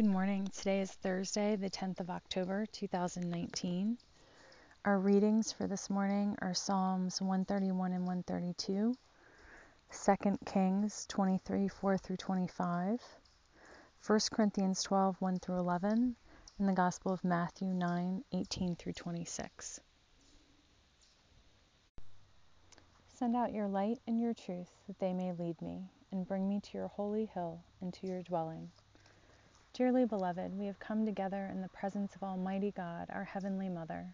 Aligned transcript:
Good 0.00 0.08
morning. 0.08 0.48
Today 0.56 0.80
is 0.80 0.90
Thursday, 0.90 1.56
the 1.56 1.68
10th 1.68 2.00
of 2.00 2.08
October, 2.08 2.64
2019. 2.72 3.98
Our 4.86 4.98
readings 4.98 5.52
for 5.52 5.66
this 5.66 5.90
morning 5.90 6.38
are 6.40 6.54
Psalms 6.54 7.20
131 7.20 7.92
and 7.92 8.06
132, 8.06 8.94
2 9.92 10.38
Kings 10.46 11.04
23 11.06 11.68
4 11.68 11.98
through 11.98 12.16
25, 12.16 13.02
1 14.06 14.20
Corinthians 14.32 14.82
12 14.82 15.16
1 15.20 15.38
through 15.38 15.58
11, 15.58 16.16
and 16.58 16.66
the 16.66 16.72
Gospel 16.72 17.12
of 17.12 17.22
Matthew 17.22 17.68
9 17.68 18.24
18 18.32 18.76
through 18.76 18.94
26. 18.94 19.80
Send 23.18 23.36
out 23.36 23.52
your 23.52 23.68
light 23.68 23.98
and 24.06 24.18
your 24.18 24.32
truth, 24.32 24.70
that 24.86 24.98
they 24.98 25.12
may 25.12 25.32
lead 25.32 25.60
me, 25.60 25.90
and 26.10 26.26
bring 26.26 26.48
me 26.48 26.58
to 26.58 26.78
your 26.78 26.88
holy 26.88 27.26
hill 27.26 27.60
and 27.82 27.92
to 27.92 28.06
your 28.06 28.22
dwelling. 28.22 28.70
Dearly 29.72 30.04
beloved, 30.04 30.58
we 30.58 30.66
have 30.66 30.80
come 30.80 31.06
together 31.06 31.46
in 31.46 31.62
the 31.62 31.68
presence 31.68 32.16
of 32.16 32.24
Almighty 32.24 32.72
God, 32.72 33.08
our 33.08 33.22
Heavenly 33.22 33.68
Mother, 33.68 34.12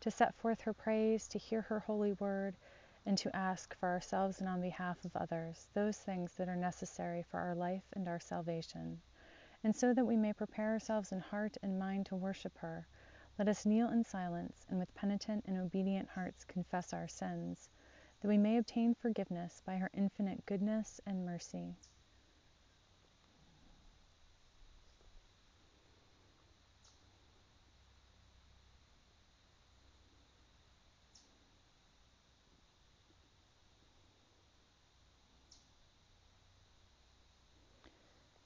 to 0.00 0.10
set 0.10 0.34
forth 0.34 0.62
her 0.62 0.72
praise, 0.72 1.28
to 1.28 1.38
hear 1.38 1.60
her 1.60 1.80
holy 1.80 2.14
word, 2.14 2.56
and 3.04 3.18
to 3.18 3.36
ask 3.36 3.74
for 3.74 3.90
ourselves 3.90 4.40
and 4.40 4.48
on 4.48 4.62
behalf 4.62 5.04
of 5.04 5.14
others 5.14 5.68
those 5.74 5.98
things 5.98 6.32
that 6.34 6.48
are 6.48 6.56
necessary 6.56 7.22
for 7.22 7.38
our 7.38 7.54
life 7.54 7.84
and 7.92 8.08
our 8.08 8.18
salvation. 8.18 9.02
And 9.62 9.76
so 9.76 9.92
that 9.92 10.06
we 10.06 10.16
may 10.16 10.32
prepare 10.32 10.70
ourselves 10.70 11.12
in 11.12 11.20
heart 11.20 11.58
and 11.62 11.78
mind 11.78 12.06
to 12.06 12.16
worship 12.16 12.56
her, 12.58 12.86
let 13.38 13.46
us 13.46 13.66
kneel 13.66 13.90
in 13.90 14.04
silence 14.04 14.64
and 14.70 14.78
with 14.78 14.94
penitent 14.94 15.44
and 15.46 15.58
obedient 15.58 16.08
hearts 16.08 16.44
confess 16.44 16.94
our 16.94 17.08
sins 17.08 17.68
that 18.20 18.28
we 18.28 18.38
may 18.38 18.56
obtain 18.56 18.94
forgiveness 18.94 19.60
by 19.66 19.76
her 19.76 19.90
infinite 19.92 20.46
goodness 20.46 20.98
and 21.04 21.26
mercy. 21.26 21.76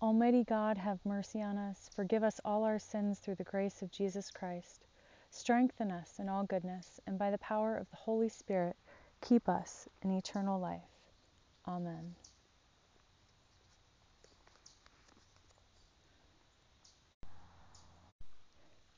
Almighty 0.00 0.44
God, 0.44 0.78
have 0.78 1.04
mercy 1.04 1.42
on 1.42 1.58
us, 1.58 1.90
forgive 1.94 2.22
us 2.22 2.40
all 2.44 2.64
our 2.64 2.78
sins 2.78 3.18
through 3.18 3.36
the 3.36 3.44
grace 3.44 3.82
of 3.82 3.90
Jesus 3.90 4.30
Christ 4.30 4.86
Strengthen 5.30 5.90
us 5.90 6.18
in 6.18 6.28
all 6.28 6.44
goodness, 6.44 7.00
and 7.06 7.18
by 7.18 7.30
the 7.30 7.38
power 7.38 7.76
of 7.76 7.90
the 7.90 7.96
Holy 7.96 8.28
Spirit, 8.28 8.76
keep 9.20 9.48
us 9.48 9.88
in 10.02 10.10
eternal 10.10 10.58
life. 10.58 10.80
Amen. 11.66 12.14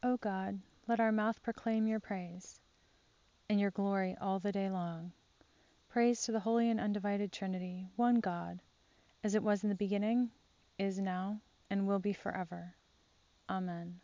O 0.03 0.17
God, 0.17 0.61
let 0.87 1.01
our 1.01 1.13
mouth 1.13 1.43
proclaim 1.43 1.87
your 1.87 2.01
praise 2.01 2.61
and 3.49 3.61
your 3.61 3.71
glory 3.71 4.17
all 4.21 4.39
the 4.39 4.53
day 4.53 4.71
long. 4.71 5.13
Praise 5.89 6.23
to 6.23 6.33
the 6.33 6.41
Holy 6.41 6.71
and 6.71 6.81
Undivided 6.81 7.33
Trinity, 7.33 7.89
one 7.97 8.21
God, 8.21 8.61
as 9.25 9.35
it 9.35 9.43
was 9.43 9.63
in 9.63 9.69
the 9.69 9.75
beginning, 9.75 10.31
is 10.81 10.99
now, 10.99 11.39
and 11.69 11.87
will 11.87 11.99
be 11.99 12.15
forever. 12.15 12.75
Amen. 13.51 14.01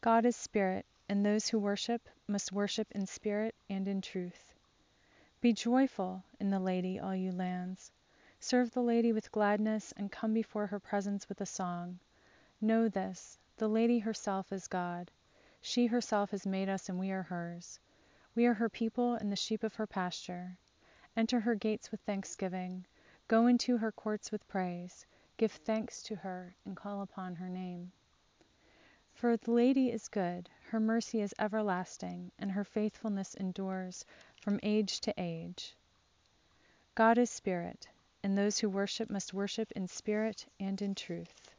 God 0.00 0.24
is 0.24 0.34
spirit, 0.34 0.86
and 1.10 1.24
those 1.24 1.48
who 1.48 1.58
worship 1.58 2.08
must 2.26 2.50
worship 2.50 2.90
in 2.92 3.06
spirit 3.06 3.54
and 3.68 3.86
in 3.86 4.00
truth. 4.00 4.54
Be 5.42 5.52
joyful 5.52 6.24
in 6.40 6.48
the 6.48 6.58
Lady, 6.58 6.98
all 6.98 7.14
you 7.14 7.30
lands. 7.30 7.92
Serve 8.40 8.72
the 8.72 8.82
Lady 8.82 9.12
with 9.12 9.30
gladness, 9.30 9.92
and 9.94 10.10
come 10.10 10.32
before 10.32 10.66
her 10.68 10.80
presence 10.80 11.28
with 11.28 11.42
a 11.42 11.46
song. 11.46 11.98
Know 12.58 12.88
this 12.88 13.38
the 13.58 13.68
Lady 13.68 13.98
herself 13.98 14.50
is 14.50 14.66
God. 14.66 15.10
She 15.60 15.86
herself 15.86 16.30
has 16.30 16.46
made 16.46 16.70
us, 16.70 16.88
and 16.88 16.98
we 16.98 17.10
are 17.10 17.22
hers. 17.22 17.78
We 18.34 18.46
are 18.46 18.54
her 18.54 18.70
people 18.70 19.12
and 19.12 19.30
the 19.30 19.36
sheep 19.36 19.62
of 19.62 19.74
her 19.74 19.86
pasture. 19.86 20.56
Enter 21.16 21.40
her 21.40 21.54
gates 21.54 21.90
with 21.90 22.00
thanksgiving. 22.00 22.86
Go 23.28 23.46
into 23.46 23.76
her 23.76 23.92
courts 23.92 24.32
with 24.32 24.48
praise. 24.48 25.06
Give 25.36 25.52
thanks 25.52 26.02
to 26.04 26.16
her, 26.16 26.54
and 26.64 26.76
call 26.76 27.02
upon 27.02 27.34
her 27.34 27.48
name. 27.48 27.92
For 29.12 29.36
the 29.36 29.52
Lady 29.52 29.90
is 29.90 30.08
good, 30.08 30.48
her 30.70 30.80
mercy 30.80 31.20
is 31.20 31.34
everlasting, 31.38 32.32
and 32.38 32.50
her 32.50 32.64
faithfulness 32.64 33.34
endures 33.34 34.04
from 34.40 34.58
age 34.62 35.00
to 35.00 35.14
age. 35.18 35.76
God 36.94 37.18
is 37.18 37.30
spirit, 37.30 37.88
and 38.22 38.36
those 38.36 38.58
who 38.58 38.68
worship 38.68 39.10
must 39.10 39.34
worship 39.34 39.70
in 39.72 39.88
spirit 39.88 40.46
and 40.58 40.80
in 40.80 40.94
truth. 40.94 41.50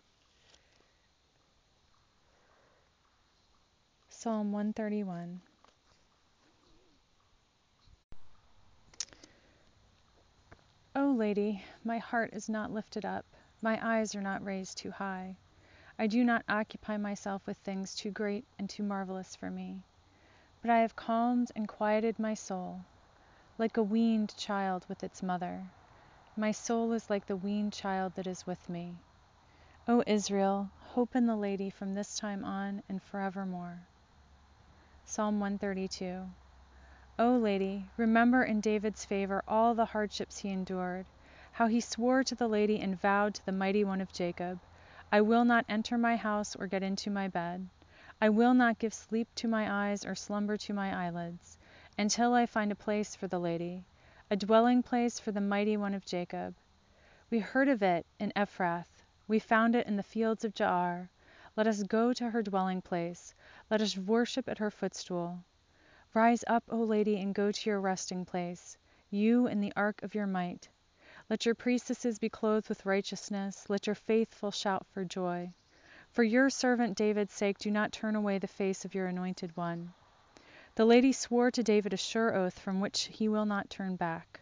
Psalm 4.10 4.52
131 4.52 5.42
Lady, 11.14 11.64
my 11.84 12.00
heart 12.00 12.34
is 12.34 12.50
not 12.50 12.72
lifted 12.72 13.06
up, 13.06 13.24
my 13.62 13.80
eyes 13.82 14.16
are 14.16 14.22
not 14.22 14.44
raised 14.44 14.80
too 14.80 14.90
high. 14.90 15.36
I 16.00 16.08
do 16.08 16.24
not 16.24 16.44
occupy 16.50 16.98
myself 16.98 17.46
with 17.46 17.58
things 17.58 17.94
too 17.94 18.10
great 18.10 18.46
and 18.58 18.68
too 18.68 18.82
marvelous 18.82 19.36
for 19.36 19.52
me. 19.52 19.84
But 20.62 20.72
I 20.72 20.80
have 20.80 20.96
calmed 20.96 21.52
and 21.56 21.68
quieted 21.68 22.18
my 22.18 22.34
soul, 22.34 22.82
like 23.60 23.78
a 23.78 23.84
weaned 23.84 24.36
child 24.38 24.88
with 24.90 25.04
its 25.04 25.22
mother. 25.22 25.62
My 26.36 26.52
soul 26.52 26.92
is 26.94 27.12
like 27.12 27.28
the 27.28 27.38
weaned 27.38 27.74
child 27.74 28.16
that 28.16 28.26
is 28.26 28.48
with 28.48 28.68
me. 28.68 28.96
O 29.88 30.04
Israel, 30.08 30.72
hope 30.80 31.16
in 31.16 31.28
the 31.28 31.36
Lady 31.36 31.70
from 31.70 31.94
this 31.94 32.18
time 32.18 32.44
on 32.44 32.82
and 32.90 33.04
forevermore. 33.04 33.82
Psalm 35.06 35.40
132 35.40 36.28
O 37.20 37.38
Lady, 37.38 37.86
remember 37.96 38.44
in 38.44 38.60
David's 38.60 39.06
favor 39.06 39.44
all 39.48 39.76
the 39.76 39.86
hardships 39.86 40.40
he 40.40 40.50
endured, 40.50 41.06
how 41.52 41.68
he 41.68 41.80
swore 41.80 42.24
to 42.24 42.34
the 42.34 42.48
Lady 42.48 42.80
and 42.80 43.00
vowed 43.00 43.36
to 43.36 43.46
the 43.46 43.52
Mighty 43.52 43.84
One 43.84 44.02
of 44.02 44.12
Jacob 44.12 44.60
I 45.12 45.22
will 45.22 45.46
not 45.46 45.64
enter 45.70 45.96
my 45.96 46.16
house 46.16 46.56
or 46.56 46.66
get 46.66 46.82
into 46.82 47.12
my 47.12 47.28
bed. 47.28 47.70
I 48.20 48.30
will 48.30 48.56
not 48.56 48.80
give 48.80 48.96
sleep 48.96 49.28
to 49.36 49.48
my 49.48 49.92
eyes 49.92 50.04
or 50.04 50.16
slumber 50.16 50.58
to 50.58 50.74
my 50.74 51.06
eyelids, 51.06 51.60
until 52.00 52.34
I 52.34 52.48
find 52.48 52.72
a 52.72 52.76
place 52.76 53.16
for 53.16 53.28
the 53.28 53.40
Lady, 53.40 53.86
a 54.32 54.36
dwelling 54.36 54.82
place 54.82 55.20
for 55.20 55.32
the 55.32 55.40
Mighty 55.40 55.78
One 55.78 55.94
of 55.94 56.06
Jacob. 56.06 56.56
We 57.30 57.38
heard 57.38 57.68
of 57.70 57.84
it 57.84 58.08
in 58.20 58.34
Ephrath, 58.36 59.04
we 59.28 59.38
found 59.38 59.76
it 59.76 59.86
in 59.86 59.98
the 59.98 60.02
fields 60.02 60.44
of 60.44 60.56
Jaar. 60.56 61.10
Let 61.56 61.68
us 61.68 61.84
go 61.84 62.12
to 62.12 62.32
her 62.32 62.42
dwelling 62.42 62.82
place, 62.82 63.36
let 63.70 63.82
us 63.84 64.00
worship 64.00 64.50
at 64.50 64.58
her 64.58 64.72
footstool. 64.72 65.44
Rise 66.16 66.44
up, 66.46 66.64
O 66.70 66.78
Lady, 66.78 67.20
and 67.20 67.34
go 67.34 67.52
to 67.52 67.70
your 67.72 67.82
resting 67.82 68.24
place, 68.24 68.78
you 69.10 69.48
in 69.48 69.62
the 69.62 69.74
ark 69.76 70.04
of 70.04 70.14
your 70.14 70.28
might. 70.28 70.70
Let 71.28 71.44
your 71.44 71.56
priestesses 71.56 72.20
be 72.20 72.30
clothed 72.30 72.70
with 72.70 72.86
righteousness, 72.86 73.68
let 73.68 73.88
your 73.88 73.96
faithful 73.96 74.52
shout 74.52 74.86
for 74.86 75.04
joy. 75.04 75.52
For 76.12 76.24
your 76.24 76.52
servant 76.52 76.96
David's 76.96 77.34
sake, 77.34 77.58
do 77.58 77.72
not 77.72 77.92
turn 77.92 78.16
away 78.16 78.38
the 78.38 78.46
face 78.46 78.86
of 78.86 78.94
your 78.94 79.08
anointed 79.08 79.58
one. 79.58 79.92
The 80.76 80.86
lady 80.86 81.14
swore 81.14 81.50
to 81.50 81.64
David 81.64 81.94
a 81.94 81.98
sure 81.98 82.36
oath 82.36 82.60
from 82.60 82.80
which 82.80 83.06
he 83.06 83.28
will 83.28 83.48
not 83.48 83.72
turn 83.72 83.96
back. 83.96 84.42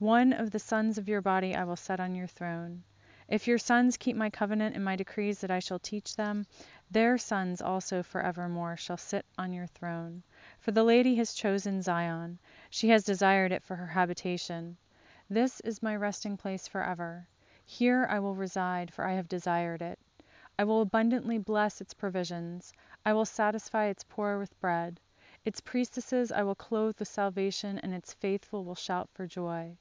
One 0.00 0.32
of 0.32 0.50
the 0.50 0.58
sons 0.58 0.98
of 0.98 1.08
your 1.08 1.20
body 1.20 1.54
I 1.54 1.62
will 1.62 1.76
set 1.76 2.00
on 2.00 2.16
your 2.16 2.26
throne. 2.26 2.82
If 3.28 3.46
your 3.46 3.58
sons 3.58 3.96
keep 3.96 4.16
my 4.16 4.30
covenant 4.30 4.74
and 4.74 4.84
my 4.84 4.96
decrees 4.96 5.40
that 5.40 5.52
I 5.52 5.60
shall 5.60 5.78
teach 5.78 6.16
them, 6.16 6.46
their 6.90 7.16
sons 7.16 7.62
also 7.62 8.02
forevermore 8.02 8.76
shall 8.76 8.96
sit 8.96 9.24
on 9.38 9.52
your 9.52 9.68
throne. 9.68 10.24
For 10.66 10.72
the 10.72 10.82
lady 10.82 11.14
has 11.14 11.32
chosen 11.32 11.80
Zion, 11.80 12.40
she 12.70 12.88
has 12.88 13.04
desired 13.04 13.52
it 13.52 13.62
for 13.62 13.76
her 13.76 13.86
habitation. 13.86 14.76
This 15.30 15.60
is 15.60 15.80
my 15.80 15.94
resting 15.94 16.36
place 16.36 16.66
forever. 16.66 17.28
Here 17.64 18.04
I 18.10 18.18
will 18.18 18.34
reside, 18.34 18.92
for 18.92 19.04
I 19.04 19.12
have 19.12 19.28
desired 19.28 19.80
it. 19.80 20.00
I 20.58 20.64
will 20.64 20.80
abundantly 20.80 21.38
bless 21.38 21.80
its 21.80 21.94
provisions. 21.94 22.72
I 23.04 23.12
will 23.12 23.24
satisfy 23.24 23.84
its 23.84 24.02
poor 24.02 24.40
with 24.40 24.58
bread. 24.58 24.98
Its 25.44 25.60
priestesses 25.60 26.32
I 26.32 26.42
will 26.42 26.56
clothe 26.56 26.98
with 26.98 27.06
salvation, 27.06 27.78
and 27.78 27.94
its 27.94 28.12
faithful 28.14 28.64
will 28.64 28.74
shout 28.74 29.08
for 29.12 29.24
joy. 29.24 29.76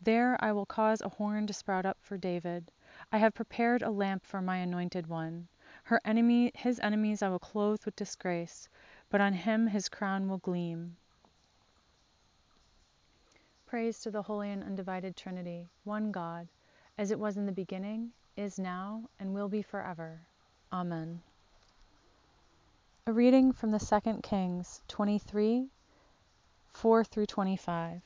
There 0.00 0.36
I 0.38 0.52
will 0.52 0.66
cause 0.66 1.00
a 1.00 1.08
horn 1.08 1.48
to 1.48 1.52
sprout 1.52 1.84
up 1.84 1.98
for 2.00 2.16
David. 2.16 2.70
I 3.10 3.18
have 3.18 3.34
prepared 3.34 3.82
a 3.82 3.90
lamp 3.90 4.24
for 4.24 4.40
my 4.40 4.58
anointed 4.58 5.08
one. 5.08 5.48
Her 5.82 6.00
enemy, 6.04 6.52
his 6.54 6.78
enemies 6.78 7.22
I 7.22 7.28
will 7.28 7.40
clothe 7.40 7.84
with 7.84 7.96
disgrace, 7.96 8.68
but 9.12 9.20
on 9.20 9.34
him 9.34 9.66
his 9.66 9.90
crown 9.90 10.26
will 10.26 10.38
gleam. 10.38 10.96
Praise 13.66 14.00
to 14.00 14.10
the 14.10 14.22
Holy 14.22 14.50
and 14.50 14.64
Undivided 14.64 15.14
Trinity, 15.16 15.68
one 15.84 16.10
God, 16.10 16.48
as 16.96 17.10
it 17.10 17.18
was 17.18 17.36
in 17.36 17.44
the 17.44 17.52
beginning, 17.52 18.10
is 18.38 18.58
now, 18.58 19.02
and 19.20 19.34
will 19.34 19.50
be 19.50 19.60
forever. 19.60 20.18
Amen. 20.72 21.20
A 23.06 23.12
reading 23.12 23.52
from 23.52 23.70
the 23.70 23.78
Second 23.78 24.22
Kings 24.22 24.80
23 24.88 25.68
4 26.72 27.04
through 27.04 27.26
25. 27.26 28.00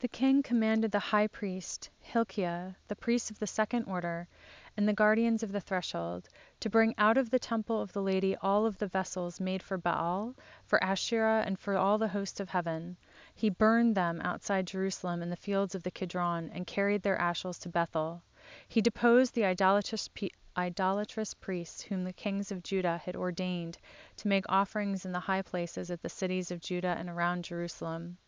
The 0.00 0.06
king 0.06 0.44
commanded 0.44 0.92
the 0.92 1.00
high 1.00 1.26
priest, 1.26 1.90
Hilkiah, 1.98 2.76
the 2.86 2.94
priest 2.94 3.32
of 3.32 3.40
the 3.40 3.48
second 3.48 3.82
order, 3.86 4.28
and 4.76 4.86
the 4.86 4.92
guardians 4.92 5.42
of 5.42 5.50
the 5.50 5.60
threshold, 5.60 6.28
to 6.60 6.70
bring 6.70 6.94
out 6.96 7.16
of 7.16 7.30
the 7.30 7.38
temple 7.40 7.82
of 7.82 7.92
the 7.92 8.00
Lady 8.00 8.36
all 8.36 8.64
of 8.64 8.78
the 8.78 8.86
vessels 8.86 9.40
made 9.40 9.60
for 9.60 9.76
Baal, 9.76 10.36
for 10.64 10.80
Asherah, 10.84 11.42
and 11.44 11.58
for 11.58 11.76
all 11.76 11.98
the 11.98 12.06
host 12.06 12.38
of 12.38 12.48
heaven. 12.50 12.96
He 13.34 13.50
burned 13.50 13.96
them 13.96 14.20
outside 14.20 14.68
Jerusalem 14.68 15.20
in 15.20 15.30
the 15.30 15.34
fields 15.36 15.74
of 15.74 15.82
the 15.82 15.90
Kidron, 15.90 16.48
and 16.54 16.64
carried 16.64 17.02
their 17.02 17.18
ashes 17.18 17.58
to 17.58 17.68
Bethel. 17.68 18.22
He 18.68 18.80
deposed 18.80 19.34
the 19.34 19.46
idolatrous, 19.46 20.08
idolatrous 20.56 21.34
priests 21.34 21.82
whom 21.82 22.04
the 22.04 22.12
kings 22.12 22.52
of 22.52 22.62
Judah 22.62 22.98
had 22.98 23.16
ordained 23.16 23.78
to 24.18 24.28
make 24.28 24.44
offerings 24.48 25.04
in 25.04 25.10
the 25.10 25.18
high 25.18 25.42
places 25.42 25.90
at 25.90 26.02
the 26.02 26.08
cities 26.08 26.52
of 26.52 26.60
Judah 26.60 26.94
and 26.96 27.08
around 27.08 27.42
Jerusalem. 27.42 28.18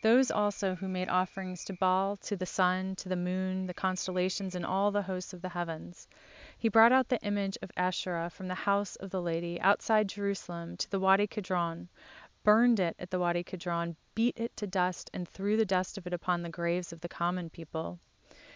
Those 0.00 0.30
also 0.30 0.76
who 0.76 0.86
made 0.86 1.08
offerings 1.08 1.64
to 1.64 1.72
Baal, 1.72 2.16
to 2.18 2.36
the 2.36 2.46
sun, 2.46 2.94
to 2.96 3.08
the 3.08 3.16
moon, 3.16 3.66
the 3.66 3.74
constellations, 3.74 4.54
and 4.54 4.64
all 4.64 4.92
the 4.92 5.02
hosts 5.02 5.32
of 5.32 5.42
the 5.42 5.48
heavens. 5.48 6.06
He 6.56 6.68
brought 6.68 6.92
out 6.92 7.08
the 7.08 7.20
image 7.22 7.58
of 7.62 7.72
Asherah 7.76 8.30
from 8.30 8.46
the 8.46 8.54
house 8.54 8.94
of 8.94 9.10
the 9.10 9.20
lady 9.20 9.60
outside 9.60 10.08
Jerusalem 10.08 10.76
to 10.76 10.88
the 10.88 11.00
Wadi 11.00 11.26
Kidron, 11.26 11.88
burned 12.44 12.78
it 12.78 12.94
at 13.00 13.10
the 13.10 13.18
Wadi 13.18 13.42
Kidron, 13.42 13.96
beat 14.14 14.38
it 14.38 14.56
to 14.58 14.68
dust, 14.68 15.10
and 15.12 15.28
threw 15.28 15.56
the 15.56 15.66
dust 15.66 15.98
of 15.98 16.06
it 16.06 16.12
upon 16.12 16.42
the 16.42 16.48
graves 16.48 16.92
of 16.92 17.00
the 17.00 17.08
common 17.08 17.50
people. 17.50 17.98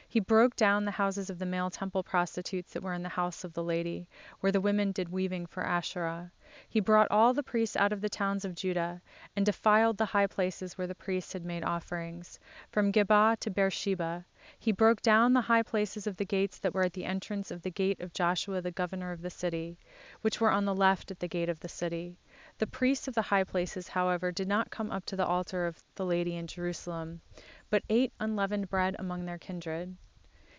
He 0.06 0.20
broke 0.20 0.54
down 0.54 0.84
the 0.84 0.92
houses 0.92 1.28
of 1.28 1.40
the 1.40 1.46
male 1.46 1.70
temple 1.70 2.04
prostitutes 2.04 2.72
that 2.72 2.84
were 2.84 2.94
in 2.94 3.02
the 3.02 3.08
house 3.08 3.42
of 3.42 3.54
the 3.54 3.64
lady, 3.64 4.06
where 4.38 4.52
the 4.52 4.60
women 4.60 4.92
did 4.92 5.08
weaving 5.08 5.46
for 5.46 5.64
Asherah. 5.64 6.30
He 6.68 6.80
brought 6.80 7.10
all 7.10 7.32
the 7.32 7.42
priests 7.42 7.76
out 7.76 7.94
of 7.94 8.02
the 8.02 8.10
towns 8.10 8.44
of 8.44 8.54
Judah, 8.54 9.00
and 9.34 9.46
defiled 9.46 9.96
the 9.96 10.04
high 10.04 10.26
places 10.26 10.76
where 10.76 10.86
the 10.86 10.94
priests 10.94 11.32
had 11.32 11.46
made 11.46 11.64
offerings, 11.64 12.38
from 12.70 12.92
Geba 12.92 13.38
to 13.40 13.48
Beersheba. 13.50 14.26
He 14.58 14.70
broke 14.70 15.00
down 15.00 15.32
the 15.32 15.40
high 15.40 15.62
places 15.62 16.06
of 16.06 16.18
the 16.18 16.26
gates 16.26 16.58
that 16.58 16.74
were 16.74 16.82
at 16.82 16.92
the 16.92 17.06
entrance 17.06 17.50
of 17.50 17.62
the 17.62 17.70
gate 17.70 18.00
of 18.02 18.12
Joshua 18.12 18.60
the 18.60 18.70
governor 18.70 19.12
of 19.12 19.22
the 19.22 19.30
city, 19.30 19.78
which 20.20 20.42
were 20.42 20.50
on 20.50 20.66
the 20.66 20.74
left 20.74 21.10
at 21.10 21.20
the 21.20 21.26
gate 21.26 21.48
of 21.48 21.60
the 21.60 21.70
city. 21.70 22.18
The 22.58 22.66
priests 22.66 23.08
of 23.08 23.14
the 23.14 23.22
high 23.22 23.44
places, 23.44 23.88
however, 23.88 24.30
did 24.30 24.46
not 24.46 24.68
come 24.70 24.90
up 24.90 25.06
to 25.06 25.16
the 25.16 25.24
altar 25.26 25.66
of 25.66 25.82
the 25.94 26.04
Lady 26.04 26.36
in 26.36 26.46
Jerusalem, 26.46 27.22
but 27.70 27.82
ate 27.88 28.12
unleavened 28.20 28.68
bread 28.68 28.94
among 28.98 29.24
their 29.24 29.38
kindred. 29.38 29.96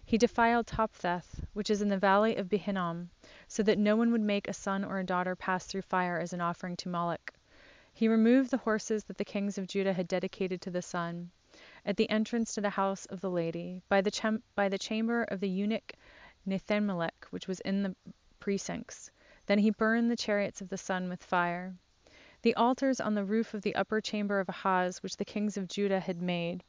He 0.05 0.17
defiled 0.17 0.67
Topheth, 0.67 1.45
which 1.53 1.69
is 1.69 1.81
in 1.81 1.88
the 1.88 1.97
valley 1.97 2.35
of 2.35 2.51
Hinnom, 2.51 3.09
so 3.47 3.63
that 3.63 3.77
no 3.79 3.95
one 3.95 4.11
would 4.11 4.19
make 4.19 4.50
a 4.50 4.53
son 4.53 4.83
or 4.83 5.00
a 5.00 5.03
daughter 5.05 5.33
pass 5.33 5.65
through 5.65 5.83
fire 5.83 6.19
as 6.19 6.33
an 6.33 6.41
offering 6.41 6.75
to 6.75 6.89
Moloch. 6.89 7.31
He 7.94 8.09
removed 8.09 8.51
the 8.51 8.57
horses 8.57 9.05
that 9.05 9.17
the 9.17 9.23
kings 9.23 9.57
of 9.57 9.65
Judah 9.65 9.94
had 9.94 10.09
dedicated 10.09 10.59
to 10.63 10.69
the 10.71 10.81
sun, 10.81 11.31
at 11.85 11.95
the 11.95 12.09
entrance 12.09 12.53
to 12.53 12.59
the 12.59 12.71
house 12.71 13.05
of 13.05 13.21
the 13.21 13.29
lady, 13.31 13.81
by 13.88 14.01
the, 14.01 14.41
by 14.55 14.67
the 14.67 14.77
chamber 14.77 15.23
of 15.23 15.39
the 15.39 15.47
eunuch 15.47 15.94
Nethanmelech, 16.45 17.23
which 17.29 17.47
was 17.47 17.61
in 17.61 17.83
the 17.83 17.95
precincts. 18.41 19.09
Then 19.45 19.59
he 19.59 19.69
burned 19.69 20.11
the 20.11 20.17
chariots 20.17 20.59
of 20.59 20.67
the 20.67 20.77
sun 20.77 21.07
with 21.07 21.23
fire. 21.23 21.75
The 22.41 22.55
altars 22.55 23.00
on 23.00 23.13
the 23.13 23.23
roof 23.23 23.53
of 23.53 23.61
the 23.61 23.75
upper 23.75 24.01
chamber 24.01 24.41
of 24.41 24.50
Ahaz, 24.50 25.01
which 25.01 25.15
the 25.15 25.23
kings 25.23 25.55
of 25.55 25.69
Judah 25.69 26.01
had 26.01 26.21
made, 26.21 26.61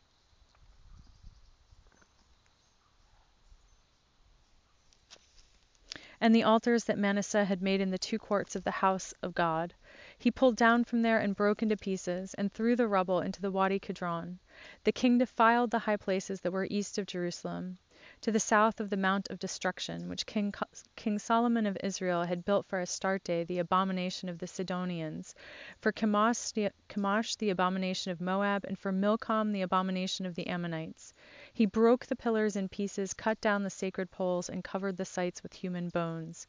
and 6.25 6.35
the 6.35 6.43
altars 6.43 6.85
that 6.85 6.97
Manasseh 6.97 7.45
had 7.45 7.61
made 7.61 7.83
in 7.83 7.91
the 7.91 7.99
two 7.99 8.19
courts 8.19 8.57
of 8.57 8.65
the 8.65 8.71
house 8.71 9.13
of 9.21 9.35
God. 9.35 9.75
He 10.17 10.31
pulled 10.31 10.57
down 10.57 10.85
from 10.85 11.03
there 11.03 11.19
and 11.19 11.37
broke 11.37 11.63
into 11.63 11.77
pieces, 11.77 12.33
and 12.33 12.51
threw 12.51 12.75
the 12.75 12.89
rubble 12.89 13.21
into 13.21 13.43
the 13.43 13.51
Wadi 13.51 13.79
Kidron. 13.79 14.39
The 14.85 14.93
king 14.93 15.19
defiled 15.19 15.71
the 15.71 15.81
high 15.81 15.99
places 15.99 16.41
that 16.41 16.51
were 16.51 16.67
east 16.71 16.97
of 16.97 17.05
Jerusalem, 17.05 17.77
to 18.23 18.33
the 18.33 18.41
south 18.41 18.81
of 18.81 18.89
the 18.89 18.97
Mount 18.97 19.29
of 19.29 19.39
Destruction, 19.39 20.09
which 20.09 20.25
King, 20.25 20.55
king 20.97 21.19
Solomon 21.19 21.67
of 21.67 21.77
Israel 21.85 22.25
had 22.25 22.47
built 22.47 22.65
for 22.65 22.81
Astarte, 22.81 23.47
the 23.47 23.59
abomination 23.59 24.31
of 24.31 24.39
the 24.39 24.47
Sidonians, 24.47 25.35
for 25.79 25.93
Chemosh 25.93 26.55
the, 26.55 26.71
Chemosh, 26.89 27.37
the 27.37 27.51
abomination 27.51 28.11
of 28.11 28.23
Moab, 28.23 28.65
and 28.65 28.79
for 28.79 28.93
Milcom, 28.93 29.53
the 29.53 29.61
abomination 29.61 30.25
of 30.25 30.37
the 30.37 30.47
Ammonites. 30.47 31.13
He 31.57 31.67
broke 31.67 32.05
the 32.07 32.17
pillars 32.17 32.57
in 32.57 32.69
pieces, 32.69 33.15
cut 33.15 33.41
down 33.41 33.63
the 33.63 33.71
sacred 33.71 34.11
poles, 34.11 34.49
and 34.49 34.65
covered 34.65 34.97
the 34.97 35.05
sites 35.05 35.41
with 35.41 35.53
human 35.53 35.89
bones. 35.89 36.49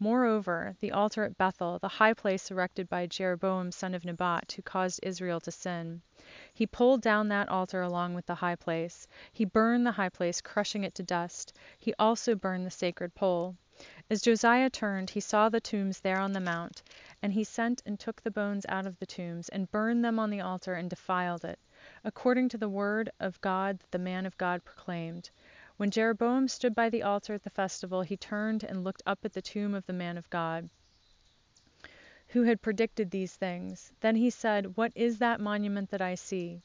Moreover, 0.00 0.74
the 0.80 0.90
altar 0.90 1.22
at 1.22 1.38
Bethel, 1.38 1.78
the 1.78 1.86
high 1.86 2.14
place 2.14 2.50
erected 2.50 2.88
by 2.88 3.06
Jeroboam 3.06 3.70
son 3.70 3.94
of 3.94 4.04
Nebat, 4.04 4.50
who 4.50 4.62
caused 4.62 4.98
Israel 5.04 5.38
to 5.42 5.52
sin. 5.52 6.02
He 6.52 6.66
pulled 6.66 7.00
down 7.00 7.28
that 7.28 7.48
altar 7.48 7.80
along 7.80 8.14
with 8.14 8.26
the 8.26 8.34
high 8.34 8.56
place. 8.56 9.06
He 9.32 9.44
burned 9.44 9.86
the 9.86 9.92
high 9.92 10.08
place, 10.08 10.40
crushing 10.40 10.82
it 10.82 10.96
to 10.96 11.04
dust. 11.04 11.56
He 11.78 11.94
also 11.96 12.34
burned 12.34 12.66
the 12.66 12.72
sacred 12.72 13.14
pole. 13.14 13.54
As 14.10 14.20
Josiah 14.20 14.68
turned, 14.68 15.10
he 15.10 15.20
saw 15.20 15.48
the 15.48 15.60
tombs 15.60 16.00
there 16.00 16.18
on 16.18 16.32
the 16.32 16.40
mount, 16.40 16.82
and 17.22 17.32
he 17.32 17.44
sent 17.44 17.84
and 17.86 18.00
took 18.00 18.20
the 18.20 18.32
bones 18.32 18.66
out 18.68 18.84
of 18.84 18.98
the 18.98 19.06
tombs, 19.06 19.48
and 19.50 19.70
burned 19.70 20.04
them 20.04 20.18
on 20.18 20.30
the 20.30 20.40
altar, 20.40 20.74
and 20.74 20.90
defiled 20.90 21.44
it 21.44 21.60
according 22.02 22.48
to 22.48 22.56
the 22.56 22.68
word 22.68 23.10
of 23.20 23.40
God 23.40 23.78
that 23.78 23.90
the 23.90 23.98
man 23.98 24.24
of 24.24 24.38
God 24.38 24.64
proclaimed. 24.64 25.30
When 25.76 25.90
Jeroboam 25.90 26.48
stood 26.48 26.74
by 26.74 26.88
the 26.90 27.02
altar 27.02 27.34
at 27.34 27.42
the 27.42 27.50
festival, 27.50 28.02
he 28.02 28.16
turned 28.16 28.64
and 28.64 28.84
looked 28.84 29.02
up 29.06 29.24
at 29.24 29.32
the 29.32 29.42
tomb 29.42 29.74
of 29.74 29.86
the 29.86 29.92
man 29.92 30.16
of 30.16 30.28
God, 30.30 30.68
who 32.28 32.42
had 32.42 32.62
predicted 32.62 33.10
these 33.10 33.34
things. 33.36 33.92
Then 34.00 34.16
he 34.16 34.30
said, 34.30 34.76
What 34.76 34.92
is 34.94 35.18
that 35.18 35.40
monument 35.40 35.90
that 35.90 36.00
I 36.00 36.14
see? 36.14 36.62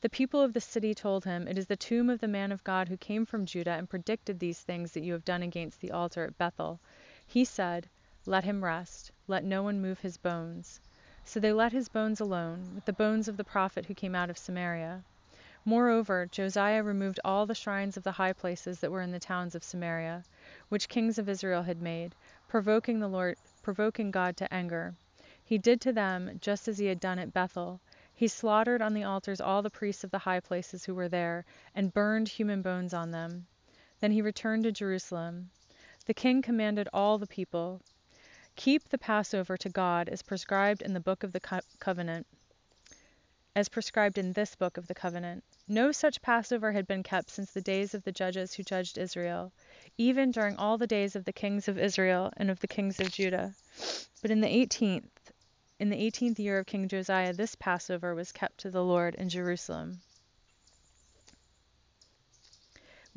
The 0.00 0.08
people 0.08 0.40
of 0.40 0.52
the 0.52 0.60
city 0.60 0.94
told 0.94 1.24
him, 1.24 1.48
It 1.48 1.58
is 1.58 1.66
the 1.66 1.76
tomb 1.76 2.08
of 2.08 2.20
the 2.20 2.28
man 2.28 2.52
of 2.52 2.62
God 2.62 2.88
who 2.88 2.96
came 2.96 3.26
from 3.26 3.46
Judah 3.46 3.72
and 3.72 3.90
predicted 3.90 4.38
these 4.38 4.60
things 4.60 4.92
that 4.92 5.02
you 5.02 5.12
have 5.12 5.24
done 5.24 5.42
against 5.42 5.80
the 5.80 5.90
altar 5.90 6.24
at 6.24 6.38
Bethel. 6.38 6.78
He 7.26 7.44
said, 7.44 7.88
Let 8.24 8.44
him 8.44 8.62
rest, 8.64 9.10
let 9.26 9.44
no 9.44 9.62
one 9.62 9.80
move 9.80 10.00
his 10.00 10.16
bones. 10.16 10.80
So 11.30 11.40
they 11.40 11.52
let 11.52 11.72
his 11.72 11.90
bones 11.90 12.20
alone, 12.20 12.72
with 12.74 12.86
the 12.86 12.92
bones 12.94 13.28
of 13.28 13.36
the 13.36 13.44
prophet 13.44 13.84
who 13.84 13.94
came 13.94 14.14
out 14.14 14.30
of 14.30 14.38
Samaria. 14.38 15.04
Moreover, 15.62 16.24
Josiah 16.24 16.82
removed 16.82 17.20
all 17.22 17.44
the 17.44 17.54
shrines 17.54 17.98
of 17.98 18.02
the 18.02 18.12
high 18.12 18.32
places 18.32 18.80
that 18.80 18.90
were 18.90 19.02
in 19.02 19.12
the 19.12 19.20
towns 19.20 19.54
of 19.54 19.62
Samaria, 19.62 20.24
which 20.70 20.88
kings 20.88 21.18
of 21.18 21.28
Israel 21.28 21.64
had 21.64 21.82
made, 21.82 22.14
provoking 22.48 22.98
the 22.98 23.08
Lord, 23.08 23.36
provoking 23.62 24.10
God 24.10 24.38
to 24.38 24.50
anger. 24.50 24.94
He 25.44 25.58
did 25.58 25.82
to 25.82 25.92
them 25.92 26.38
just 26.40 26.66
as 26.66 26.78
he 26.78 26.86
had 26.86 26.98
done 26.98 27.18
at 27.18 27.34
Bethel. 27.34 27.78
He 28.14 28.26
slaughtered 28.26 28.80
on 28.80 28.94
the 28.94 29.04
altars 29.04 29.38
all 29.38 29.60
the 29.60 29.68
priests 29.68 30.04
of 30.04 30.10
the 30.10 30.20
high 30.20 30.40
places 30.40 30.86
who 30.86 30.94
were 30.94 31.10
there, 31.10 31.44
and 31.74 31.92
burned 31.92 32.28
human 32.30 32.62
bones 32.62 32.94
on 32.94 33.10
them. 33.10 33.46
Then 34.00 34.12
he 34.12 34.22
returned 34.22 34.64
to 34.64 34.72
Jerusalem. 34.72 35.50
The 36.06 36.14
king 36.14 36.40
commanded 36.40 36.88
all 36.94 37.18
the 37.18 37.26
people, 37.26 37.82
Keep 38.58 38.88
the 38.88 38.98
Passover 38.98 39.56
to 39.56 39.68
God 39.68 40.08
as 40.08 40.22
prescribed 40.22 40.82
in 40.82 40.92
the 40.92 40.98
book 40.98 41.22
of 41.22 41.30
the 41.30 41.38
co- 41.38 41.60
covenant, 41.78 42.26
as 43.54 43.68
prescribed 43.68 44.18
in 44.18 44.32
this 44.32 44.56
book 44.56 44.76
of 44.76 44.88
the 44.88 44.96
covenant. 44.96 45.44
No 45.68 45.92
such 45.92 46.20
Passover 46.20 46.72
had 46.72 46.84
been 46.84 47.04
kept 47.04 47.30
since 47.30 47.52
the 47.52 47.60
days 47.60 47.94
of 47.94 48.02
the 48.02 48.10
judges 48.10 48.54
who 48.54 48.64
judged 48.64 48.98
Israel, 48.98 49.52
even 49.96 50.32
during 50.32 50.56
all 50.56 50.76
the 50.76 50.88
days 50.88 51.14
of 51.14 51.24
the 51.24 51.32
kings 51.32 51.68
of 51.68 51.78
Israel 51.78 52.32
and 52.36 52.50
of 52.50 52.58
the 52.58 52.66
kings 52.66 52.98
of 52.98 53.12
Judah. 53.12 53.54
But 54.22 54.32
in 54.32 54.40
the 54.40 54.52
eighteenth, 54.52 55.30
in 55.78 55.88
the 55.88 55.96
eighteenth 55.96 56.40
year 56.40 56.58
of 56.58 56.66
King 56.66 56.88
Josiah, 56.88 57.32
this 57.32 57.54
Passover 57.54 58.16
was 58.16 58.32
kept 58.32 58.58
to 58.58 58.72
the 58.72 58.82
Lord 58.82 59.14
in 59.14 59.28
Jerusalem. 59.28 60.00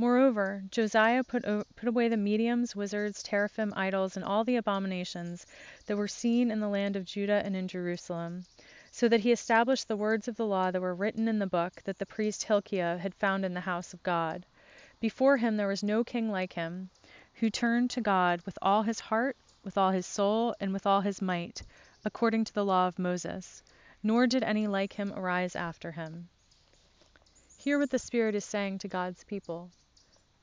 Moreover, 0.02 0.64
Josiah 0.72 1.24
put, 1.24 1.44
put 1.76 1.88
away 1.88 2.08
the 2.08 2.18
mediums, 2.18 2.76
wizards, 2.76 3.22
teraphim, 3.22 3.72
idols, 3.76 4.16
and 4.16 4.26
all 4.26 4.44
the 4.44 4.56
abominations 4.56 5.46
that 5.86 5.96
were 5.96 6.08
seen 6.08 6.50
in 6.50 6.60
the 6.60 6.70
land 6.70 6.96
of 6.96 7.06
Judah 7.06 7.46
and 7.46 7.56
in 7.56 7.68
Jerusalem, 7.68 8.46
so 8.90 9.08
that 9.08 9.20
he 9.20 9.32
established 9.32 9.88
the 9.88 9.96
words 9.96 10.28
of 10.28 10.38
the 10.38 10.46
law 10.48 10.72
that 10.72 10.82
were 10.82 10.96
written 10.96 11.28
in 11.28 11.38
the 11.38 11.46
book 11.46 11.84
that 11.84 12.00
the 12.00 12.08
priest 12.08 12.46
Hilkiah 12.46 12.98
had 12.98 13.14
found 13.14 13.46
in 13.46 13.54
the 13.54 13.60
house 13.62 13.94
of 13.94 14.02
God. 14.02 14.44
Before 15.00 15.38
him 15.38 15.56
there 15.56 15.68
was 15.68 15.84
no 15.84 16.04
king 16.04 16.32
like 16.32 16.54
him, 16.54 16.90
who 17.36 17.52
turned 17.52 17.92
to 17.92 18.02
God 18.02 18.42
with 18.42 18.58
all 18.60 18.82
his 18.82 19.00
heart, 19.00 19.38
with 19.64 19.78
all 19.78 19.92
his 19.92 20.08
soul, 20.08 20.56
and 20.60 20.74
with 20.74 20.88
all 20.88 21.02
his 21.02 21.22
might, 21.22 21.62
according 22.04 22.44
to 22.46 22.54
the 22.56 22.66
law 22.66 22.88
of 22.88 22.98
Moses, 22.98 23.62
nor 24.02 24.26
did 24.26 24.42
any 24.42 24.66
like 24.66 24.94
him 24.94 25.14
arise 25.14 25.56
after 25.56 25.92
him. 25.92 26.28
Hear 27.60 27.78
what 27.78 27.92
the 27.92 28.00
Spirit 28.00 28.34
is 28.34 28.46
saying 28.46 28.80
to 28.80 28.88
God's 28.88 29.24
people. 29.26 29.70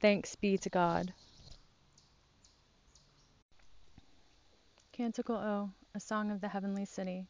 Thanks 0.01 0.37
be 0.37 0.57
to 0.59 0.71
God. 0.71 1.13
Canticle 4.93 5.35
O, 5.35 5.71
a 5.93 5.99
song 5.99 6.31
of 6.31 6.41
the 6.41 6.47
heavenly 6.47 6.85
city. 6.85 7.27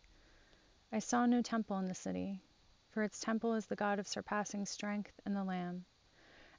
I 0.92 0.98
saw 0.98 1.25
no 1.25 1.40
temple 1.40 1.78
in 1.78 1.88
the 1.88 1.94
city, 1.94 2.42
for 2.90 3.02
its 3.02 3.20
temple 3.20 3.54
is 3.54 3.64
the 3.64 3.76
God 3.76 3.98
of 3.98 4.06
surpassing 4.06 4.66
strength 4.66 5.18
and 5.25 5.34
the 5.34 5.44
Lamb. 5.44 5.87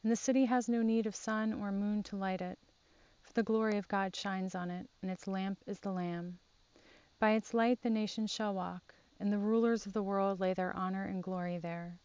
And 0.01 0.11
the 0.11 0.15
city 0.15 0.45
has 0.45 0.67
no 0.67 0.81
need 0.81 1.05
of 1.05 1.15
sun 1.15 1.53
or 1.53 1.71
moon 1.71 2.01
to 2.03 2.15
light 2.15 2.41
it, 2.41 2.57
for 3.21 3.33
the 3.33 3.43
glory 3.43 3.77
of 3.77 3.87
God 3.87 4.15
shines 4.15 4.55
on 4.55 4.71
it, 4.71 4.89
and 5.03 5.11
its 5.11 5.27
lamp 5.27 5.59
is 5.67 5.79
the 5.79 5.91
Lamb. 5.91 6.39
By 7.19 7.31
its 7.33 7.53
light 7.53 7.83
the 7.83 7.89
nations 7.91 8.31
shall 8.31 8.55
walk, 8.55 8.95
and 9.19 9.31
the 9.31 9.37
rulers 9.37 9.85
of 9.85 9.93
the 9.93 10.01
world 10.01 10.39
lay 10.39 10.55
their 10.55 10.75
honor 10.75 11.03
and 11.03 11.21
glory 11.21 11.59
there. 11.59 11.99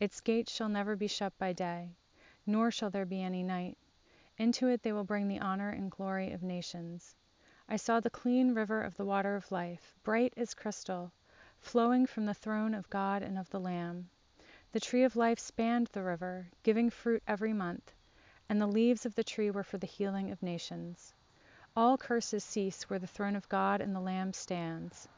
Its 0.00 0.20
gates 0.20 0.52
shall 0.52 0.68
never 0.68 0.96
be 0.96 1.06
shut 1.06 1.38
by 1.38 1.52
day, 1.52 1.94
nor 2.46 2.70
shall 2.70 2.90
there 2.90 3.04
be 3.04 3.22
any 3.22 3.42
night. 3.42 3.76
Into 4.38 4.68
it 4.68 4.82
they 4.82 4.92
will 4.92 5.04
bring 5.04 5.26
the 5.26 5.40
honor 5.40 5.70
and 5.70 5.90
glory 5.90 6.32
of 6.32 6.42
nations. 6.42 7.16
I 7.68 7.76
saw 7.76 7.98
the 7.98 8.08
clean 8.08 8.54
river 8.54 8.80
of 8.80 8.96
the 8.96 9.04
water 9.04 9.34
of 9.34 9.50
life, 9.50 9.94
bright 10.04 10.32
as 10.36 10.54
crystal, 10.54 11.10
flowing 11.58 12.06
from 12.06 12.24
the 12.26 12.34
throne 12.34 12.74
of 12.74 12.88
God 12.88 13.22
and 13.22 13.36
of 13.36 13.50
the 13.50 13.58
Lamb. 13.58 14.08
The 14.70 14.78
tree 14.78 15.02
of 15.02 15.16
life 15.16 15.38
spanned 15.40 15.88
the 15.88 16.02
river, 16.02 16.46
giving 16.62 16.90
fruit 16.90 17.22
every 17.26 17.52
month, 17.52 17.92
and 18.48 18.60
the 18.60 18.68
leaves 18.68 19.04
of 19.04 19.16
the 19.16 19.24
tree 19.24 19.50
were 19.50 19.64
for 19.64 19.78
the 19.78 19.86
healing 19.86 20.30
of 20.30 20.42
nations. 20.42 21.12
All 21.74 21.98
curses 21.98 22.44
cease 22.44 22.88
where 22.88 23.00
the 23.00 23.06
throne 23.06 23.34
of 23.34 23.48
God 23.48 23.80
and 23.80 23.94
the 23.94 24.00
Lamb 24.00 24.32
stands, 24.32 25.08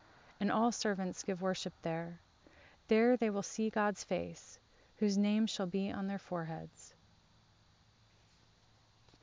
and 0.40 0.50
all 0.50 0.73
servants 0.73 1.23
give 1.23 1.42
worship 1.42 1.75
there. 1.82 2.20
There 2.87 3.16
they 3.16 3.28
will 3.28 3.42
see 3.42 3.68
God's 3.68 4.02
face 4.02 4.58
whose 4.99 5.18
name 5.18 5.47
shall 5.47 5.66
be 5.66 5.92
on 5.92 6.06
their 6.06 6.18
foreheads. 6.18 6.94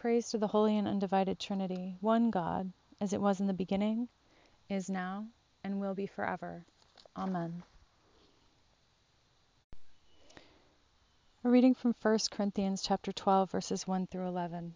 Praise 0.05 0.29
to 0.29 0.37
the 0.37 0.45
Holy 0.45 0.77
and 0.77 0.87
Undivided 0.87 1.39
Trinity, 1.39 1.97
one 1.99 2.29
God, 2.29 2.71
as 3.01 3.11
it 3.11 3.19
was 3.19 3.39
in 3.39 3.47
the 3.47 3.53
beginning, 3.53 4.07
is 4.69 4.87
now, 4.87 5.25
and 5.63 5.79
will 5.79 5.95
be 5.95 6.05
forever. 6.05 6.63
Amen. 7.17 7.63
A 11.43 11.49
reading 11.49 11.73
from 11.73 11.95
1 11.99 12.19
Corinthians 12.29 12.83
chapter 12.83 13.11
12 13.11 13.49
verses 13.49 13.87
1 13.87 14.05
through 14.05 14.27
11. 14.27 14.75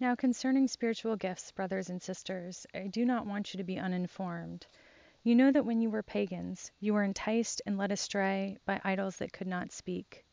Now 0.00 0.14
concerning 0.14 0.66
spiritual 0.66 1.16
gifts, 1.16 1.52
brothers 1.52 1.90
and 1.90 2.00
sisters, 2.00 2.66
I 2.74 2.86
do 2.86 3.04
not 3.04 3.26
want 3.26 3.52
you 3.52 3.58
to 3.58 3.64
be 3.64 3.78
uninformed. 3.78 4.66
You 5.22 5.34
know 5.34 5.52
that 5.52 5.66
when 5.66 5.82
you 5.82 5.90
were 5.90 6.02
pagans, 6.02 6.70
you 6.80 6.94
were 6.94 7.04
enticed 7.04 7.60
and 7.66 7.76
led 7.76 7.92
astray 7.92 8.56
by 8.64 8.80
idols 8.82 9.18
that 9.18 9.34
could 9.34 9.46
not 9.46 9.72
speak. 9.72 10.25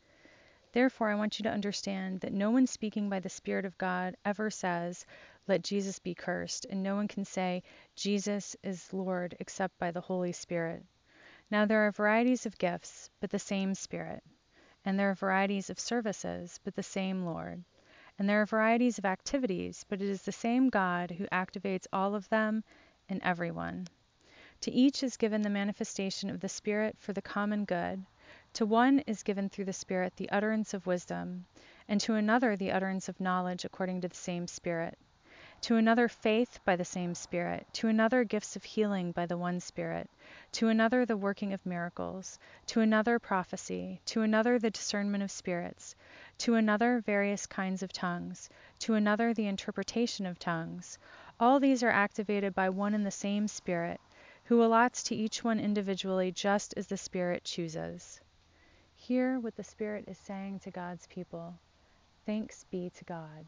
Therefore, 0.74 1.08
I 1.08 1.14
want 1.14 1.38
you 1.38 1.44
to 1.44 1.52
understand 1.52 2.22
that 2.22 2.32
no 2.32 2.50
one 2.50 2.66
speaking 2.66 3.08
by 3.08 3.20
the 3.20 3.28
Spirit 3.28 3.64
of 3.64 3.78
God 3.78 4.16
ever 4.24 4.50
says, 4.50 5.06
Let 5.46 5.62
Jesus 5.62 6.00
be 6.00 6.16
cursed, 6.16 6.64
and 6.64 6.82
no 6.82 6.96
one 6.96 7.06
can 7.06 7.24
say, 7.24 7.62
Jesus 7.94 8.56
is 8.60 8.92
Lord 8.92 9.36
except 9.38 9.78
by 9.78 9.92
the 9.92 10.00
Holy 10.00 10.32
Spirit. 10.32 10.84
Now 11.48 11.64
there 11.64 11.86
are 11.86 11.92
varieties 11.92 12.44
of 12.44 12.58
gifts, 12.58 13.08
but 13.20 13.30
the 13.30 13.38
same 13.38 13.76
Spirit. 13.76 14.24
And 14.84 14.98
there 14.98 15.10
are 15.10 15.14
varieties 15.14 15.70
of 15.70 15.78
services, 15.78 16.58
but 16.64 16.74
the 16.74 16.82
same 16.82 17.24
Lord. 17.24 17.62
And 18.18 18.28
there 18.28 18.42
are 18.42 18.46
varieties 18.46 18.98
of 18.98 19.04
activities, 19.04 19.86
but 19.88 20.02
it 20.02 20.08
is 20.08 20.22
the 20.22 20.32
same 20.32 20.70
God 20.70 21.12
who 21.12 21.26
activates 21.26 21.86
all 21.92 22.16
of 22.16 22.28
them 22.30 22.64
in 23.08 23.22
everyone. 23.22 23.86
To 24.62 24.72
each 24.72 25.04
is 25.04 25.18
given 25.18 25.42
the 25.42 25.50
manifestation 25.50 26.30
of 26.30 26.40
the 26.40 26.48
Spirit 26.48 26.96
for 26.98 27.12
the 27.12 27.22
common 27.22 27.64
good. 27.64 28.04
To 28.54 28.64
one 28.64 29.00
is 29.00 29.24
given 29.24 29.48
through 29.48 29.64
the 29.64 29.72
Spirit 29.72 30.14
the 30.14 30.30
utterance 30.30 30.74
of 30.74 30.86
wisdom, 30.86 31.44
and 31.88 32.00
to 32.02 32.14
another 32.14 32.54
the 32.54 32.70
utterance 32.70 33.08
of 33.08 33.18
knowledge 33.18 33.64
according 33.64 34.00
to 34.02 34.08
the 34.08 34.14
same 34.14 34.46
Spirit. 34.46 34.96
To 35.62 35.74
another 35.74 36.06
faith 36.06 36.60
by 36.64 36.76
the 36.76 36.84
same 36.84 37.16
Spirit, 37.16 37.66
to 37.72 37.88
another 37.88 38.22
gifts 38.22 38.54
of 38.54 38.62
healing 38.62 39.10
by 39.10 39.26
the 39.26 39.36
one 39.36 39.58
Spirit, 39.58 40.08
to 40.52 40.68
another 40.68 41.04
the 41.04 41.16
working 41.16 41.52
of 41.52 41.66
miracles, 41.66 42.38
to 42.66 42.80
another 42.80 43.18
prophecy, 43.18 44.00
to 44.04 44.22
another 44.22 44.60
the 44.60 44.70
discernment 44.70 45.24
of 45.24 45.32
spirits, 45.32 45.96
to 46.38 46.54
another 46.54 47.00
various 47.00 47.46
kinds 47.46 47.82
of 47.82 47.92
tongues, 47.92 48.48
to 48.78 48.94
another 48.94 49.34
the 49.34 49.48
interpretation 49.48 50.26
of 50.26 50.38
tongues. 50.38 50.96
All 51.40 51.58
these 51.58 51.82
are 51.82 51.90
activated 51.90 52.54
by 52.54 52.68
one 52.68 52.94
and 52.94 53.04
the 53.04 53.10
same 53.10 53.48
Spirit 53.48 54.00
who 54.44 54.62
allots 54.62 55.02
to 55.02 55.16
each 55.16 55.42
one 55.42 55.58
individually 55.58 56.30
just 56.30 56.72
as 56.76 56.86
the 56.86 56.96
Spirit 56.96 57.42
chooses. 57.42 58.20
Hear 59.06 59.38
what 59.38 59.54
the 59.54 59.62
Spirit 59.62 60.06
is 60.08 60.16
saying 60.16 60.60
to 60.60 60.70
God's 60.70 61.06
people. 61.08 61.58
Thanks 62.24 62.64
be 62.70 62.88
to 62.88 63.04
God. 63.04 63.44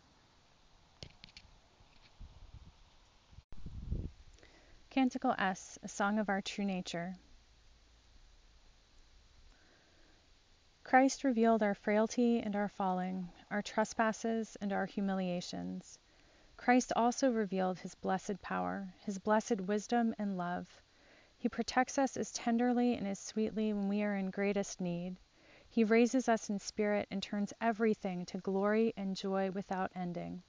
Canticle 4.91 5.35
S, 5.39 5.79
a 5.83 5.89
song 5.89 6.19
of 6.19 6.29
our 6.29 6.43
true 6.43 6.67
nature. 6.67 7.15
Christ 10.85 11.25
revealed 11.25 11.63
our 11.63 11.73
frailty 11.75 12.39
and 12.41 12.55
our 12.55 12.69
falling, 12.69 13.31
our 13.51 13.63
trespasses 13.63 14.59
and 14.61 14.75
our 14.75 14.85
humiliations. 14.85 15.99
Christ 16.59 16.93
also 16.95 17.33
revealed 17.33 17.79
his 17.79 17.95
blessed 17.95 18.43
power, 18.43 18.93
his 19.07 19.17
blessed 19.17 19.63
wisdom 19.63 20.15
and 20.19 20.37
love. 20.37 20.69
He 21.39 21.49
protects 21.49 21.97
us 21.97 22.19
as 22.19 22.31
tenderly 22.31 22.93
and 22.93 23.09
as 23.09 23.19
sweetly 23.19 23.73
when 23.73 23.89
we 23.89 24.03
are 24.03 24.17
in 24.17 24.29
greatest 24.29 24.83
need. 24.83 25.17
He 25.77 25.85
raises 25.85 26.27
us 26.27 26.49
in 26.49 26.59
spirit 26.59 27.07
and 27.11 27.23
turns 27.23 27.53
everything 27.61 28.25
to 28.27 28.39
glory 28.39 28.95
and 28.97 29.15
joy 29.15 29.51
without 29.51 29.93
ending. 29.95 30.43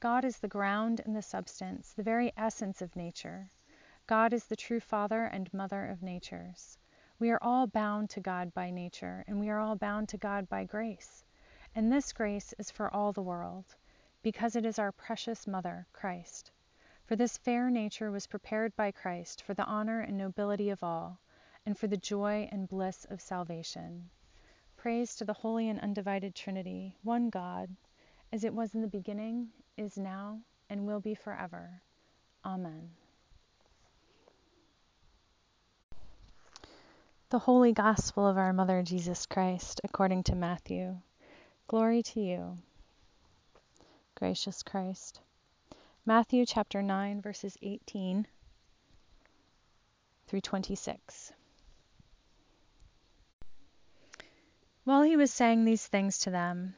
God 0.00 0.24
is 0.24 0.38
the 0.38 0.48
ground 0.48 1.00
and 1.04 1.14
the 1.14 1.22
substance, 1.22 1.92
the 1.92 2.02
very 2.02 2.32
essence 2.36 2.82
of 2.82 2.96
nature. 2.96 3.52
God 4.08 4.32
is 4.32 4.46
the 4.46 4.56
true 4.56 4.80
Father 4.80 5.22
and 5.22 5.54
Mother 5.54 5.86
of 5.86 6.02
natures. 6.02 6.76
We 7.20 7.30
are 7.30 7.38
all 7.40 7.68
bound 7.68 8.10
to 8.10 8.20
God 8.20 8.52
by 8.52 8.72
nature, 8.72 9.22
and 9.28 9.38
we 9.38 9.48
are 9.48 9.60
all 9.60 9.76
bound 9.76 10.08
to 10.08 10.16
God 10.16 10.48
by 10.48 10.64
grace. 10.64 11.22
And 11.76 11.92
this 11.92 12.12
grace 12.12 12.52
is 12.58 12.68
for 12.68 12.92
all 12.92 13.12
the 13.12 13.22
world, 13.22 13.76
because 14.22 14.56
it 14.56 14.66
is 14.66 14.80
our 14.80 14.90
precious 14.90 15.46
Mother, 15.46 15.86
Christ. 15.92 16.50
For 17.04 17.14
this 17.14 17.38
fair 17.38 17.70
nature 17.70 18.10
was 18.10 18.26
prepared 18.26 18.74
by 18.74 18.90
Christ 18.90 19.40
for 19.40 19.54
the 19.54 19.66
honor 19.66 20.00
and 20.00 20.18
nobility 20.18 20.70
of 20.70 20.82
all, 20.82 21.20
and 21.64 21.78
for 21.78 21.86
the 21.86 21.96
joy 21.96 22.48
and 22.50 22.68
bliss 22.68 23.04
of 23.08 23.20
salvation. 23.20 24.10
Praise 24.78 25.16
to 25.16 25.24
the 25.24 25.32
Holy 25.32 25.68
and 25.68 25.80
Undivided 25.80 26.36
Trinity, 26.36 26.94
one 27.02 27.30
God, 27.30 27.68
as 28.32 28.44
it 28.44 28.54
was 28.54 28.76
in 28.76 28.80
the 28.80 28.86
beginning, 28.86 29.48
is 29.76 29.98
now, 29.98 30.38
and 30.70 30.86
will 30.86 31.00
be 31.00 31.16
forever. 31.16 31.82
Amen. 32.44 32.90
The 37.30 37.40
Holy 37.40 37.72
Gospel 37.72 38.24
of 38.24 38.38
our 38.38 38.52
Mother 38.52 38.84
Jesus 38.84 39.26
Christ, 39.26 39.80
according 39.82 40.22
to 40.22 40.36
Matthew. 40.36 40.96
Glory 41.66 42.04
to 42.04 42.20
you, 42.20 42.58
gracious 44.14 44.62
Christ. 44.62 45.20
Matthew 46.06 46.46
chapter 46.46 46.82
9, 46.82 47.20
verses 47.20 47.56
18 47.62 48.28
through 50.28 50.40
26. 50.40 51.32
While 54.88 55.02
he 55.02 55.18
was 55.18 55.30
saying 55.30 55.66
these 55.66 55.86
things 55.86 56.18
to 56.20 56.30
them, 56.30 56.74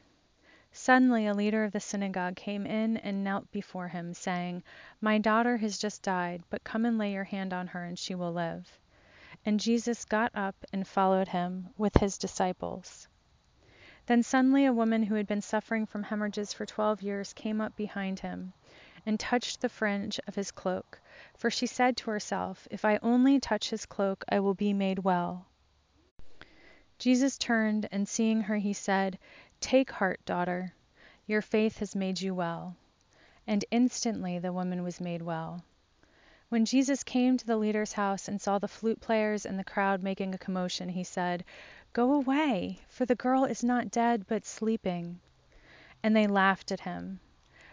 suddenly 0.73 1.29
a 1.29 1.33
leader 1.33 1.63
of 1.63 1.71
the 1.71 1.79
synagogue 1.79 2.35
came 2.35 2.67
in 2.67 2.97
and 2.97 3.23
knelt 3.23 3.49
before 3.53 3.87
him, 3.87 4.15
saying, 4.15 4.65
My 5.01 5.19
daughter 5.19 5.57
has 5.59 5.79
just 5.79 6.03
died, 6.03 6.43
but 6.51 6.65
come 6.65 6.85
and 6.85 6.99
lay 6.99 7.13
your 7.13 7.23
hand 7.23 7.53
on 7.53 7.69
her, 7.69 7.85
and 7.85 7.97
she 7.97 8.17
will 8.17 8.33
live. 8.33 8.81
And 9.47 9.61
Jesus 9.61 10.05
got 10.05 10.35
up 10.35 10.57
and 10.73 10.89
followed 10.89 11.29
him 11.29 11.69
with 11.79 11.99
his 11.99 12.19
disciples. 12.19 13.07
Then 14.07 14.25
suddenly 14.25 14.65
a 14.65 14.73
woman 14.73 15.05
who 15.05 15.15
had 15.15 15.29
been 15.29 15.41
suffering 15.41 15.87
from 15.87 16.03
hemorrhages 16.03 16.53
for 16.53 16.67
twelve 16.67 17.03
years 17.03 17.33
came 17.33 17.61
up 17.61 17.77
behind 17.77 18.19
him 18.19 18.53
and 19.07 19.21
touched 19.21 19.61
the 19.61 19.69
fringe 19.69 20.19
of 20.27 20.35
his 20.35 20.51
cloak, 20.51 21.01
for 21.37 21.49
she 21.49 21.69
said 21.69 21.97
to 21.99 22.11
herself, 22.11 22.67
If 22.73 22.85
I 22.85 22.99
only 23.03 23.39
touch 23.39 23.71
his 23.71 23.87
cloak, 23.87 24.25
I 24.29 24.41
will 24.41 24.55
be 24.55 24.73
made 24.73 24.99
well. 24.99 25.47
Jesus 27.01 27.39
turned, 27.39 27.89
and 27.91 28.07
seeing 28.07 28.43
her, 28.43 28.59
he 28.59 28.75
said, 28.75 29.19
Take 29.59 29.91
heart, 29.91 30.23
daughter, 30.27 30.75
your 31.27 31.41
faith 31.41 31.79
has 31.79 31.97
made 31.97 32.21
you 32.21 32.35
well. 32.35 32.77
And 33.47 33.65
instantly 33.71 34.39
the 34.39 34.53
woman 34.53 34.83
was 34.83 35.01
made 35.01 35.23
well. 35.23 35.65
When 36.51 36.67
Jesus 36.67 37.03
came 37.03 37.39
to 37.39 37.47
the 37.47 37.57
leader's 37.57 37.95
house 37.95 38.29
and 38.29 38.39
saw 38.39 38.59
the 38.59 38.69
flute 38.69 39.01
players 39.01 39.47
and 39.47 39.59
the 39.59 39.65
crowd 39.65 40.03
making 40.03 40.35
a 40.35 40.39
commotion, 40.39 40.91
he 40.91 41.03
said, 41.03 41.43
Go 41.95 42.13
away, 42.13 42.81
for 42.87 43.07
the 43.07 43.15
girl 43.15 43.47
is 43.47 43.65
not 43.65 43.91
dead, 43.91 44.27
but 44.29 44.45
sleeping. 44.45 45.21
And 46.03 46.15
they 46.15 46.27
laughed 46.27 46.71
at 46.71 46.81
him. 46.81 47.21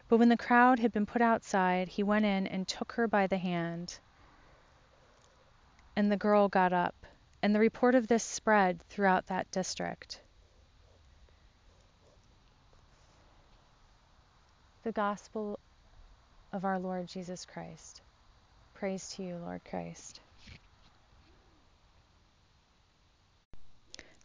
But 0.07 0.19
when 0.19 0.29
the 0.29 0.37
crowd 0.37 0.79
had 0.79 0.93
been 0.93 1.05
put 1.05 1.21
outside, 1.21 1.89
he 1.89 2.01
went 2.01 2.23
in 2.23 2.47
and 2.47 2.65
took 2.65 2.93
her 2.93 3.09
by 3.09 3.27
the 3.27 3.39
hand. 3.39 3.99
And 5.97 6.09
the 6.09 6.15
girl 6.15 6.47
got 6.47 6.71
up, 6.71 7.05
and 7.41 7.53
the 7.53 7.59
report 7.59 7.95
of 7.95 8.07
this 8.07 8.23
spread 8.23 8.81
throughout 8.89 9.27
that 9.27 9.49
district. 9.51 10.21
The 14.83 14.91
Gospel 14.91 15.59
of 16.53 16.65
our 16.65 16.79
Lord 16.79 17.07
Jesus 17.07 17.45
Christ. 17.45 18.01
Praise 18.73 19.09
to 19.15 19.23
you, 19.23 19.37
Lord 19.37 19.61
Christ. 19.69 20.21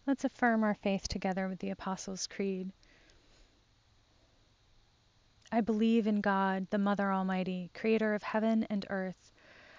Let's 0.06 0.24
affirm 0.24 0.64
our 0.64 0.74
faith 0.74 1.08
together 1.08 1.48
with 1.48 1.58
the 1.60 1.70
Apostles' 1.70 2.26
Creed. 2.26 2.70
I 5.50 5.60
believe 5.60 6.06
in 6.06 6.20
God, 6.20 6.66
the 6.70 6.78
Mother 6.78 7.12
Almighty, 7.12 7.70
creator 7.74 8.14
of 8.14 8.22
heaven 8.22 8.66
and 8.70 8.86
earth. 8.88 9.31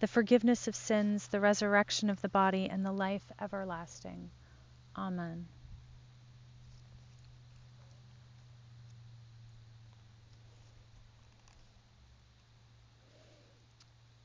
the 0.00 0.06
forgiveness 0.06 0.68
of 0.68 0.74
sins, 0.74 1.28
the 1.28 1.40
resurrection 1.40 2.10
of 2.10 2.20
the 2.20 2.28
body, 2.28 2.68
and 2.68 2.84
the 2.84 2.92
life 2.92 3.24
everlasting. 3.40 4.30
Amen. 4.96 5.46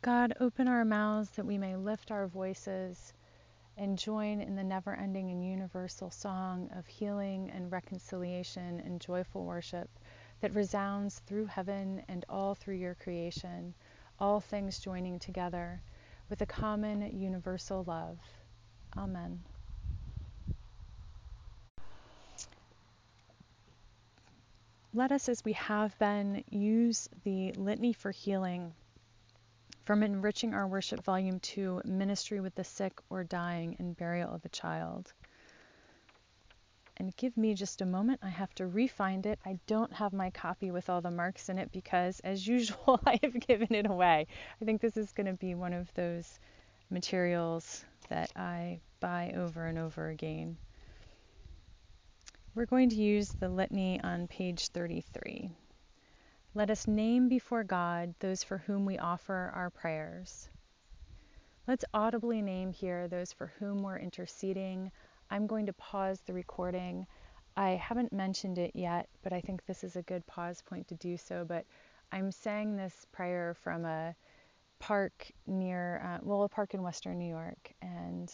God, 0.01 0.33
open 0.39 0.67
our 0.67 0.83
mouths 0.83 1.29
that 1.31 1.45
we 1.45 1.59
may 1.59 1.75
lift 1.75 2.09
our 2.09 2.25
voices 2.25 3.13
and 3.77 3.99
join 3.99 4.41
in 4.41 4.55
the 4.55 4.63
never 4.63 4.95
ending 4.95 5.29
and 5.29 5.45
universal 5.45 6.09
song 6.09 6.71
of 6.75 6.87
healing 6.87 7.51
and 7.51 7.71
reconciliation 7.71 8.79
and 8.79 8.99
joyful 8.99 9.45
worship 9.45 9.89
that 10.41 10.55
resounds 10.55 11.19
through 11.19 11.45
heaven 11.45 12.03
and 12.07 12.25
all 12.29 12.55
through 12.55 12.75
your 12.75 12.95
creation, 12.95 13.75
all 14.21 14.39
things 14.39 14.77
joining 14.77 15.17
together 15.17 15.81
with 16.29 16.41
a 16.41 16.45
common 16.45 17.19
universal 17.19 17.83
love. 17.87 18.19
Amen. 18.95 19.41
Let 24.93 25.11
us, 25.11 25.27
as 25.27 25.43
we 25.43 25.53
have 25.53 25.97
been, 25.97 26.43
use 26.49 27.09
the 27.23 27.53
Litany 27.53 27.93
for 27.93 28.11
Healing 28.11 28.73
from 29.85 30.03
Enriching 30.03 30.53
Our 30.53 30.67
Worship, 30.67 31.03
Volume 31.03 31.39
2 31.39 31.81
Ministry 31.85 32.41
with 32.41 32.53
the 32.53 32.63
Sick 32.63 32.99
or 33.09 33.23
Dying 33.23 33.75
and 33.79 33.97
Burial 33.97 34.31
of 34.31 34.45
a 34.45 34.49
Child 34.49 35.13
and 37.01 37.17
give 37.17 37.35
me 37.35 37.55
just 37.55 37.81
a 37.81 37.85
moment. 37.85 38.19
I 38.21 38.29
have 38.29 38.53
to 38.55 38.63
refind 38.65 39.25
it. 39.25 39.39
I 39.43 39.57
don't 39.65 39.91
have 39.91 40.13
my 40.13 40.29
copy 40.29 40.69
with 40.69 40.87
all 40.87 41.01
the 41.01 41.09
marks 41.09 41.49
in 41.49 41.57
it 41.57 41.71
because, 41.71 42.19
as 42.19 42.45
usual, 42.55 43.01
I 43.07 43.19
have 43.23 43.39
given 43.39 43.73
it 43.73 43.87
away. 43.89 44.27
I 44.61 44.65
think 44.65 44.81
this 44.81 44.97
is 44.97 45.11
going 45.11 45.25
to 45.25 45.33
be 45.33 45.55
one 45.55 45.73
of 45.73 45.91
those 45.95 46.39
materials 46.91 47.83
that 48.09 48.31
I 48.35 48.81
buy 48.99 49.33
over 49.35 49.65
and 49.65 49.79
over 49.79 50.09
again. 50.09 50.57
We're 52.53 52.67
going 52.67 52.89
to 52.89 52.95
use 52.97 53.29
the 53.29 53.49
litany 53.49 53.99
on 54.01 54.27
page 54.27 54.67
33. 54.67 55.49
Let 56.53 56.69
us 56.69 56.87
name 56.87 57.29
before 57.29 57.63
God 57.63 58.13
those 58.19 58.43
for 58.43 58.59
whom 58.59 58.85
we 58.85 58.99
offer 58.99 59.51
our 59.55 59.71
prayers. 59.71 60.49
Let's 61.67 61.85
audibly 61.95 62.43
name 62.43 62.71
here 62.71 63.07
those 63.07 63.33
for 63.33 63.53
whom 63.57 63.81
we're 63.81 63.97
interceding, 63.97 64.91
I'm 65.31 65.47
going 65.47 65.65
to 65.67 65.73
pause 65.73 66.19
the 66.19 66.33
recording. 66.33 67.07
I 67.55 67.69
haven't 67.69 68.11
mentioned 68.11 68.57
it 68.57 68.71
yet, 68.75 69.07
but 69.23 69.31
I 69.31 69.39
think 69.39 69.65
this 69.65 69.81
is 69.81 69.95
a 69.95 70.01
good 70.01 70.27
pause 70.27 70.61
point 70.61 70.89
to 70.89 70.95
do 70.95 71.15
so. 71.15 71.45
But 71.47 71.65
I'm 72.11 72.33
saying 72.33 72.75
this 72.75 73.05
prayer 73.13 73.55
from 73.63 73.85
a 73.85 74.13
park 74.79 75.31
near, 75.47 76.01
uh, 76.03 76.17
well, 76.21 76.43
a 76.43 76.49
park 76.49 76.73
in 76.73 76.83
Western 76.83 77.17
New 77.17 77.29
York. 77.29 77.71
And 77.81 78.29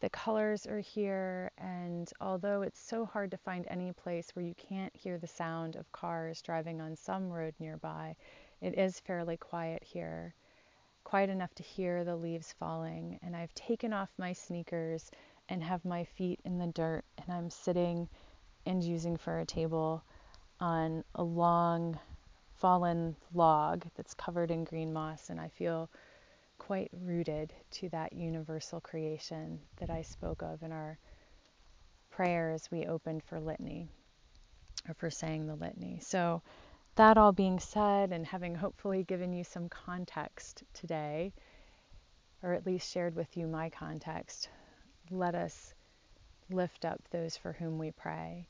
the 0.00 0.10
colors 0.10 0.66
are 0.66 0.80
here. 0.80 1.50
And 1.56 2.12
although 2.20 2.60
it's 2.60 2.78
so 2.78 3.06
hard 3.06 3.30
to 3.30 3.38
find 3.38 3.66
any 3.66 3.90
place 3.92 4.28
where 4.34 4.44
you 4.44 4.54
can't 4.54 4.94
hear 4.94 5.16
the 5.16 5.26
sound 5.26 5.76
of 5.76 5.90
cars 5.92 6.42
driving 6.42 6.82
on 6.82 6.94
some 6.94 7.30
road 7.30 7.54
nearby, 7.58 8.16
it 8.60 8.78
is 8.78 9.00
fairly 9.00 9.38
quiet 9.38 9.82
here. 9.82 10.34
Quiet 11.04 11.30
enough 11.30 11.54
to 11.54 11.62
hear 11.62 12.04
the 12.04 12.16
leaves 12.16 12.54
falling. 12.58 13.18
And 13.22 13.34
I've 13.34 13.54
taken 13.54 13.94
off 13.94 14.10
my 14.18 14.34
sneakers 14.34 15.10
and 15.48 15.62
have 15.62 15.84
my 15.84 16.04
feet 16.04 16.40
in 16.44 16.58
the 16.58 16.66
dirt 16.68 17.04
and 17.18 17.34
I'm 17.34 17.50
sitting 17.50 18.08
and 18.64 18.82
using 18.82 19.16
for 19.16 19.38
a 19.38 19.46
table 19.46 20.02
on 20.60 21.04
a 21.14 21.22
long 21.22 21.98
fallen 22.56 23.16
log 23.34 23.84
that's 23.96 24.14
covered 24.14 24.50
in 24.50 24.64
green 24.64 24.92
moss 24.92 25.30
and 25.30 25.40
I 25.40 25.48
feel 25.48 25.90
quite 26.58 26.90
rooted 27.04 27.52
to 27.70 27.88
that 27.90 28.12
universal 28.12 28.80
creation 28.80 29.60
that 29.76 29.90
I 29.90 30.02
spoke 30.02 30.42
of 30.42 30.62
in 30.62 30.72
our 30.72 30.98
prayer 32.10 32.50
as 32.50 32.70
we 32.70 32.86
opened 32.86 33.22
for 33.24 33.38
litany 33.38 33.88
or 34.88 34.94
for 34.94 35.10
saying 35.10 35.46
the 35.46 35.54
litany. 35.54 35.98
So 36.00 36.42
that 36.96 37.18
all 37.18 37.32
being 37.32 37.60
said 37.60 38.10
and 38.10 38.26
having 38.26 38.54
hopefully 38.54 39.04
given 39.04 39.32
you 39.32 39.44
some 39.44 39.68
context 39.68 40.62
today 40.72 41.32
or 42.42 42.54
at 42.54 42.66
least 42.66 42.90
shared 42.90 43.14
with 43.14 43.36
you 43.36 43.46
my 43.46 43.68
context 43.68 44.48
let 45.10 45.34
us 45.34 45.74
lift 46.50 46.84
up 46.84 47.00
those 47.10 47.36
for 47.36 47.52
whom 47.52 47.78
we 47.78 47.90
pray. 47.90 48.46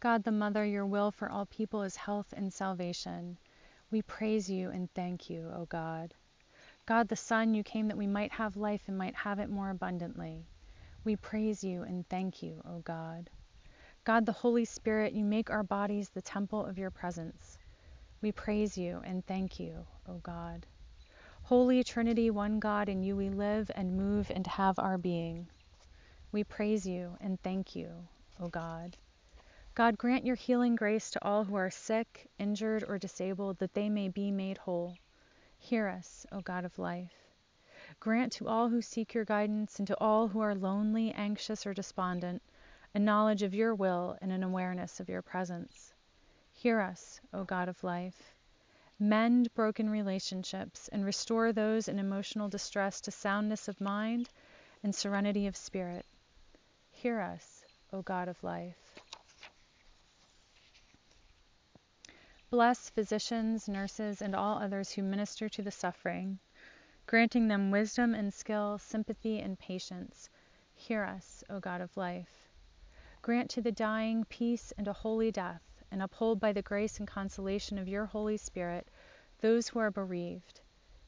God 0.00 0.24
the 0.24 0.32
Mother, 0.32 0.64
your 0.64 0.86
will 0.86 1.10
for 1.10 1.30
all 1.30 1.44
people 1.44 1.82
is 1.82 1.94
health 1.94 2.32
and 2.34 2.50
salvation. 2.50 3.36
We 3.90 4.00
praise 4.00 4.48
you 4.48 4.70
and 4.70 4.90
thank 4.94 5.28
you, 5.28 5.52
O 5.54 5.66
God. 5.66 6.14
God 6.90 7.06
the 7.06 7.14
Son, 7.14 7.54
you 7.54 7.62
came 7.62 7.86
that 7.86 7.96
we 7.96 8.08
might 8.08 8.32
have 8.32 8.56
life 8.56 8.82
and 8.88 8.98
might 8.98 9.14
have 9.14 9.38
it 9.38 9.48
more 9.48 9.70
abundantly. 9.70 10.48
We 11.04 11.14
praise 11.14 11.62
you 11.62 11.84
and 11.84 12.04
thank 12.08 12.42
you, 12.42 12.60
O 12.68 12.80
God. 12.80 13.30
God 14.02 14.26
the 14.26 14.32
Holy 14.32 14.64
Spirit, 14.64 15.12
you 15.12 15.24
make 15.24 15.50
our 15.50 15.62
bodies 15.62 16.08
the 16.08 16.20
temple 16.20 16.66
of 16.66 16.78
your 16.78 16.90
presence. 16.90 17.58
We 18.20 18.32
praise 18.32 18.76
you 18.76 19.00
and 19.04 19.24
thank 19.24 19.60
you, 19.60 19.86
O 20.08 20.14
God. 20.24 20.66
Holy 21.44 21.84
Trinity, 21.84 22.28
one 22.28 22.58
God, 22.58 22.88
in 22.88 23.04
you 23.04 23.14
we 23.14 23.28
live 23.28 23.70
and 23.76 23.96
move 23.96 24.28
and 24.34 24.44
have 24.48 24.80
our 24.80 24.98
being. 24.98 25.46
We 26.32 26.42
praise 26.42 26.84
you 26.84 27.16
and 27.20 27.40
thank 27.40 27.76
you, 27.76 28.08
O 28.40 28.48
God. 28.48 28.96
God, 29.76 29.96
grant 29.96 30.26
your 30.26 30.34
healing 30.34 30.74
grace 30.74 31.08
to 31.12 31.24
all 31.24 31.44
who 31.44 31.54
are 31.54 31.70
sick, 31.70 32.28
injured, 32.40 32.84
or 32.88 32.98
disabled, 32.98 33.58
that 33.58 33.74
they 33.74 33.88
may 33.88 34.08
be 34.08 34.32
made 34.32 34.58
whole. 34.58 34.96
Hear 35.62 35.88
us, 35.88 36.26
O 36.32 36.40
God 36.40 36.64
of 36.64 36.78
life. 36.78 37.12
Grant 38.00 38.32
to 38.32 38.48
all 38.48 38.70
who 38.70 38.80
seek 38.80 39.12
your 39.12 39.26
guidance 39.26 39.78
and 39.78 39.86
to 39.86 39.96
all 40.00 40.28
who 40.28 40.40
are 40.40 40.54
lonely, 40.54 41.12
anxious, 41.12 41.66
or 41.66 41.74
despondent 41.74 42.42
a 42.94 42.98
knowledge 42.98 43.42
of 43.42 43.54
your 43.54 43.74
will 43.74 44.16
and 44.20 44.32
an 44.32 44.42
awareness 44.42 44.98
of 45.00 45.08
your 45.08 45.22
presence. 45.22 45.92
Hear 46.50 46.80
us, 46.80 47.20
O 47.32 47.44
God 47.44 47.68
of 47.68 47.84
life. 47.84 48.34
Mend 48.98 49.54
broken 49.54 49.88
relationships 49.90 50.88
and 50.88 51.04
restore 51.04 51.52
those 51.52 51.88
in 51.88 51.98
emotional 51.98 52.48
distress 52.48 53.00
to 53.02 53.10
soundness 53.10 53.68
of 53.68 53.80
mind 53.80 54.30
and 54.82 54.94
serenity 54.94 55.46
of 55.46 55.56
spirit. 55.56 56.06
Hear 56.90 57.20
us, 57.20 57.64
O 57.92 58.02
God 58.02 58.28
of 58.28 58.42
life. 58.42 58.89
Bless 62.50 62.90
physicians, 62.90 63.68
nurses, 63.68 64.20
and 64.20 64.34
all 64.34 64.58
others 64.58 64.90
who 64.90 65.04
minister 65.04 65.48
to 65.48 65.62
the 65.62 65.70
suffering, 65.70 66.40
granting 67.06 67.46
them 67.46 67.70
wisdom 67.70 68.12
and 68.12 68.34
skill, 68.34 68.76
sympathy 68.76 69.38
and 69.38 69.56
patience. 69.56 70.28
Hear 70.74 71.04
us, 71.04 71.44
O 71.48 71.60
God 71.60 71.80
of 71.80 71.96
life. 71.96 72.48
Grant 73.22 73.50
to 73.50 73.62
the 73.62 73.70
dying 73.70 74.24
peace 74.24 74.72
and 74.76 74.88
a 74.88 74.92
holy 74.92 75.30
death, 75.30 75.62
and 75.92 76.02
uphold 76.02 76.40
by 76.40 76.52
the 76.52 76.60
grace 76.60 76.98
and 76.98 77.06
consolation 77.06 77.78
of 77.78 77.86
your 77.86 78.06
Holy 78.06 78.36
Spirit 78.36 78.88
those 79.38 79.68
who 79.68 79.78
are 79.78 79.92
bereaved. 79.92 80.60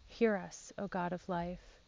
Hear 0.06 0.36
us, 0.36 0.72
O 0.78 0.86
God 0.86 1.12
of 1.12 1.28
life. 1.28 1.80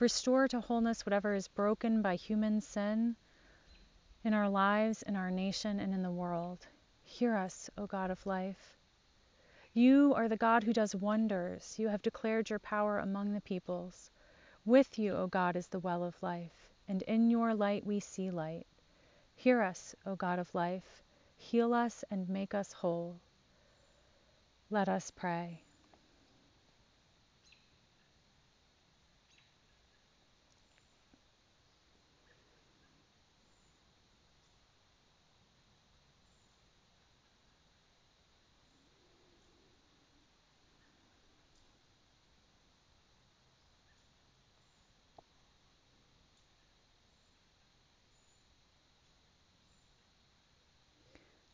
Restore 0.00 0.48
to 0.48 0.60
wholeness 0.60 1.06
whatever 1.06 1.32
is 1.32 1.48
broken 1.48 2.02
by 2.02 2.16
human 2.16 2.60
sin 2.60 3.16
in 4.22 4.34
our 4.34 4.50
lives, 4.50 5.00
in 5.00 5.16
our 5.16 5.30
nation, 5.30 5.80
and 5.80 5.94
in 5.94 6.02
the 6.02 6.10
world. 6.10 6.66
Hear 7.04 7.34
us, 7.34 7.70
O 7.78 7.86
God 7.86 8.10
of 8.10 8.26
life. 8.26 8.76
You 9.74 10.12
are 10.14 10.28
the 10.28 10.36
God 10.36 10.64
who 10.64 10.74
does 10.74 10.94
wonders. 10.94 11.78
You 11.78 11.88
have 11.88 12.02
declared 12.02 12.50
your 12.50 12.58
power 12.58 12.98
among 12.98 13.32
the 13.32 13.40
peoples. 13.40 14.10
With 14.66 14.98
you, 14.98 15.14
O 15.14 15.26
God, 15.26 15.56
is 15.56 15.66
the 15.68 15.78
well 15.78 16.04
of 16.04 16.22
life, 16.22 16.68
and 16.86 17.00
in 17.02 17.30
your 17.30 17.54
light 17.54 17.86
we 17.86 17.98
see 17.98 18.30
light. 18.30 18.66
Hear 19.34 19.62
us, 19.62 19.94
O 20.04 20.14
God 20.14 20.38
of 20.38 20.54
life. 20.54 21.02
Heal 21.38 21.72
us 21.72 22.04
and 22.10 22.28
make 22.28 22.54
us 22.54 22.72
whole. 22.72 23.18
Let 24.68 24.90
us 24.90 25.10
pray. 25.10 25.62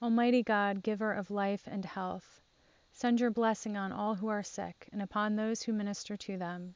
Almighty 0.08 0.42
God, 0.42 0.82
giver 0.82 1.12
of 1.12 1.30
life 1.30 1.66
and 1.66 1.84
health, 1.84 2.40
send 2.90 3.20
your 3.20 3.30
blessing 3.30 3.76
on 3.76 3.92
all 3.92 4.14
who 4.14 4.28
are 4.28 4.42
sick 4.42 4.88
and 4.90 5.02
upon 5.02 5.36
those 5.36 5.62
who 5.62 5.72
minister 5.74 6.16
to 6.16 6.38
them, 6.38 6.74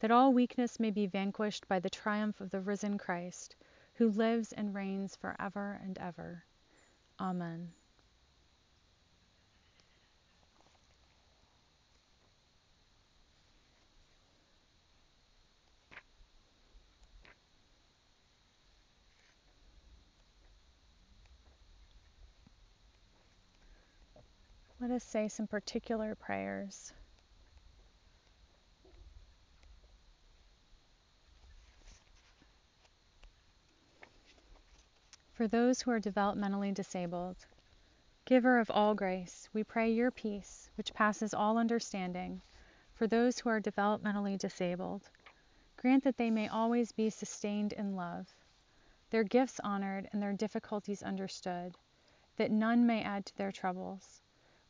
that 0.00 0.10
all 0.10 0.32
weakness 0.32 0.80
may 0.80 0.90
be 0.90 1.06
vanquished 1.06 1.68
by 1.68 1.78
the 1.78 1.88
triumph 1.88 2.40
of 2.40 2.50
the 2.50 2.60
risen 2.60 2.98
Christ, 2.98 3.54
who 3.94 4.10
lives 4.10 4.52
and 4.52 4.74
reigns 4.74 5.14
forever 5.14 5.78
and 5.80 5.96
ever. 5.98 6.42
Amen. 7.20 7.72
Let 24.86 24.94
us 24.94 25.02
say 25.02 25.26
some 25.26 25.48
particular 25.48 26.14
prayers. 26.14 26.92
For 35.32 35.48
those 35.48 35.82
who 35.82 35.90
are 35.90 35.98
developmentally 35.98 36.72
disabled, 36.72 37.46
Giver 38.26 38.60
of 38.60 38.70
all 38.70 38.94
grace, 38.94 39.48
we 39.52 39.64
pray 39.64 39.90
your 39.90 40.12
peace, 40.12 40.70
which 40.76 40.94
passes 40.94 41.34
all 41.34 41.58
understanding, 41.58 42.40
for 42.94 43.08
those 43.08 43.40
who 43.40 43.48
are 43.48 43.60
developmentally 43.60 44.38
disabled. 44.38 45.10
Grant 45.76 46.04
that 46.04 46.16
they 46.16 46.30
may 46.30 46.46
always 46.46 46.92
be 46.92 47.10
sustained 47.10 47.72
in 47.72 47.96
love, 47.96 48.32
their 49.10 49.24
gifts 49.24 49.58
honored, 49.64 50.08
and 50.12 50.22
their 50.22 50.32
difficulties 50.32 51.02
understood, 51.02 51.74
that 52.36 52.52
none 52.52 52.86
may 52.86 53.02
add 53.02 53.26
to 53.26 53.36
their 53.36 53.50
troubles. 53.50 54.22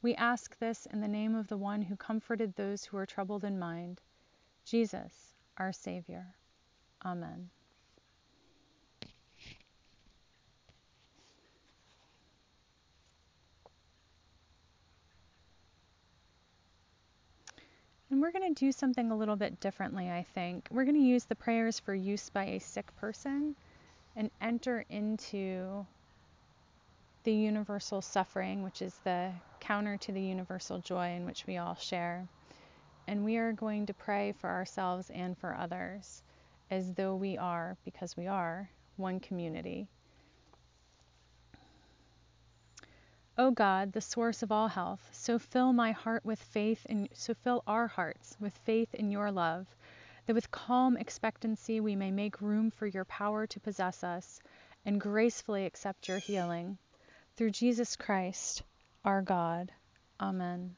We 0.07 0.15
ask 0.15 0.57
this 0.61 0.87
in 0.93 1.01
the 1.01 1.09
name 1.09 1.35
of 1.35 1.49
the 1.49 1.57
one 1.57 1.83
who 1.83 1.97
comforted 1.97 2.55
those 2.55 2.85
who 2.85 2.97
are 2.97 3.07
troubled 3.07 3.43
in 3.43 3.59
mind, 3.59 4.01
Jesus, 4.65 5.35
our 5.57 5.73
Savior. 5.73 6.25
Amen. 7.05 7.51
And 18.09 18.23
we're 18.23 18.31
going 18.31 18.55
to 18.55 18.65
do 18.65 18.71
something 18.71 19.11
a 19.11 19.17
little 19.17 19.35
bit 19.35 19.59
differently, 19.59 20.09
I 20.09 20.23
think. 20.23 20.69
We're 20.71 20.85
going 20.85 20.95
to 20.95 21.03
use 21.03 21.25
the 21.25 21.35
prayers 21.35 21.81
for 21.81 21.97
use 21.97 22.31
by 22.31 22.45
a 22.45 22.61
sick 22.61 22.95
person 22.95 23.57
and 24.15 24.31
enter 24.41 24.85
into 24.89 25.85
the 27.27 27.33
universal 27.33 28.01
suffering, 28.01 28.63
which 28.63 28.81
is 28.81 28.95
the 29.03 29.33
counter 29.59 29.97
to 29.97 30.13
the 30.13 30.23
universal 30.23 30.79
joy 30.79 31.09
in 31.09 31.27
which 31.27 31.45
we 31.45 31.57
all 31.57 31.75
share. 31.75 32.29
And 33.09 33.25
we 33.25 33.37
are 33.37 33.53
going 33.53 33.87
to 33.87 33.95
pray 33.95 34.33
for 34.39 34.49
ourselves 34.49 35.11
and 35.11 35.37
for 35.37 35.53
others 35.53 36.23
as 36.71 36.95
though 36.95 37.17
we 37.17 37.37
are, 37.37 37.77
because 37.85 38.17
we 38.17 38.29
are, 38.29 38.71
one 38.97 39.19
community. 39.19 39.89
O 43.37 43.51
God, 43.51 43.93
the 43.93 44.01
source 44.01 44.45
of 44.45 44.53
all 44.53 44.69
health, 44.69 45.11
so 45.11 45.37
fill 45.37 45.73
my 45.73 45.91
heart 45.91 46.25
with 46.25 46.41
faith 46.41 46.87
and 46.89 47.09
so 47.13 47.35
fill 47.35 47.65
our 47.67 47.89
hearts 47.89 48.37
with 48.39 48.57
faith 48.59 48.95
in 48.95 49.11
your 49.11 49.33
love, 49.33 49.67
that 50.27 50.35
with 50.35 50.53
calm 50.53 50.97
expectancy 50.97 51.81
we 51.81 51.97
may 51.97 52.13
make 52.13 52.41
room 52.41 52.71
for 52.71 52.87
your 52.87 53.05
power 53.05 53.49
to 53.49 53.59
possess 53.59 54.05
us 54.05 54.39
and 54.85 55.01
gracefully 55.01 55.67
accept 55.67 56.07
your 56.07 56.19
healing. 56.19 56.79
Through 57.37 57.51
Jesus 57.51 57.97
Christ, 57.97 58.63
our 59.05 59.21
God. 59.21 59.71
Amen. 60.19 60.75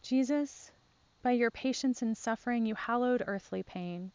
Jesus, 0.00 0.70
by 1.22 1.32
your 1.32 1.50
patience 1.50 2.02
in 2.02 2.14
suffering, 2.14 2.64
you 2.66 2.76
hallowed 2.76 3.24
earthly 3.26 3.64
pain 3.64 4.12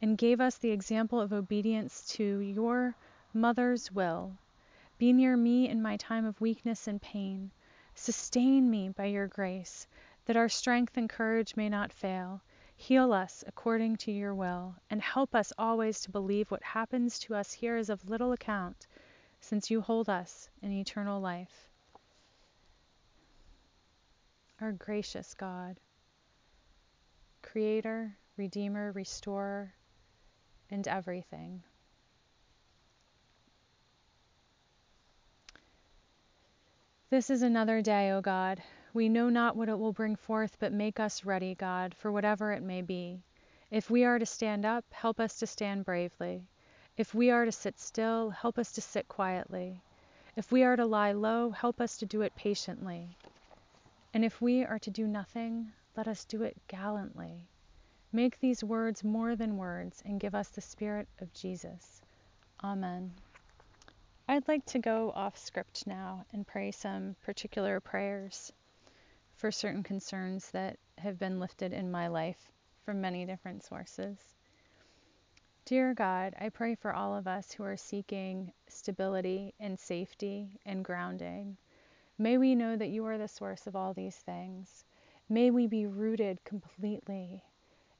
and 0.00 0.16
gave 0.16 0.40
us 0.40 0.56
the 0.56 0.70
example 0.70 1.20
of 1.20 1.34
obedience 1.34 2.06
to 2.12 2.38
your 2.38 2.96
mother's 3.34 3.92
will. 3.92 4.38
Be 4.96 5.12
near 5.12 5.36
me 5.36 5.68
in 5.68 5.82
my 5.82 5.98
time 5.98 6.24
of 6.24 6.40
weakness 6.40 6.88
and 6.88 7.02
pain. 7.02 7.50
Sustain 7.94 8.70
me 8.70 8.88
by 8.88 9.04
your 9.04 9.26
grace, 9.26 9.86
that 10.24 10.36
our 10.38 10.48
strength 10.48 10.96
and 10.96 11.10
courage 11.10 11.56
may 11.56 11.68
not 11.68 11.92
fail. 11.92 12.40
Heal 12.74 13.12
us 13.12 13.44
according 13.46 13.96
to 13.98 14.12
your 14.12 14.34
will, 14.34 14.76
and 14.88 15.02
help 15.02 15.34
us 15.34 15.52
always 15.58 16.00
to 16.00 16.10
believe 16.10 16.50
what 16.50 16.62
happens 16.62 17.18
to 17.18 17.34
us 17.34 17.52
here 17.52 17.76
is 17.76 17.90
of 17.90 18.08
little 18.08 18.32
account 18.32 18.86
since 19.46 19.70
you 19.70 19.80
hold 19.80 20.08
us 20.08 20.48
in 20.60 20.72
eternal 20.72 21.20
life. 21.20 21.68
Our 24.60 24.72
gracious 24.72 25.34
God, 25.34 25.78
Creator, 27.42 28.16
Redeemer, 28.36 28.90
Restorer, 28.90 29.72
and 30.68 30.88
everything. 30.88 31.62
This 37.10 37.30
is 37.30 37.42
another 37.42 37.82
day, 37.82 38.10
O 38.10 38.20
God. 38.20 38.60
We 38.94 39.08
know 39.08 39.28
not 39.28 39.54
what 39.54 39.68
it 39.68 39.78
will 39.78 39.92
bring 39.92 40.16
forth, 40.16 40.56
but 40.58 40.72
make 40.72 40.98
us 40.98 41.24
ready, 41.24 41.54
God, 41.54 41.94
for 41.94 42.10
whatever 42.10 42.50
it 42.50 42.64
may 42.64 42.82
be. 42.82 43.22
If 43.70 43.90
we 43.90 44.04
are 44.04 44.18
to 44.18 44.26
stand 44.26 44.64
up, 44.64 44.84
help 44.90 45.20
us 45.20 45.38
to 45.38 45.46
stand 45.46 45.84
bravely. 45.84 46.48
If 46.96 47.14
we 47.14 47.30
are 47.30 47.44
to 47.44 47.52
sit 47.52 47.78
still, 47.78 48.30
help 48.30 48.58
us 48.58 48.72
to 48.72 48.80
sit 48.80 49.06
quietly. 49.06 49.82
If 50.34 50.50
we 50.50 50.62
are 50.62 50.76
to 50.76 50.86
lie 50.86 51.12
low, 51.12 51.50
help 51.50 51.78
us 51.78 51.98
to 51.98 52.06
do 52.06 52.22
it 52.22 52.34
patiently. 52.34 53.16
And 54.14 54.24
if 54.24 54.40
we 54.40 54.64
are 54.64 54.78
to 54.78 54.90
do 54.90 55.06
nothing, 55.06 55.72
let 55.94 56.08
us 56.08 56.24
do 56.24 56.42
it 56.42 56.56
gallantly. 56.68 57.48
Make 58.12 58.40
these 58.40 58.64
words 58.64 59.04
more 59.04 59.36
than 59.36 59.58
words 59.58 60.02
and 60.06 60.18
give 60.18 60.34
us 60.34 60.48
the 60.48 60.62
Spirit 60.62 61.06
of 61.20 61.34
Jesus. 61.34 62.00
Amen. 62.64 63.12
I'd 64.26 64.48
like 64.48 64.64
to 64.66 64.78
go 64.78 65.12
off 65.14 65.36
script 65.36 65.86
now 65.86 66.24
and 66.32 66.46
pray 66.46 66.70
some 66.70 67.14
particular 67.22 67.78
prayers 67.78 68.52
for 69.34 69.52
certain 69.52 69.82
concerns 69.82 70.50
that 70.52 70.78
have 70.96 71.18
been 71.18 71.40
lifted 71.40 71.74
in 71.74 71.90
my 71.90 72.08
life 72.08 72.52
from 72.86 73.02
many 73.02 73.26
different 73.26 73.64
sources. 73.64 74.35
Dear 75.66 75.94
God, 75.94 76.32
I 76.38 76.50
pray 76.50 76.76
for 76.76 76.94
all 76.94 77.16
of 77.16 77.26
us 77.26 77.50
who 77.50 77.64
are 77.64 77.76
seeking 77.76 78.52
stability 78.68 79.52
and 79.58 79.76
safety 79.76 80.60
and 80.64 80.84
grounding. 80.84 81.56
May 82.18 82.38
we 82.38 82.54
know 82.54 82.76
that 82.76 82.90
you 82.90 83.04
are 83.06 83.18
the 83.18 83.26
source 83.26 83.66
of 83.66 83.74
all 83.74 83.92
these 83.92 84.14
things. 84.14 84.84
May 85.28 85.50
we 85.50 85.66
be 85.66 85.84
rooted 85.84 86.44
completely 86.44 87.42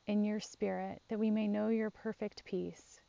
in 0.07 0.23
your 0.23 0.39
spirit, 0.39 1.03
that 1.09 1.19
we 1.19 1.29
may 1.29 1.49
know 1.49 1.67
your 1.67 1.91
perfect 1.91 2.45
peace. 2.45 3.01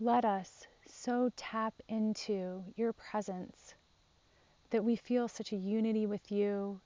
Let 0.00 0.24
us 0.24 0.66
so 0.88 1.30
tap 1.36 1.74
into 1.88 2.64
your 2.76 2.94
presence 2.94 3.74
that 4.70 4.82
we 4.82 4.96
feel 4.96 5.28
such 5.28 5.52
a 5.52 5.56
unity 5.56 6.06
with 6.06 6.32
you 6.32 6.80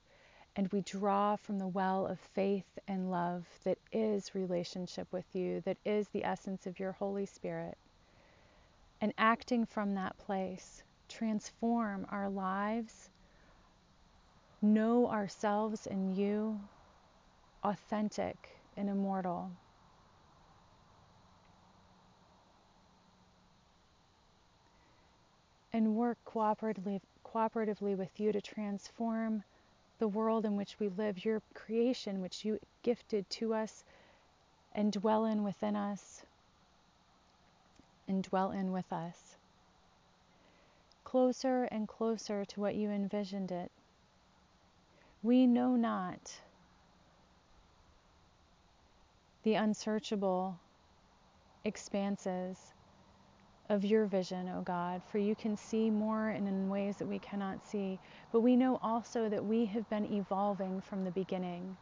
and 0.56 0.72
we 0.72 0.82
draw 0.82 1.36
from 1.36 1.58
the 1.58 1.68
well 1.68 2.06
of 2.06 2.20
faith 2.20 2.78
and 2.88 3.10
love 3.10 3.46
that 3.64 3.78
is 3.92 4.34
relationship 4.34 5.12
with 5.12 5.26
you, 5.34 5.60
that 5.62 5.78
is 5.84 6.08
the 6.08 6.24
essence 6.24 6.66
of 6.66 6.78
your 6.80 6.92
Holy 6.92 7.26
Spirit. 7.26 7.78
and 9.00 9.12
acting 9.18 9.66
from 9.66 9.94
that 9.94 10.18
place, 10.18 10.82
transform 11.08 12.06
our 12.10 12.28
lives, 12.30 13.10
know 14.62 15.08
ourselves 15.08 15.86
and 15.86 16.16
you, 16.16 16.60
authentic 17.64 18.60
and 18.76 18.88
immortal. 18.90 19.52
And 25.72 25.96
work 25.96 26.18
cooperatively, 26.26 27.00
cooperatively 27.24 27.96
with 27.96 28.20
you 28.20 28.32
to 28.32 28.40
transform 28.40 29.44
the 30.00 30.08
world 30.08 30.44
in 30.44 30.56
which 30.56 30.80
we 30.80 30.88
live, 30.88 31.24
your 31.24 31.42
creation, 31.54 32.20
which 32.20 32.44
you 32.44 32.58
gifted 32.82 33.28
to 33.30 33.54
us 33.54 33.84
and 34.74 34.92
dwell 34.92 35.26
in 35.26 35.44
within 35.44 35.76
us 35.76 36.22
and 38.08 38.24
dwell 38.24 38.50
in 38.50 38.72
with 38.72 38.90
us. 38.92 39.36
Closer 41.04 41.64
and 41.64 41.86
closer 41.86 42.44
to 42.46 42.60
what 42.60 42.74
you 42.74 42.90
envisioned 42.90 43.52
it. 43.52 43.70
We 45.22 45.46
know 45.46 45.76
not 45.76 46.40
the 49.42 49.54
unsearchable 49.54 50.58
expanses 51.64 52.56
of 53.70 53.84
your 53.84 54.04
vision, 54.04 54.48
O 54.48 54.62
God, 54.62 55.00
for 55.12 55.18
you 55.18 55.36
can 55.36 55.56
see 55.56 55.90
more 55.90 56.30
and 56.30 56.48
in 56.48 56.68
ways 56.68 56.96
that 56.96 57.06
we 57.06 57.20
cannot 57.20 57.64
see. 57.64 58.00
But 58.32 58.40
we 58.40 58.56
know 58.56 58.80
also 58.82 59.28
that 59.28 59.44
we 59.44 59.64
have 59.66 59.88
been 59.88 60.12
evolving 60.12 60.80
from 60.80 61.04
the 61.04 61.12
beginning, 61.12 61.76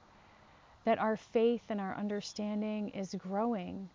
that 0.85 0.99
our 0.99 1.17
faith 1.17 1.63
and 1.71 1.81
our 1.81 1.97
understanding 1.97 2.91
is 2.91 3.15
growing, 3.15 3.89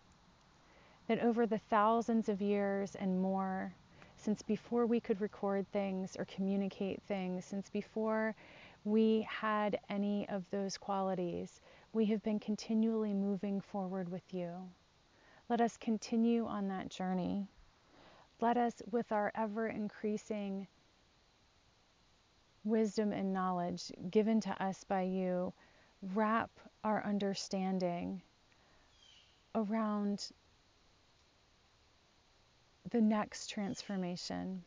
that 1.06 1.20
over 1.20 1.46
the 1.46 1.60
thousands 1.70 2.28
of 2.28 2.42
years 2.42 2.96
and 2.96 3.22
more, 3.22 3.72
since 4.16 4.42
before 4.42 4.86
we 4.86 4.98
could 4.98 5.20
record 5.20 5.64
things 5.70 6.16
or 6.18 6.24
communicate 6.24 7.00
things, 7.02 7.44
since 7.44 7.70
before 7.70 8.34
we 8.84 9.24
had 9.30 9.78
any 9.88 10.28
of 10.28 10.42
those 10.50 10.76
qualities, 10.76 11.60
we 11.92 12.06
have 12.06 12.24
been 12.24 12.40
continually 12.40 13.14
moving 13.14 13.60
forward 13.60 14.08
with 14.08 14.34
you. 14.34 14.50
Let 15.48 15.60
us 15.60 15.76
continue 15.76 16.44
on 16.44 16.66
that 16.68 16.88
journey. 16.88 17.46
Let 18.44 18.58
us, 18.58 18.74
with 18.90 19.10
our 19.10 19.32
ever 19.34 19.68
increasing 19.68 20.66
wisdom 22.62 23.10
and 23.10 23.32
knowledge 23.32 23.90
given 24.10 24.38
to 24.42 24.62
us 24.62 24.84
by 24.84 25.00
you, 25.00 25.54
wrap 26.12 26.50
our 26.84 27.02
understanding 27.06 28.20
around 29.54 30.28
the 32.90 33.00
next 33.00 33.46
transformation. 33.46 34.62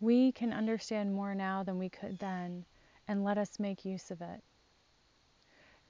We 0.00 0.32
can 0.32 0.52
understand 0.52 1.14
more 1.14 1.34
now 1.34 1.62
than 1.62 1.78
we 1.78 1.88
could 1.88 2.18
then, 2.18 2.66
and 3.08 3.24
let 3.24 3.38
us 3.38 3.58
make 3.58 3.86
use 3.86 4.10
of 4.10 4.20
it. 4.20 4.42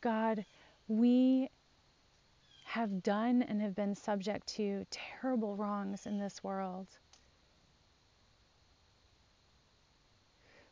God, 0.01 0.45
we 0.87 1.51
have 2.67 3.03
done 3.03 3.43
and 3.43 3.63
have 3.63 3.77
been 3.77 3.95
subject 3.95 4.47
to 4.49 4.85
terrible 4.91 5.55
wrongs 5.55 6.05
in 6.05 6.19
this 6.19 6.43
world. 6.43 6.89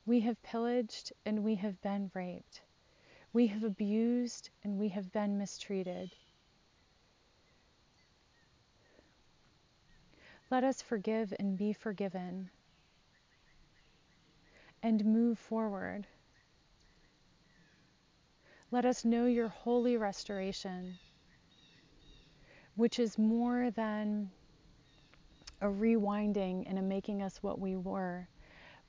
We 0.04 0.20
have 0.20 0.42
pillaged 0.42 1.12
and 1.24 1.44
we 1.44 1.54
have 1.54 1.80
been 1.80 2.10
raped. 2.12 2.62
We 3.32 3.46
have 3.46 3.62
abused 3.62 4.50
and 4.64 4.76
we 4.76 4.88
have 4.88 5.12
been 5.12 5.38
mistreated. 5.38 6.10
Let 10.50 10.64
us 10.64 10.82
forgive 10.82 11.32
and 11.38 11.56
be 11.56 11.72
forgiven 11.72 12.50
and 14.82 15.04
move 15.04 15.38
forward. 15.38 16.06
Let 18.70 18.84
us 18.84 19.04
know 19.04 19.26
your 19.26 19.48
holy 19.48 19.96
restoration, 19.96 20.98
which 22.76 22.98
is 22.98 23.18
more 23.18 23.70
than 23.70 24.30
a 25.60 25.66
rewinding 25.66 26.64
and 26.68 26.78
a 26.78 26.82
making 26.82 27.22
us 27.22 27.42
what 27.42 27.58
we 27.58 27.76
were, 27.76 28.28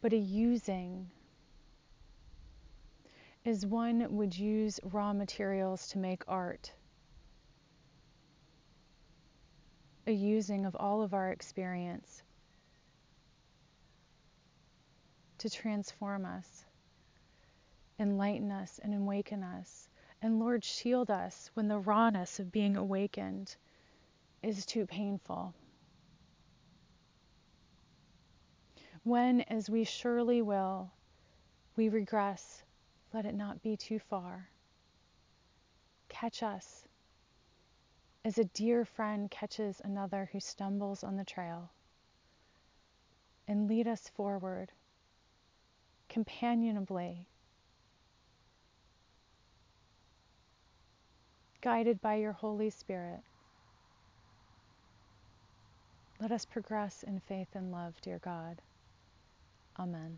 but 0.02 0.14
a 0.14 0.18
using. 0.18 1.10
As 3.46 3.66
one 3.66 4.16
would 4.16 4.38
use 4.38 4.80
raw 4.84 5.14
materials 5.14 5.88
to 5.90 6.00
make 6.00 6.24
art, 6.28 6.72
a 10.08 10.12
using 10.12 10.66
of 10.66 10.76
all 10.76 11.02
of 11.02 11.14
our 11.14 11.32
experience 11.32 12.24
to 15.38 15.50
transform 15.50 16.26
us 16.26 16.66
enlighten 18.00 18.52
us 18.52 18.80
and 18.84 18.94
awaken 18.94 19.44
us. 19.44 19.90
And 20.22 20.40
Lord, 20.40 20.64
shield 20.64 21.10
us 21.10 21.50
when 21.54 21.68
the 21.68 21.80
rawness 21.80 22.40
of 22.40 22.52
being 22.52 22.76
awakened 22.76 23.56
is 24.46 24.66
too 24.66 24.86
painful. 24.86 25.54
When, 29.04 29.42
as 29.42 29.70
we 29.70 29.84
surely 29.84 30.42
will, 30.42 30.92
we 31.76 31.90
regress, 31.90 32.64
let 33.14 33.26
it 33.26 33.36
not 33.36 33.62
be 33.62 33.76
too 33.76 34.00
far. 34.00 34.50
Catch 36.10 36.44
us 36.44 36.88
as 38.26 38.40
a 38.40 38.44
dear 38.46 38.84
friend 38.86 39.30
catches 39.30 39.80
another 39.84 40.30
who 40.32 40.40
stumbles 40.40 41.04
on 41.04 41.16
the 41.16 41.24
trail, 41.24 41.70
and 43.48 43.68
lead 43.68 43.88
us 43.88 44.10
forward 44.10 44.72
companionably 46.10 47.28
guided 51.62 52.02
by 52.02 52.16
your 52.16 52.32
Holy 52.32 52.72
Spirit. 52.72 53.22
Let 56.20 56.32
us 56.32 56.46
progress 56.46 57.04
in 57.04 57.20
faith 57.20 57.50
and 57.54 57.72
love, 57.72 57.94
dear 58.02 58.20
God. 58.20 58.62
Amen. 59.78 60.18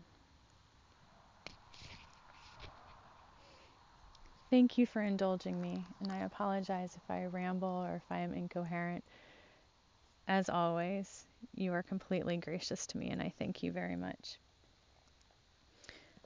Thank 4.50 4.78
you 4.78 4.86
for 4.86 5.02
indulging 5.02 5.60
me, 5.60 5.86
and 6.00 6.10
I 6.10 6.18
apologize 6.18 6.96
if 6.96 7.10
I 7.10 7.26
ramble 7.26 7.68
or 7.68 7.96
if 7.96 8.10
I 8.10 8.20
am 8.20 8.32
incoherent. 8.32 9.04
As 10.26 10.48
always, 10.48 11.26
you 11.54 11.72
are 11.72 11.82
completely 11.82 12.36
gracious 12.38 12.86
to 12.86 12.98
me, 12.98 13.10
and 13.10 13.20
I 13.20 13.32
thank 13.38 13.62
you 13.62 13.72
very 13.72 13.96
much. 13.96 14.38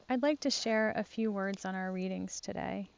I'd 0.09 0.23
like 0.23 0.41
to 0.41 0.51
share 0.51 0.93
a 0.95 1.03
few 1.03 1.33
words 1.33 1.65
on 1.65 1.75
our 1.75 1.91
readings 1.91 2.41
today. 2.41 2.91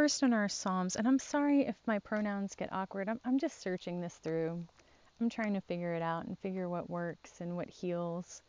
First 0.00 0.22
in 0.22 0.32
our 0.32 0.48
Psalms, 0.48 0.96
and 0.96 1.06
I'm 1.06 1.18
sorry 1.18 1.66
if 1.66 1.76
my 1.84 1.98
pronouns 1.98 2.54
get 2.54 2.72
awkward, 2.72 3.06
I'm, 3.06 3.20
I'm 3.22 3.38
just 3.38 3.60
searching 3.60 4.00
this 4.00 4.14
through. 4.14 4.64
I'm 5.20 5.28
trying 5.28 5.52
to 5.52 5.60
figure 5.60 5.92
it 5.92 6.00
out 6.00 6.24
and 6.24 6.38
figure 6.38 6.70
what 6.70 6.88
works 6.88 7.42
and 7.42 7.54
what 7.54 7.68
heals. 7.68 8.40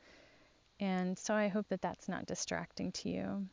And 0.80 1.20
so 1.20 1.34
I 1.34 1.50
hope 1.50 1.68
that 1.68 1.82
that's 1.82 2.08
not 2.08 2.26
distracting 2.26 2.94
to 2.94 3.10
you. 3.10 3.48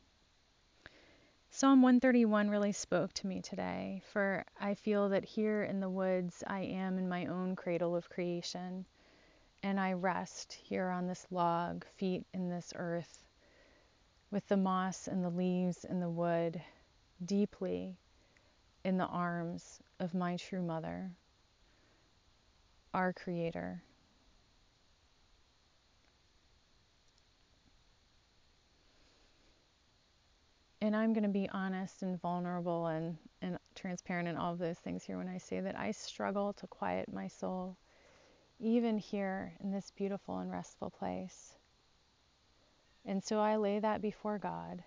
Psalm 1.51 1.83
131 1.83 2.49
really 2.49 2.71
spoke 2.71 3.13
to 3.15 3.27
me 3.27 3.41
today, 3.41 4.01
for 4.13 4.45
I 4.61 4.75
feel 4.75 5.09
that 5.09 5.25
here 5.25 5.65
in 5.65 5.81
the 5.81 5.91
woods 5.91 6.45
I 6.47 6.61
am 6.61 6.99
in 6.99 7.09
my 7.09 7.27
own 7.27 7.57
cradle 7.57 7.97
of 7.97 8.09
creation, 8.09 8.85
and 9.65 9.81
I 9.81 9.95
rest 9.95 10.53
here 10.53 10.89
on 10.91 11.09
this 11.09 11.27
log, 11.33 11.85
feet 11.97 12.25
in 12.33 12.49
this 12.49 12.73
earth, 12.77 13.25
with 14.31 14.47
the 14.47 14.57
moss 14.57 15.09
and 15.09 15.25
the 15.25 15.31
leaves 15.31 15.85
and 15.85 16.01
the 16.01 16.09
wood 16.09 16.63
deeply 17.25 17.97
in 18.85 18.97
the 18.97 19.07
arms 19.07 19.81
of 20.01 20.15
my 20.15 20.37
true 20.37 20.63
mother, 20.63 21.11
our 22.95 23.13
Creator. 23.13 23.83
And 30.81 30.95
I'm 30.95 31.13
going 31.13 31.25
to 31.25 31.29
be 31.29 31.49
honest 31.53 32.03
and 32.03 32.21
vulnerable 32.21 32.87
and, 32.87 33.17
and 33.43 33.59
transparent 33.75 34.29
and 34.29 34.39
all 34.39 34.53
of 34.53 34.59
those 34.59 34.79
things 34.79 35.03
here 35.03 35.19
when 35.19 35.29
I 35.29 35.39
say 35.39 35.61
that 35.61 35.79
I 35.79 35.91
struggle 35.91 36.53
to 36.55 36.67
quiet 36.69 37.13
my 37.13 37.27
soul, 37.27 37.77
even 38.61 38.97
here 38.97 39.55
in 39.61 39.73
this 39.73 39.91
beautiful 39.97 40.39
and 40.39 40.51
restful 40.51 40.91
place. 40.91 41.57
And 43.05 43.23
so 43.23 43.41
I 43.41 43.57
lay 43.57 43.81
that 43.81 44.01
before 44.01 44.39
God. 44.39 44.85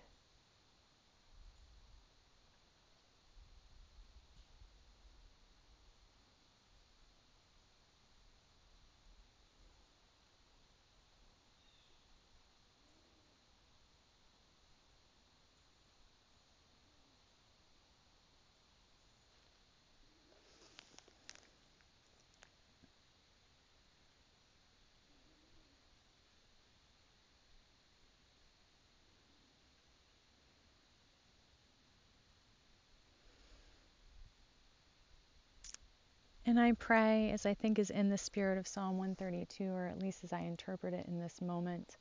And 36.52 36.60
I 36.60 36.72
pray, 36.72 37.30
as 37.30 37.46
I 37.46 37.54
think 37.54 37.78
is 37.78 37.88
in 37.88 38.10
the 38.10 38.18
spirit 38.18 38.58
of 38.58 38.68
Psalm 38.68 38.98
132, 38.98 39.72
or 39.72 39.86
at 39.86 40.02
least 40.02 40.22
as 40.22 40.34
I 40.34 40.40
interpret 40.40 40.92
it 40.92 41.06
in 41.06 41.18
this 41.18 41.40
moment, 41.40 41.96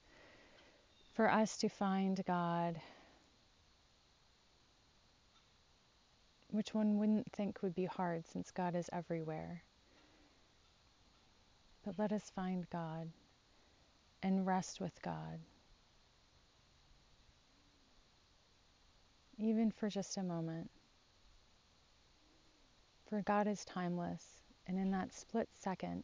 for 1.14 1.32
us 1.32 1.56
to 1.60 1.70
find 1.70 2.22
God, 2.26 2.82
which 6.50 6.74
one 6.74 6.98
wouldn't 6.98 7.32
think 7.32 7.62
would 7.62 7.74
be 7.74 7.86
hard 7.86 8.28
since 8.28 8.52
God 8.52 8.76
is 8.76 8.90
everywhere. 8.92 9.64
But 11.86 11.98
let 11.98 12.12
us 12.12 12.30
find 12.36 12.70
God 12.70 13.10
and 14.22 14.46
rest 14.46 14.82
with 14.82 15.02
God, 15.02 15.40
even 19.38 19.72
for 19.72 19.88
just 19.88 20.18
a 20.18 20.24
moment. 20.24 20.70
For 23.08 23.22
God 23.22 23.48
is 23.48 23.66
timeless, 23.66 24.41
and 24.68 24.78
in 24.78 24.92
that 24.92 25.14
split 25.14 25.50
second 25.60 26.04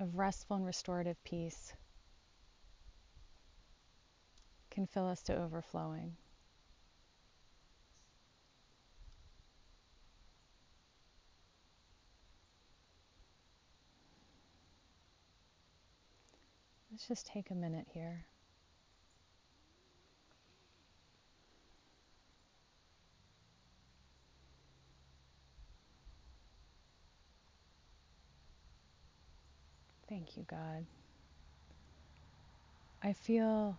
of 0.00 0.16
restful 0.16 0.56
and 0.56 0.66
restorative 0.66 1.22
peace 1.24 1.72
can 4.70 4.86
fill 4.86 5.08
us 5.08 5.22
to 5.22 5.36
overflowing. 5.36 6.16
Let's 16.90 17.06
just 17.06 17.26
take 17.26 17.50
a 17.50 17.54
minute 17.54 17.86
here. 17.92 18.24
Thank 30.28 30.36
you, 30.36 30.56
God. 30.58 30.84
I 33.02 33.14
feel 33.14 33.78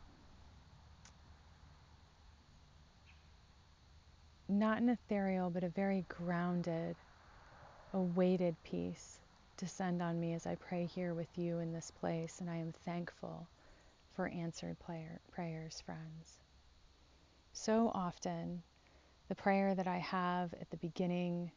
not 4.48 4.82
an 4.82 4.90
ethereal, 4.90 5.52
but 5.52 5.64
a 5.64 5.70
very 5.70 6.06
grounded, 6.08 6.96
a 7.94 8.00
weighted 8.00 8.56
peace 8.64 9.20
descend 9.58 10.02
on 10.02 10.20
me 10.20 10.34
as 10.34 10.48
I 10.48 10.56
pray 10.56 10.86
here 10.88 11.14
with 11.14 11.38
you 11.38 11.60
in 11.60 11.72
this 11.72 11.92
place, 11.92 12.40
and 12.40 12.50
I 12.50 12.56
am 12.56 12.74
thankful 12.84 13.46
for 14.16 14.28
answered 14.28 14.80
prayer, 14.80 15.20
prayers, 15.32 15.84
friends. 15.86 16.40
So 17.54 17.92
often, 17.94 18.64
the 19.28 19.36
prayer 19.36 19.76
that 19.76 19.88
I 19.88 20.00
have 20.00 20.52
at 20.60 20.72
the 20.72 20.78
beginning 20.78 21.52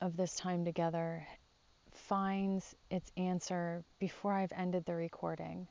of 0.00 0.16
this 0.16 0.34
time 0.34 0.64
together 0.64 1.24
finds 2.10 2.74
its 2.90 3.12
answer 3.16 3.84
before 4.00 4.32
I've 4.32 4.50
ended 4.56 4.84
the 4.84 4.96
recording. 4.96 5.68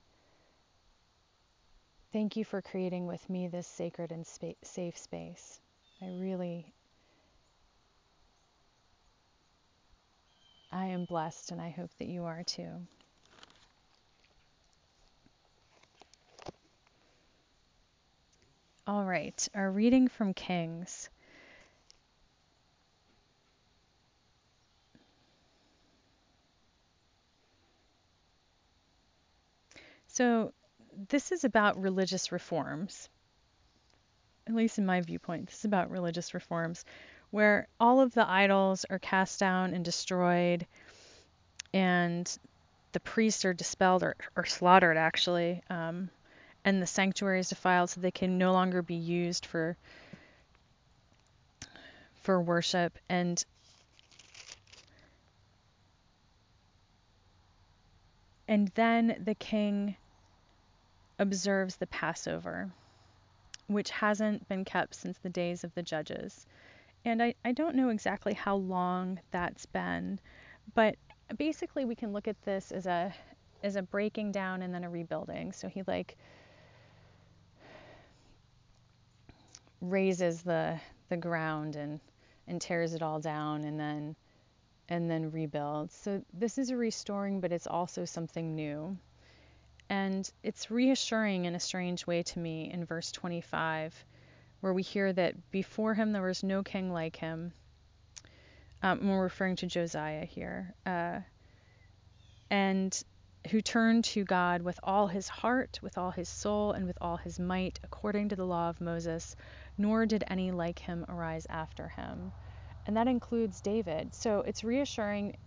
Thank 2.13 2.37
you 2.37 2.45
for 2.45 2.61
creating 2.61 3.07
with 3.07 3.29
me 3.29 3.49
this 3.49 3.67
sacred 3.67 4.13
and 4.13 4.25
spa- 4.25 4.53
safe 4.63 4.97
space. 4.97 5.59
I 6.01 6.07
really, 6.07 6.73
I 10.71 10.85
am 10.85 11.03
blessed, 11.03 11.51
and 11.51 11.59
I 11.59 11.71
hope 11.71 11.91
that 11.97 12.07
you 12.07 12.23
are 12.23 12.43
too. 12.43 12.71
All 18.87 19.03
right, 19.03 19.45
our 19.53 19.69
reading 19.69 20.07
from 20.07 20.33
Kings. 20.33 21.09
So, 30.19 30.51
this 31.07 31.31
is 31.31 31.45
about 31.45 31.81
religious 31.81 32.33
reforms, 32.33 33.07
at 34.47 34.53
least 34.53 34.77
in 34.77 34.85
my 34.85 34.99
viewpoint. 34.99 35.45
This 35.45 35.59
is 35.59 35.63
about 35.63 35.91
religious 35.91 36.33
reforms 36.33 36.83
where 37.31 37.69
all 37.79 38.01
of 38.01 38.13
the 38.13 38.29
idols 38.29 38.85
are 38.89 38.99
cast 38.99 39.39
down 39.39 39.73
and 39.73 39.85
destroyed, 39.85 40.67
and 41.73 42.37
the 42.91 42.99
priests 42.99 43.45
are 43.45 43.53
dispelled 43.53 44.03
or, 44.03 44.17
or 44.35 44.45
slaughtered, 44.45 44.97
actually, 44.97 45.63
um, 45.69 46.09
and 46.65 46.81
the 46.81 46.85
sanctuary 46.85 47.39
is 47.39 47.47
defiled 47.47 47.89
so 47.89 48.01
they 48.01 48.11
can 48.11 48.37
no 48.37 48.51
longer 48.51 48.81
be 48.81 48.95
used 48.95 49.45
for 49.45 49.77
for 52.23 52.41
worship 52.41 52.99
and 53.07 53.45
and 58.49 58.67
then 58.75 59.21
the 59.23 59.35
king 59.35 59.95
observes 61.19 61.75
the 61.75 61.87
Passover, 61.87 62.71
which 63.67 63.91
hasn't 63.91 64.47
been 64.47 64.65
kept 64.65 64.95
since 64.95 65.17
the 65.19 65.29
days 65.29 65.63
of 65.63 65.75
the 65.75 65.83
judges. 65.83 66.47
And 67.05 67.21
I, 67.21 67.35
I 67.45 67.51
don't 67.51 67.75
know 67.75 67.89
exactly 67.89 68.33
how 68.33 68.55
long 68.55 69.19
that's 69.31 69.65
been, 69.67 70.19
but 70.73 70.95
basically 71.37 71.85
we 71.85 71.95
can 71.95 72.13
look 72.13 72.27
at 72.27 72.41
this 72.43 72.71
as 72.71 72.85
a 72.87 73.13
as 73.61 73.75
a 73.75 73.81
breaking 73.81 74.31
down 74.31 74.61
and 74.61 74.73
then 74.73 74.83
a 74.83 74.89
rebuilding. 74.89 75.51
So 75.51 75.67
he 75.67 75.83
like 75.85 76.17
raises 79.81 80.41
the 80.41 80.79
the 81.09 81.17
ground 81.17 81.75
and 81.75 81.99
and 82.47 82.59
tears 82.59 82.93
it 82.93 83.01
all 83.01 83.19
down 83.19 83.63
and 83.63 83.79
then 83.79 84.15
and 84.89 85.09
then 85.09 85.31
rebuilds. 85.31 85.93
So 85.93 86.23
this 86.33 86.57
is 86.57 86.71
a 86.71 86.77
restoring, 86.77 87.39
but 87.41 87.51
it's 87.51 87.67
also 87.67 88.05
something 88.05 88.55
new. 88.55 88.97
And 89.89 90.29
it's 90.43 90.69
reassuring 90.69 91.45
in 91.45 91.55
a 91.55 91.59
strange 91.59 92.05
way 92.05 92.23
to 92.23 92.39
me 92.39 92.71
in 92.71 92.85
verse 92.85 93.11
25, 93.11 94.05
where 94.61 94.73
we 94.73 94.83
hear 94.83 95.11
that 95.13 95.51
before 95.51 95.95
him 95.95 96.11
there 96.11 96.21
was 96.21 96.43
no 96.43 96.61
king 96.61 96.93
like 96.93 97.15
him. 97.15 97.53
Um, 98.83 99.07
we're 99.07 99.23
referring 99.23 99.55
to 99.57 99.67
Josiah 99.67 100.25
here. 100.25 100.73
Uh, 100.85 101.19
and 102.49 103.03
who 103.49 103.61
turned 103.61 104.03
to 104.03 104.23
God 104.23 104.61
with 104.61 104.79
all 104.83 105.07
his 105.07 105.27
heart, 105.27 105.79
with 105.81 105.97
all 105.97 106.11
his 106.11 106.29
soul, 106.29 106.73
and 106.73 106.85
with 106.85 106.97
all 107.01 107.17
his 107.17 107.39
might, 107.39 107.79
according 107.83 108.29
to 108.29 108.35
the 108.35 108.45
law 108.45 108.69
of 108.69 108.81
Moses, 108.81 109.35
nor 109.77 110.05
did 110.05 110.23
any 110.27 110.51
like 110.51 110.79
him 110.79 111.05
arise 111.07 111.47
after 111.49 111.87
him. 111.87 112.31
And 112.85 112.97
that 112.97 113.07
includes 113.07 113.61
David. 113.61 114.13
So 114.13 114.41
it's 114.41 114.63
reassuring 114.63 115.37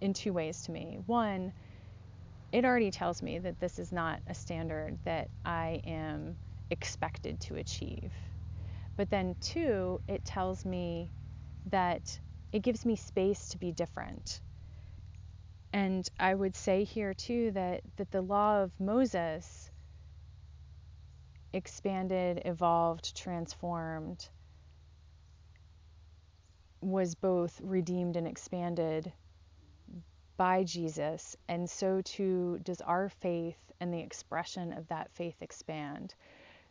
in 0.00 0.12
two 0.12 0.32
ways 0.32 0.62
to 0.62 0.72
me. 0.72 0.98
One, 1.06 1.52
it 2.52 2.64
already 2.64 2.90
tells 2.90 3.22
me 3.22 3.38
that 3.38 3.58
this 3.60 3.78
is 3.78 3.92
not 3.92 4.20
a 4.26 4.34
standard 4.34 4.98
that 5.04 5.30
I 5.44 5.80
am 5.86 6.36
expected 6.70 7.40
to 7.40 7.56
achieve. 7.56 8.12
But 8.96 9.10
then, 9.10 9.36
two, 9.40 10.00
it 10.06 10.24
tells 10.24 10.64
me 10.64 11.10
that 11.66 12.20
it 12.52 12.62
gives 12.62 12.84
me 12.84 12.96
space 12.96 13.48
to 13.48 13.58
be 13.58 13.72
different. 13.72 14.40
And 15.72 16.06
I 16.20 16.34
would 16.34 16.54
say 16.54 16.84
here 16.84 17.14
too 17.14 17.52
that, 17.52 17.80
that 17.96 18.10
the 18.10 18.20
law 18.20 18.62
of 18.62 18.72
Moses 18.78 19.70
expanded, 21.54 22.42
evolved, 22.44 23.16
transformed, 23.16 24.28
was 26.82 27.14
both 27.14 27.60
redeemed 27.62 28.16
and 28.16 28.26
expanded 28.26 29.12
by 30.36 30.64
Jesus, 30.64 31.36
and 31.48 31.68
so 31.68 32.00
too 32.02 32.58
does 32.62 32.80
our 32.80 33.08
faith 33.08 33.72
and 33.80 33.92
the 33.92 34.00
expression 34.00 34.72
of 34.72 34.88
that 34.88 35.10
faith 35.12 35.40
expand. 35.40 36.14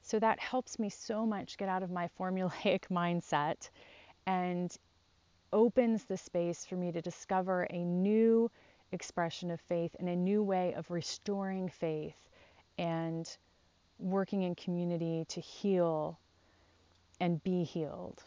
So 0.02 0.20
that 0.20 0.40
helps 0.40 0.80
me 0.80 0.90
so 0.90 1.26
much 1.26 1.58
get 1.58 1.70
out 1.70 1.84
of 1.84 1.92
my 1.92 2.10
formulaic 2.20 2.88
mindset 2.90 3.70
and 4.26 4.76
opens 5.54 6.06
the 6.06 6.18
space 6.18 6.66
for 6.66 6.76
me 6.76 6.92
to 6.92 7.02
discover 7.02 7.64
a 7.64 7.84
new 7.84 8.50
expression 8.92 9.52
of 9.52 9.60
faith 9.62 9.96
and 10.00 10.10
a 10.10 10.16
new 10.16 10.44
way 10.44 10.74
of 10.74 10.90
restoring 10.90 11.70
faith 11.70 12.16
and 12.78 13.38
working 14.00 14.44
in 14.44 14.56
community 14.56 15.26
to 15.30 15.40
heal 15.40 16.20
and 17.20 17.44
be 17.44 17.64
healed. 17.64 18.24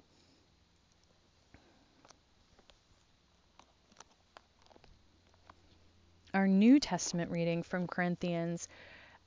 Our 6.35 6.49
New 6.49 6.81
Testament 6.81 7.31
reading 7.31 7.63
from 7.63 7.87
Corinthians, 7.87 8.69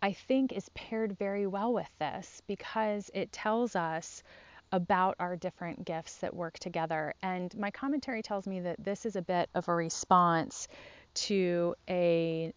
I 0.02 0.12
think, 0.12 0.52
is 0.52 0.70
paired 0.76 1.18
very 1.18 1.48
well 1.48 1.74
with 1.74 1.90
this 2.00 2.42
because 2.48 3.10
it 3.14 3.32
tells 3.32 3.76
us 3.76 4.22
about 4.74 5.16
our 5.20 5.38
different 5.38 5.86
gifts 5.86 6.18
that 6.18 6.36
work 6.36 6.60
together. 6.60 7.14
And 7.24 7.56
my 7.58 7.72
commentary 7.72 8.22
tells 8.22 8.46
me 8.46 8.60
that 8.60 8.84
this 8.84 9.06
is 9.06 9.16
a 9.16 9.22
bit 9.22 9.50
of 9.56 9.70
a 9.70 9.74
response 9.74 10.68
to 11.14 11.74
a 11.90 12.54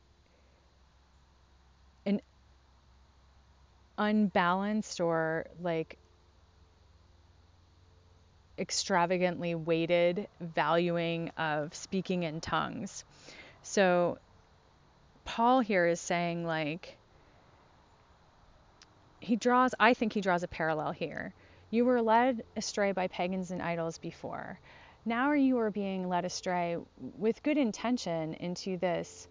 an 2.04 2.20
unbalanced 3.96 5.00
or 5.00 5.46
like 5.62 5.96
extravagantly 8.58 9.54
weighted 9.54 10.26
valuing 10.40 11.30
of 11.36 11.72
speaking 11.74 12.24
in 12.24 12.40
tongues. 12.40 13.04
So 13.62 14.18
Paul 15.30 15.60
here 15.60 15.86
is 15.86 16.00
saying 16.00 16.44
like 16.44 16.96
he 19.20 19.36
draws 19.36 19.72
I 19.78 19.94
think 19.94 20.12
he 20.12 20.20
draws 20.20 20.42
a 20.42 20.48
parallel 20.48 20.90
here. 20.90 21.32
You 21.70 21.84
were 21.84 22.02
led 22.02 22.42
astray 22.56 22.90
by 22.90 23.06
pagans 23.06 23.52
and 23.52 23.62
idols 23.62 23.98
before. 23.98 24.58
Now 25.04 25.30
you 25.34 25.56
are 25.60 25.70
being 25.70 26.08
led 26.08 26.24
astray 26.24 26.78
with 27.16 27.44
good 27.44 27.58
intention 27.58 28.34
into 28.34 28.76
this 28.76 29.28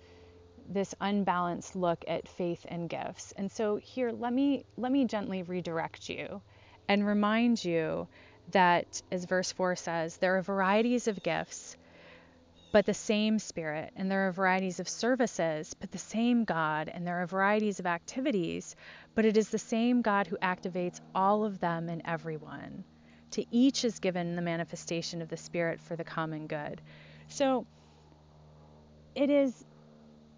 this 0.69 0.95
unbalanced 1.01 1.75
look 1.75 2.05
at 2.07 2.29
faith 2.29 2.65
and 2.69 2.89
gifts. 2.89 3.33
And 3.35 3.51
so 3.51 3.75
here 3.75 4.13
let 4.13 4.31
me 4.31 4.63
let 4.77 4.93
me 4.93 5.03
gently 5.03 5.43
redirect 5.43 6.07
you 6.07 6.41
and 6.87 7.05
remind 7.05 7.65
you 7.65 8.07
that 8.51 9.01
as 9.11 9.25
verse 9.25 9.51
4 9.51 9.75
says, 9.75 10.15
there 10.15 10.37
are 10.37 10.41
varieties 10.41 11.09
of 11.09 11.21
gifts, 11.21 11.75
but 12.71 12.85
the 12.85 12.93
same 12.93 13.39
Spirit, 13.39 13.91
and 13.95 14.11
there 14.11 14.27
are 14.27 14.31
varieties 14.31 14.79
of 14.79 14.87
services, 14.87 15.73
but 15.73 15.91
the 15.91 15.97
same 15.97 16.43
God, 16.43 16.89
and 16.89 17.05
there 17.05 17.21
are 17.21 17.25
varieties 17.25 17.79
of 17.79 17.85
activities, 17.85 18.75
but 19.15 19.25
it 19.25 19.37
is 19.37 19.49
the 19.49 19.57
same 19.57 20.01
God 20.01 20.27
who 20.27 20.37
activates 20.37 21.01
all 21.15 21.45
of 21.45 21.59
them 21.59 21.89
in 21.89 22.05
everyone. 22.05 22.83
To 23.31 23.45
each 23.51 23.85
is 23.85 23.99
given 23.99 24.35
the 24.35 24.41
manifestation 24.41 25.21
of 25.21 25.29
the 25.29 25.37
Spirit 25.37 25.79
for 25.79 25.95
the 25.95 26.03
common 26.03 26.47
good. 26.47 26.81
So 27.27 27.65
it 29.15 29.29
is 29.29 29.65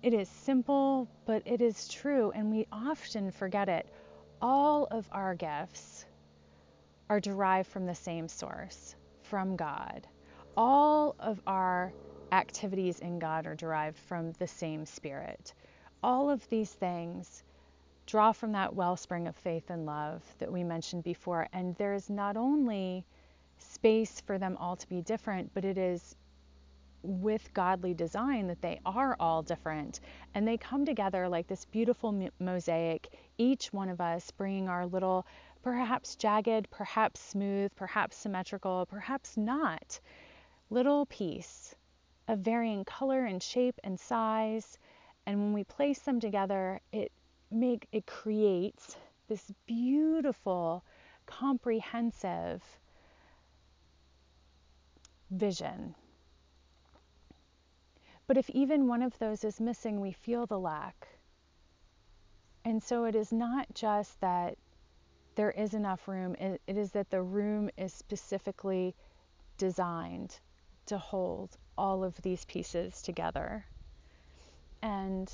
it 0.04 0.14
is 0.14 0.30
simple, 0.30 1.08
but 1.26 1.44
it 1.46 1.62
is 1.62 1.88
true, 1.88 2.32
and 2.32 2.50
we 2.50 2.66
often 2.72 3.32
forget 3.32 3.70
it. 3.70 3.86
All 4.42 4.88
of 4.90 5.08
our 5.12 5.36
gifts 5.36 6.06
are 7.10 7.20
derived 7.20 7.70
from 7.70 7.86
the 7.86 7.94
same 7.94 8.28
source, 8.28 8.96
from 9.22 9.56
God. 9.56 10.08
All 10.58 11.16
of 11.20 11.40
our 11.46 11.94
activities 12.32 13.00
in 13.00 13.20
God 13.20 13.46
are 13.46 13.56
derived 13.56 13.98
from 13.98 14.32
the 14.34 14.48
same 14.48 14.86
Spirit. 14.86 15.54
All 16.04 16.30
of 16.30 16.48
these 16.50 16.72
things 16.72 17.44
draw 18.06 18.32
from 18.32 18.54
that 18.54 18.76
wellspring 18.76 19.28
of 19.28 19.36
faith 19.36 19.70
and 19.70 19.86
love 19.86 20.24
that 20.40 20.52
we 20.52 20.64
mentioned 20.64 21.04
before. 21.04 21.48
And 21.54 21.76
there's 21.76 22.10
not 22.10 22.38
only 22.38 23.06
space 23.58 24.22
for 24.22 24.38
them 24.38 24.58
all 24.58 24.76
to 24.76 24.90
be 24.90 25.02
different, 25.02 25.54
but 25.54 25.66
it 25.66 25.78
is 25.78 26.16
with 27.04 27.54
godly 27.54 27.94
design 27.94 28.48
that 28.48 28.62
they 28.62 28.80
are 28.86 29.16
all 29.20 29.42
different 29.42 30.00
and 30.36 30.48
they 30.48 30.58
come 30.58 30.86
together 30.86 31.28
like 31.28 31.48
this 31.48 31.66
beautiful 31.66 32.30
mosaic, 32.40 33.10
each 33.38 33.74
one 33.74 33.90
of 33.90 34.00
us 34.00 34.30
bringing 34.32 34.70
our 34.70 34.86
little, 34.86 35.26
perhaps 35.64 36.16
jagged, 36.16 36.70
perhaps 36.70 37.20
smooth, 37.20 37.72
perhaps 37.76 38.18
symmetrical, 38.18 38.86
perhaps 38.86 39.36
not, 39.36 40.00
little 40.70 41.06
piece 41.08 41.70
of 42.32 42.40
varying 42.40 42.84
color 42.84 43.26
and 43.26 43.44
shape 43.44 43.80
and 43.84 44.00
size. 44.00 44.78
And 45.28 45.40
when 45.40 45.54
we 45.54 45.64
place 45.64 46.00
them 46.00 46.20
together, 46.20 46.82
it 46.92 47.12
make 47.52 47.88
it 47.92 48.08
creates 48.08 48.98
this 49.28 49.52
beautiful, 49.68 50.84
comprehensive 51.28 52.64
vision 55.30 55.94
but 58.32 58.38
if 58.38 58.50
even 58.52 58.88
one 58.88 59.02
of 59.02 59.20
those 59.20 59.44
is 59.44 59.60
missing, 59.60 60.00
we 60.00 60.14
feel 60.14 60.46
the 60.46 60.58
lack. 60.58 61.10
And 62.64 62.82
so 62.82 63.04
it 63.04 63.14
is 63.14 63.34
not 63.34 63.68
just 63.74 64.22
that 64.22 64.58
there 65.36 65.52
is 65.52 65.74
enough 65.74 66.08
room, 66.08 66.36
it, 66.36 66.62
it 66.66 66.78
is 66.78 66.92
that 66.92 67.10
the 67.10 67.22
room 67.22 67.70
is 67.76 67.94
specifically 67.94 68.96
designed 69.58 70.40
to 70.86 70.98
hold 70.98 71.58
all 71.82 72.04
of 72.04 72.22
these 72.22 72.46
pieces 72.46 73.02
together. 73.02 73.66
And 74.84 75.32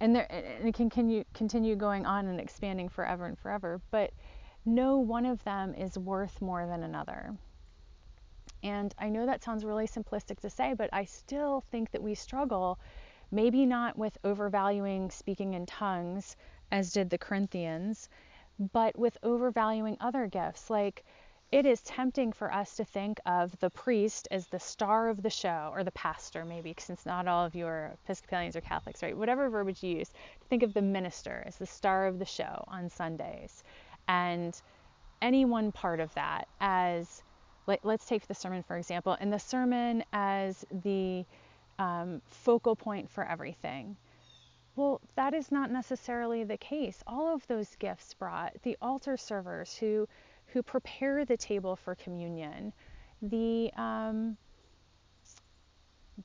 and 0.00 0.16
there 0.16 0.26
and 0.28 0.66
it 0.66 0.74
can 0.74 0.90
continue 0.90 1.24
continue 1.34 1.76
going 1.76 2.04
on 2.04 2.26
and 2.26 2.40
expanding 2.40 2.88
forever 2.88 3.26
and 3.26 3.38
forever, 3.38 3.80
but 3.92 4.10
no 4.64 4.96
one 4.98 5.24
of 5.24 5.42
them 5.44 5.72
is 5.74 5.96
worth 5.96 6.42
more 6.42 6.66
than 6.66 6.82
another. 6.82 7.32
And 8.64 8.92
I 8.98 9.08
know 9.08 9.24
that 9.26 9.44
sounds 9.44 9.64
really 9.64 9.86
simplistic 9.86 10.40
to 10.40 10.50
say, 10.50 10.74
but 10.74 10.90
I 10.92 11.04
still 11.04 11.62
think 11.70 11.92
that 11.92 12.02
we 12.02 12.16
struggle, 12.16 12.80
maybe 13.30 13.64
not 13.64 13.96
with 13.96 14.18
overvaluing 14.24 15.10
speaking 15.12 15.54
in 15.54 15.64
tongues, 15.64 16.36
as 16.72 16.92
did 16.92 17.08
the 17.08 17.18
Corinthians, 17.18 18.08
but 18.72 18.98
with 18.98 19.16
overvaluing 19.22 19.96
other 20.00 20.26
gifts. 20.26 20.70
Like 20.70 21.04
it 21.52 21.66
is 21.66 21.82
tempting 21.82 22.32
for 22.32 22.50
us 22.50 22.76
to 22.76 22.84
think 22.84 23.20
of 23.26 23.56
the 23.60 23.68
priest 23.68 24.26
as 24.30 24.46
the 24.46 24.58
star 24.58 25.10
of 25.10 25.22
the 25.22 25.30
show, 25.30 25.70
or 25.74 25.84
the 25.84 25.92
pastor, 25.92 26.46
maybe, 26.46 26.74
since 26.78 27.04
not 27.04 27.28
all 27.28 27.44
of 27.44 27.54
you 27.54 27.66
are 27.66 27.92
Episcopalians 28.04 28.56
or 28.56 28.62
Catholics, 28.62 29.02
right? 29.02 29.16
Whatever 29.16 29.50
verbiage 29.50 29.82
you 29.82 29.98
use, 29.98 30.10
think 30.48 30.62
of 30.62 30.72
the 30.72 30.80
minister 30.80 31.44
as 31.46 31.56
the 31.56 31.66
star 31.66 32.06
of 32.06 32.18
the 32.18 32.24
show 32.24 32.64
on 32.68 32.88
Sundays. 32.88 33.62
And 34.08 34.58
any 35.20 35.44
one 35.44 35.72
part 35.72 36.00
of 36.00 36.12
that 36.14 36.48
as 36.58 37.22
let, 37.66 37.84
us 37.84 38.06
take 38.06 38.26
the 38.26 38.34
sermon 38.34 38.62
for 38.62 38.78
example, 38.78 39.14
and 39.20 39.30
the 39.30 39.38
sermon 39.38 40.04
as 40.14 40.64
the 40.82 41.26
um, 41.78 42.22
focal 42.28 42.74
point 42.74 43.10
for 43.10 43.24
everything. 43.24 43.94
Well, 44.74 45.02
that 45.16 45.34
is 45.34 45.52
not 45.52 45.70
necessarily 45.70 46.44
the 46.44 46.56
case. 46.56 47.02
All 47.06 47.34
of 47.34 47.46
those 47.46 47.76
gifts 47.76 48.14
brought, 48.14 48.54
the 48.62 48.78
altar 48.80 49.18
servers 49.18 49.76
who 49.76 50.08
who 50.52 50.62
prepare 50.62 51.24
the 51.24 51.36
table 51.36 51.76
for 51.76 51.94
communion, 51.94 52.72
the 53.20 53.72
um, 53.76 54.36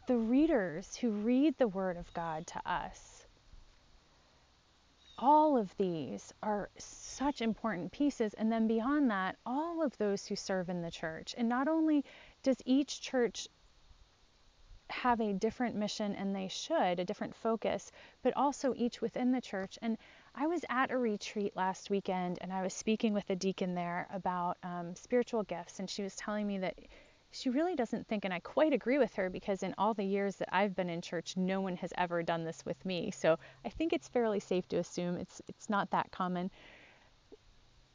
the 0.08 0.18
readers 0.18 0.96
who 0.96 1.12
read 1.12 1.58
the 1.58 1.68
Word 1.68 1.98
of 1.98 2.14
God 2.14 2.46
to 2.48 2.62
us. 2.70 3.26
All 5.18 5.58
of 5.58 5.76
these 5.78 6.34
are 6.44 6.70
such 6.78 7.42
important 7.42 7.92
pieces. 7.92 8.34
And 8.36 8.52
then 8.52 8.68
beyond 8.68 9.10
that, 9.10 9.38
all 9.46 9.82
of 9.82 9.98
those 9.98 10.26
who 10.28 10.36
serve 10.36 10.70
in 10.70 10.82
the 10.82 10.92
church. 10.92 11.34
And 11.38 11.50
not 11.50 11.68
only 11.68 12.06
does 12.44 12.58
each 12.66 13.02
church 13.02 13.48
have 14.90 15.20
a 15.20 15.34
different 15.34 15.76
mission 15.76 16.16
and 16.16 16.36
they 16.36 16.48
should, 16.48 17.00
a 17.00 17.06
different 17.06 17.36
focus, 17.36 17.92
but 18.22 18.36
also 18.36 18.74
each 18.76 19.02
within 19.02 19.32
the 19.32 19.42
church. 19.42 19.80
And 19.82 19.98
I 20.40 20.46
was 20.46 20.64
at 20.70 20.92
a 20.92 20.98
retreat 20.98 21.56
last 21.56 21.90
weekend 21.90 22.38
and 22.42 22.54
I 22.54 22.62
was 22.62 22.74
speaking 22.74 23.14
with 23.14 23.28
a 23.32 23.36
deacon 23.36 23.74
there 23.74 24.08
about 24.14 24.58
um, 24.62 24.96
spiritual 24.96 25.42
gifts. 25.44 25.80
And 25.80 25.90
she 25.90 26.04
was 26.04 26.16
telling 26.16 26.46
me 26.46 26.60
that 26.60 26.76
she 27.32 27.50
really 27.50 27.76
doesn't 27.76 28.08
think, 28.08 28.24
and 28.24 28.34
I 28.34 28.40
quite 28.40 28.72
agree 28.72 29.00
with 29.00 29.16
her 29.16 29.32
because 29.32 29.64
in 29.64 29.74
all 29.80 29.96
the 29.96 30.04
years 30.04 30.36
that 30.36 30.50
I've 30.56 30.76
been 30.76 30.90
in 30.92 31.02
church, 31.02 31.36
no 31.38 31.60
one 31.60 31.76
has 31.78 31.92
ever 31.98 32.22
done 32.22 32.44
this 32.44 32.64
with 32.66 32.86
me. 32.86 33.10
So 33.10 33.40
I 33.66 33.70
think 33.70 33.94
it's 33.94 34.08
fairly 34.08 34.40
safe 34.40 34.68
to 34.70 34.78
assume 34.78 35.18
it's 35.18 35.42
it's 35.48 35.70
not 35.70 35.90
that 35.90 36.12
common 36.12 36.52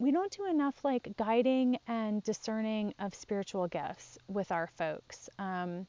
we 0.03 0.11
don't 0.11 0.33
do 0.33 0.47
enough 0.47 0.75
like 0.83 1.15
guiding 1.17 1.79
and 1.87 2.25
discerning 2.25 2.93
of 2.99 3.15
spiritual 3.15 3.69
gifts 3.69 4.19
with 4.27 4.51
our 4.51 4.67
folks. 4.67 5.31
Um, 5.39 5.87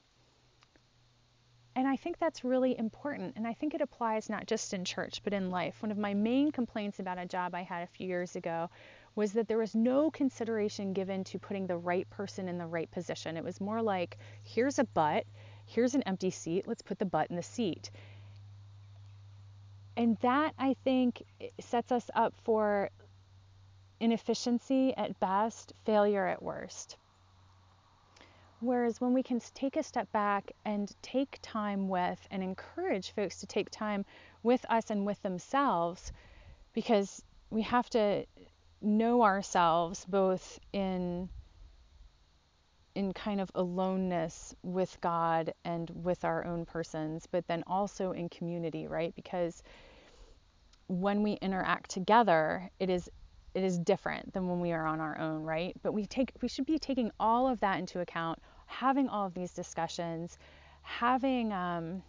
and 1.75 1.87
I 1.87 1.95
think 1.95 2.19
that's 2.19 2.43
really 2.43 2.77
important. 2.77 3.33
And 3.35 3.47
I 3.47 3.53
think 3.53 3.73
it 3.73 3.81
applies 3.81 4.29
not 4.29 4.45
just 4.45 4.73
in 4.73 4.85
church, 4.85 5.21
but 5.23 5.33
in 5.33 5.49
life. 5.49 5.81
One 5.81 5.91
of 5.91 5.97
my 5.97 6.13
main 6.13 6.51
complaints 6.51 6.99
about 6.99 7.17
a 7.17 7.25
job 7.25 7.55
I 7.55 7.63
had 7.63 7.83
a 7.83 7.87
few 7.87 8.07
years 8.07 8.35
ago 8.35 8.69
was 9.15 9.33
that 9.33 9.47
there 9.47 9.57
was 9.57 9.75
no 9.75 10.09
consideration 10.11 10.93
given 10.93 11.23
to 11.25 11.39
putting 11.39 11.67
the 11.67 11.77
right 11.77 12.09
person 12.09 12.47
in 12.47 12.57
the 12.57 12.65
right 12.65 12.89
position. 12.91 13.37
It 13.37 13.43
was 13.43 13.61
more 13.61 13.81
like, 13.81 14.17
here's 14.43 14.79
a 14.79 14.83
butt, 14.83 15.25
here's 15.65 15.95
an 15.95 16.03
empty 16.03 16.31
seat, 16.31 16.67
let's 16.67 16.81
put 16.81 16.99
the 16.99 17.05
butt 17.05 17.29
in 17.29 17.35
the 17.35 17.43
seat. 17.43 17.91
And 19.95 20.17
that, 20.21 20.53
I 20.57 20.75
think, 20.83 21.23
sets 21.59 21.91
us 21.91 22.09
up 22.15 22.33
for 22.43 22.89
inefficiency 23.99 24.95
at 24.97 25.19
best, 25.19 25.73
failure 25.85 26.25
at 26.25 26.41
worst. 26.41 26.97
Whereas 28.63 29.01
when 29.01 29.13
we 29.13 29.23
can 29.23 29.41
take 29.53 29.75
a 29.75 29.83
step 29.83 30.09
back 30.13 30.53
and 30.63 30.89
take 31.01 31.37
time 31.41 31.89
with 31.89 32.25
and 32.31 32.41
encourage 32.41 33.11
folks 33.11 33.41
to 33.41 33.45
take 33.45 33.69
time 33.69 34.05
with 34.41 34.65
us 34.69 34.89
and 34.89 35.05
with 35.05 35.21
themselves, 35.21 36.13
because 36.71 37.21
we 37.49 37.61
have 37.63 37.89
to 37.89 38.25
know 38.81 39.23
ourselves 39.23 40.05
both 40.05 40.59
in 40.71 41.27
in 42.95 43.11
kind 43.11 43.41
of 43.41 43.51
aloneness 43.55 44.55
with 44.63 44.97
God 45.01 45.53
and 45.65 45.89
with 45.89 46.23
our 46.23 46.45
own 46.45 46.63
persons, 46.65 47.27
but 47.29 47.45
then 47.47 47.63
also 47.67 48.11
in 48.11 48.29
community, 48.29 48.87
right? 48.87 49.13
Because 49.15 49.61
when 50.87 51.23
we 51.23 51.33
interact 51.33 51.89
together, 51.91 52.69
it 52.79 52.89
is 52.89 53.09
it 53.53 53.63
is 53.63 53.77
different 53.77 54.33
than 54.33 54.47
when 54.47 54.59
we 54.61 54.71
are 54.71 54.85
on 54.85 54.99
our 55.01 55.19
own, 55.19 55.43
right? 55.43 55.75
But 55.83 55.93
we 55.93 56.05
take 56.05 56.31
we 56.41 56.47
should 56.47 56.65
be 56.65 56.79
taking 56.79 57.11
all 57.19 57.47
of 57.47 57.59
that 57.59 57.79
into 57.79 57.99
account, 57.99 58.39
having 58.79 59.07
all 59.09 59.25
of 59.27 59.33
these 59.33 59.53
discussions, 59.53 60.37
having 60.81 61.51
um, 61.53 62.03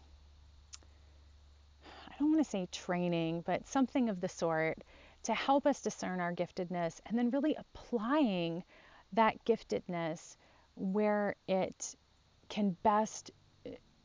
I 2.08 2.14
don't 2.18 2.32
want 2.32 2.44
to 2.44 2.50
say 2.50 2.68
training, 2.70 3.42
but 3.44 3.66
something 3.66 4.08
of 4.08 4.20
the 4.20 4.28
sort 4.28 4.78
to 5.24 5.34
help 5.34 5.66
us 5.66 5.80
discern 5.80 6.20
our 6.20 6.32
giftedness 6.32 7.00
and 7.06 7.18
then 7.18 7.30
really 7.30 7.56
applying 7.56 8.62
that 9.12 9.44
giftedness 9.44 10.36
where 10.76 11.34
it 11.48 11.94
can 12.48 12.76
best 12.82 13.30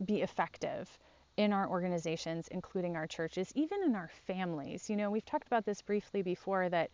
be 0.06 0.22
effective 0.22 0.90
in 1.38 1.54
our 1.54 1.70
organizations, 1.70 2.48
including 2.50 2.96
our 2.96 3.08
churches, 3.08 3.52
even 3.56 3.84
in 3.84 3.96
our 3.96 4.10
families. 4.28 4.90
You 4.90 4.96
know, 4.96 5.10
we've 5.12 5.26
talked 5.26 5.48
about 5.48 5.66
this 5.66 5.82
briefly 5.82 6.22
before 6.22 6.70
that 6.70 6.90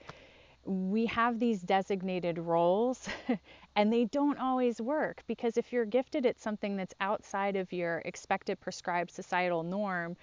we 0.65 1.05
have 1.05 1.39
these 1.39 1.61
designated 1.61 2.39
roles 2.39 3.07
and 3.75 3.93
they 3.93 4.05
don't 4.05 4.39
always 4.39 4.81
work 4.81 5.23
because 5.27 5.57
if 5.57 5.71
you're 5.71 5.85
gifted 5.85 6.25
at 6.25 6.39
something 6.39 6.75
that's 6.75 6.93
outside 6.99 7.55
of 7.55 7.71
your 7.71 8.01
expected 8.05 8.59
prescribed 8.59 9.11
societal 9.11 9.61
norm 9.61 10.17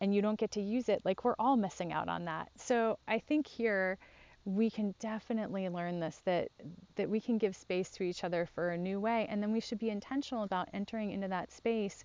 and 0.00 0.14
you 0.14 0.22
don't 0.22 0.38
get 0.38 0.50
to 0.52 0.60
use 0.60 0.88
it, 0.88 1.00
like 1.04 1.24
we're 1.24 1.34
all 1.38 1.56
missing 1.56 1.92
out 1.92 2.08
on 2.08 2.26
that. 2.26 2.50
So 2.56 2.98
I 3.08 3.18
think 3.18 3.46
here 3.46 3.98
we 4.44 4.70
can 4.70 4.94
definitely 5.00 5.68
learn 5.68 6.00
this 6.00 6.20
that 6.24 6.48
that 6.96 7.08
we 7.08 7.20
can 7.20 7.36
give 7.36 7.54
space 7.54 7.90
to 7.90 8.02
each 8.02 8.24
other 8.24 8.46
for 8.54 8.70
a 8.70 8.78
new 8.78 8.98
way 8.98 9.26
and 9.28 9.42
then 9.42 9.52
we 9.52 9.60
should 9.60 9.78
be 9.78 9.90
intentional 9.90 10.42
about 10.42 10.68
entering 10.72 11.10
into 11.10 11.28
that 11.28 11.52
space 11.52 12.04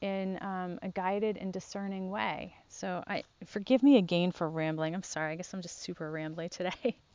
in 0.00 0.38
um, 0.40 0.78
a 0.82 0.88
guided 0.88 1.36
and 1.36 1.52
discerning 1.52 2.10
way. 2.10 2.54
So 2.68 3.02
i 3.06 3.22
forgive 3.46 3.82
me 3.82 3.98
again 3.98 4.32
for 4.32 4.48
rambling. 4.48 4.94
I'm 4.94 5.02
sorry. 5.02 5.32
I 5.32 5.36
guess 5.36 5.52
i'm 5.54 5.62
just 5.62 5.80
super 5.80 6.10
rambly 6.12 6.50
today 6.50 6.96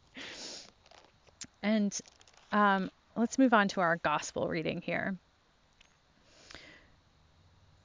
and 1.64 1.98
um, 2.52 2.90
let's 3.16 3.38
move 3.38 3.54
on 3.54 3.68
to 3.68 3.82
our 3.82 3.98
gospel 3.98 4.48
reading 4.48 4.82
here 4.82 5.18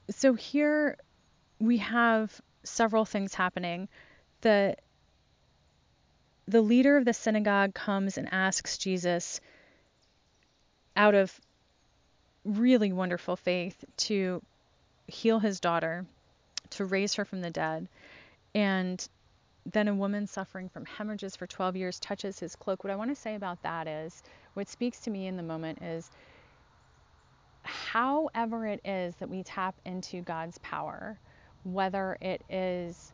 so 0.09 0.33
here 0.33 0.97
we 1.59 1.77
have 1.77 2.41
several 2.63 3.05
things 3.05 3.33
happening 3.33 3.87
the 4.41 4.75
the 6.47 6.61
leader 6.61 6.97
of 6.97 7.05
the 7.05 7.13
synagogue 7.13 7.73
comes 7.73 8.17
and 8.17 8.27
asks 8.31 8.77
Jesus, 8.77 9.39
out 10.95 11.15
of 11.15 11.39
really 12.43 12.91
wonderful 12.91 13.35
faith, 13.35 13.83
to 13.97 14.41
heal 15.07 15.39
his 15.39 15.59
daughter, 15.59 16.05
to 16.71 16.85
raise 16.85 17.15
her 17.15 17.25
from 17.25 17.41
the 17.41 17.49
dead. 17.49 17.87
And 18.53 19.07
then 19.65 19.87
a 19.87 19.95
woman 19.95 20.27
suffering 20.27 20.69
from 20.69 20.85
hemorrhages 20.85 21.35
for 21.35 21.47
12 21.47 21.75
years 21.75 21.99
touches 21.99 22.39
his 22.39 22.55
cloak. 22.55 22.83
What 22.83 22.91
I 22.91 22.95
want 22.95 23.11
to 23.11 23.15
say 23.15 23.35
about 23.35 23.61
that 23.63 23.87
is, 23.87 24.21
what 24.53 24.67
speaks 24.67 24.99
to 25.01 25.09
me 25.11 25.27
in 25.27 25.37
the 25.37 25.43
moment 25.43 25.81
is, 25.81 26.09
however 27.63 28.67
it 28.67 28.81
is 28.85 29.15
that 29.17 29.29
we 29.29 29.43
tap 29.43 29.75
into 29.85 30.21
God's 30.21 30.57
power, 30.59 31.19
whether 31.63 32.17
it 32.21 32.43
is 32.49 33.13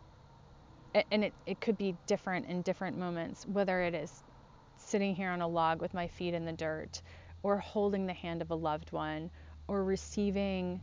and 1.11 1.23
it, 1.23 1.35
it 1.45 1.61
could 1.61 1.77
be 1.77 1.95
different 2.07 2.47
in 2.47 2.63
different 2.63 2.97
moments, 2.97 3.45
whether 3.45 3.81
it 3.81 3.93
is 3.93 4.23
sitting 4.77 5.13
here 5.15 5.29
on 5.29 5.41
a 5.41 5.47
log 5.47 5.81
with 5.81 5.93
my 5.93 6.07
feet 6.07 6.33
in 6.33 6.45
the 6.45 6.51
dirt, 6.53 7.01
or 7.43 7.57
holding 7.59 8.07
the 8.07 8.13
hand 8.13 8.41
of 8.41 8.49
a 8.49 8.55
loved 8.55 8.91
one, 8.91 9.29
or 9.67 9.83
receiving 9.83 10.81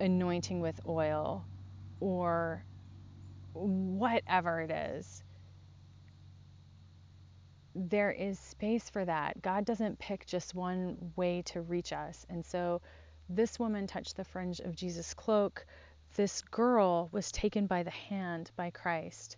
anointing 0.00 0.60
with 0.60 0.80
oil, 0.88 1.46
or 2.00 2.64
whatever 3.52 4.60
it 4.60 4.70
is. 4.70 5.22
There 7.74 8.10
is 8.10 8.38
space 8.38 8.90
for 8.90 9.04
that. 9.04 9.40
God 9.40 9.64
doesn't 9.64 9.98
pick 9.98 10.26
just 10.26 10.54
one 10.54 11.12
way 11.16 11.42
to 11.46 11.62
reach 11.62 11.92
us. 11.92 12.26
And 12.28 12.44
so 12.44 12.82
this 13.28 13.58
woman 13.58 13.86
touched 13.86 14.16
the 14.16 14.24
fringe 14.24 14.60
of 14.60 14.76
Jesus' 14.76 15.14
cloak 15.14 15.64
this 16.14 16.42
girl 16.42 17.08
was 17.12 17.32
taken 17.32 17.66
by 17.66 17.82
the 17.82 17.90
hand 17.90 18.50
by 18.56 18.70
Christ. 18.70 19.36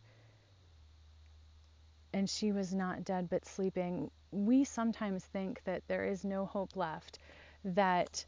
And 2.13 2.29
she 2.29 2.53
was 2.53 2.75
not 2.75 3.05
dead 3.05 3.29
but 3.29 3.47
sleeping. 3.47 4.11
We 4.31 4.65
sometimes 4.65 5.25
think 5.25 5.63
that 5.65 5.87
there 5.87 6.05
is 6.05 6.25
no 6.25 6.47
hope 6.47 6.77
left, 6.77 7.19
that 7.65 8.25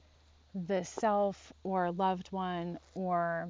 the 0.54 0.84
self 0.84 1.52
or 1.64 1.90
loved 1.90 2.28
one 2.32 2.78
or 2.94 3.48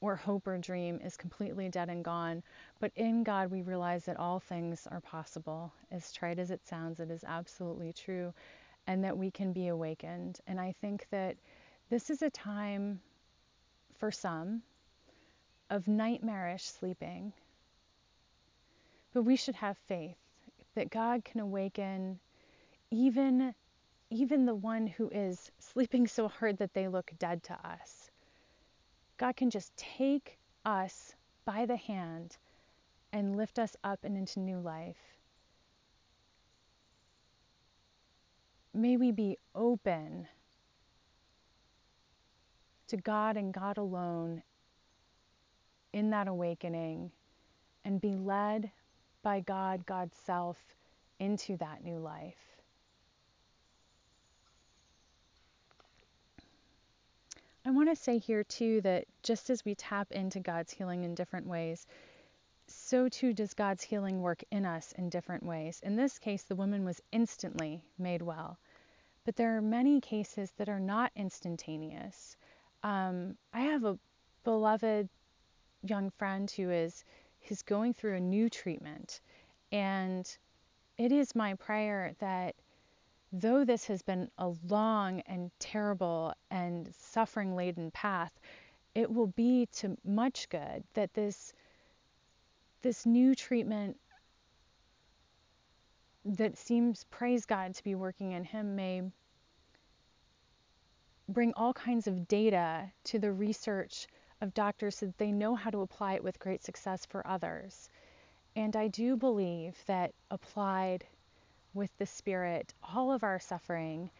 or 0.00 0.16
hope 0.16 0.46
or 0.46 0.58
dream 0.58 1.00
is 1.02 1.16
completely 1.16 1.68
dead 1.68 1.88
and 1.88 2.04
gone. 2.04 2.42
But 2.80 2.92
in 2.96 3.24
God, 3.24 3.50
we 3.50 3.62
realize 3.62 4.04
that 4.04 4.18
all 4.18 4.40
things 4.40 4.86
are 4.90 5.00
possible. 5.00 5.72
As 5.90 6.12
trite 6.12 6.38
as 6.38 6.50
it 6.50 6.66
sounds, 6.66 7.00
it 7.00 7.10
is 7.10 7.24
absolutely 7.24 7.92
true, 7.92 8.32
and 8.86 9.04
that 9.04 9.18
we 9.18 9.30
can 9.30 9.52
be 9.52 9.68
awakened. 9.68 10.38
And 10.46 10.60
I 10.60 10.74
think 10.80 11.06
that 11.10 11.36
this 11.90 12.10
is 12.10 12.22
a 12.22 12.30
time 12.30 13.00
for 13.98 14.10
some 14.10 14.62
of 15.70 15.88
nightmarish 15.88 16.64
sleeping. 16.64 17.32
But 19.12 19.22
we 19.22 19.36
should 19.36 19.56
have 19.56 19.76
faith 19.88 20.16
that 20.74 20.90
God 20.90 21.24
can 21.24 21.40
awaken 21.40 22.20
even 22.90 23.54
even 24.10 24.46
the 24.46 24.54
one 24.54 24.86
who 24.86 25.10
is 25.10 25.50
sleeping 25.58 26.06
so 26.06 26.28
hard 26.28 26.58
that 26.58 26.72
they 26.72 26.88
look 26.88 27.10
dead 27.18 27.42
to 27.42 27.52
us. 27.52 27.97
God 29.18 29.36
can 29.36 29.50
just 29.50 29.76
take 29.76 30.38
us 30.64 31.14
by 31.44 31.66
the 31.66 31.76
hand 31.76 32.36
and 33.12 33.36
lift 33.36 33.58
us 33.58 33.76
up 33.82 34.00
and 34.04 34.16
into 34.16 34.38
new 34.40 34.60
life. 34.60 34.96
May 38.72 38.96
we 38.96 39.10
be 39.10 39.36
open 39.54 40.28
to 42.86 42.96
God 42.96 43.36
and 43.36 43.52
God 43.52 43.76
alone 43.76 44.42
in 45.92 46.10
that 46.10 46.28
awakening 46.28 47.10
and 47.84 48.00
be 48.00 48.14
led 48.14 48.70
by 49.22 49.40
God, 49.40 49.84
God's 49.84 50.16
self, 50.24 50.58
into 51.18 51.56
that 51.56 51.82
new 51.82 51.98
life. 51.98 52.47
I 57.64 57.70
want 57.70 57.88
to 57.88 57.96
say 57.96 58.18
here 58.18 58.44
too 58.44 58.80
that 58.82 59.04
just 59.22 59.50
as 59.50 59.64
we 59.64 59.74
tap 59.74 60.12
into 60.12 60.40
God's 60.40 60.72
healing 60.72 61.04
in 61.04 61.14
different 61.14 61.46
ways, 61.46 61.86
so 62.66 63.08
too 63.08 63.32
does 63.32 63.54
God's 63.54 63.82
healing 63.82 64.20
work 64.22 64.42
in 64.50 64.64
us 64.64 64.92
in 64.92 65.08
different 65.08 65.42
ways. 65.42 65.80
In 65.82 65.96
this 65.96 66.18
case, 66.18 66.42
the 66.44 66.54
woman 66.54 66.84
was 66.84 67.00
instantly 67.12 67.82
made 67.98 68.22
well. 68.22 68.58
But 69.24 69.36
there 69.36 69.56
are 69.56 69.62
many 69.62 70.00
cases 70.00 70.50
that 70.56 70.68
are 70.68 70.80
not 70.80 71.12
instantaneous. 71.16 72.36
Um, 72.82 73.36
I 73.52 73.60
have 73.60 73.84
a 73.84 73.98
beloved 74.44 75.08
young 75.82 76.10
friend 76.10 76.50
who 76.50 76.70
is 76.70 77.04
who's 77.42 77.62
going 77.62 77.94
through 77.94 78.16
a 78.16 78.20
new 78.20 78.48
treatment, 78.48 79.20
and 79.72 80.38
it 80.96 81.12
is 81.12 81.34
my 81.34 81.54
prayer 81.54 82.14
that 82.18 82.54
though 83.32 83.64
this 83.64 83.86
has 83.86 84.02
been 84.02 84.30
a 84.38 84.52
long 84.68 85.20
and 85.20 85.50
terrible 85.58 86.32
and 86.50 86.92
suffering 86.94 87.54
laden 87.54 87.90
path, 87.90 88.32
it 88.94 89.10
will 89.10 89.26
be 89.28 89.66
to 89.66 89.96
much 90.04 90.48
good 90.48 90.82
that 90.94 91.12
this 91.14 91.52
this 92.82 93.04
new 93.04 93.34
treatment 93.34 93.96
that 96.24 96.56
seems 96.56 97.04
praise 97.04 97.44
God 97.44 97.74
to 97.74 97.84
be 97.84 97.94
working 97.94 98.32
in 98.32 98.44
him 98.44 98.76
may 98.76 99.02
bring 101.28 101.52
all 101.54 101.72
kinds 101.72 102.06
of 102.06 102.28
data 102.28 102.90
to 103.04 103.18
the 103.18 103.32
research 103.32 104.06
of 104.40 104.54
doctors 104.54 104.96
so 104.96 105.06
that 105.06 105.18
they 105.18 105.32
know 105.32 105.54
how 105.54 105.70
to 105.70 105.80
apply 105.80 106.14
it 106.14 106.24
with 106.24 106.38
great 106.38 106.62
success 106.62 107.04
for 107.04 107.26
others. 107.26 107.88
And 108.56 108.76
I 108.76 108.88
do 108.88 109.16
believe 109.16 109.76
that 109.86 110.12
applied 110.30 111.04
with 111.78 111.96
the 111.96 112.06
Spirit, 112.06 112.74
all 112.82 113.12
of 113.12 113.22
our 113.22 113.38
suffering 113.38 114.10